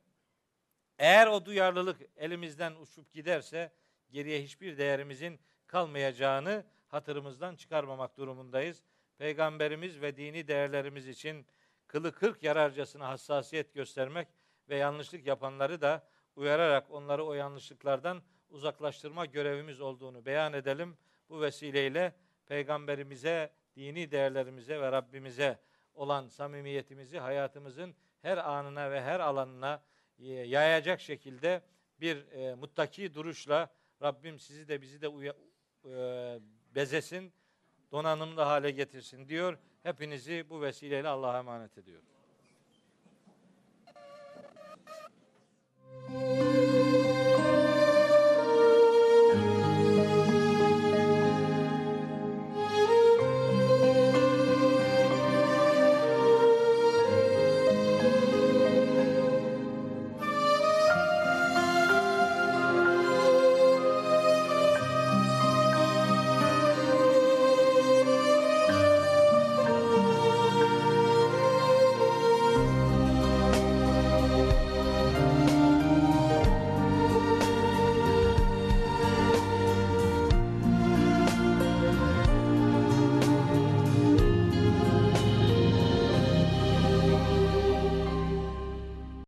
[0.99, 3.73] eğer o duyarlılık elimizden uçup giderse
[4.11, 8.83] geriye hiçbir değerimizin kalmayacağını hatırımızdan çıkarmamak durumundayız.
[9.19, 11.47] Peygamberimiz ve dini değerlerimiz için
[11.87, 14.29] kılı kırk yararcasına hassasiyet göstermek
[14.69, 16.07] ve yanlışlık yapanları da
[16.37, 20.97] uyararak onları o yanlışlıklardan uzaklaştırma görevimiz olduğunu beyan edelim.
[21.29, 22.15] Bu vesileyle
[22.47, 23.51] peygamberimize,
[23.81, 25.59] dini değerlerimize ve Rabbimize
[25.95, 29.83] olan samimiyetimizi hayatımızın her anına ve her alanına
[30.19, 31.63] e, yayacak şekilde
[32.01, 33.71] bir e, muttaki duruşla
[34.03, 35.35] Rabbim sizi de bizi de uya,
[35.85, 36.39] e,
[36.75, 37.33] bezesin,
[37.93, 39.59] donanımlı hale getirsin diyor.
[39.83, 42.07] Hepinizi bu vesileyle Allah'a emanet ediyorum.
[46.09, 46.50] Müzik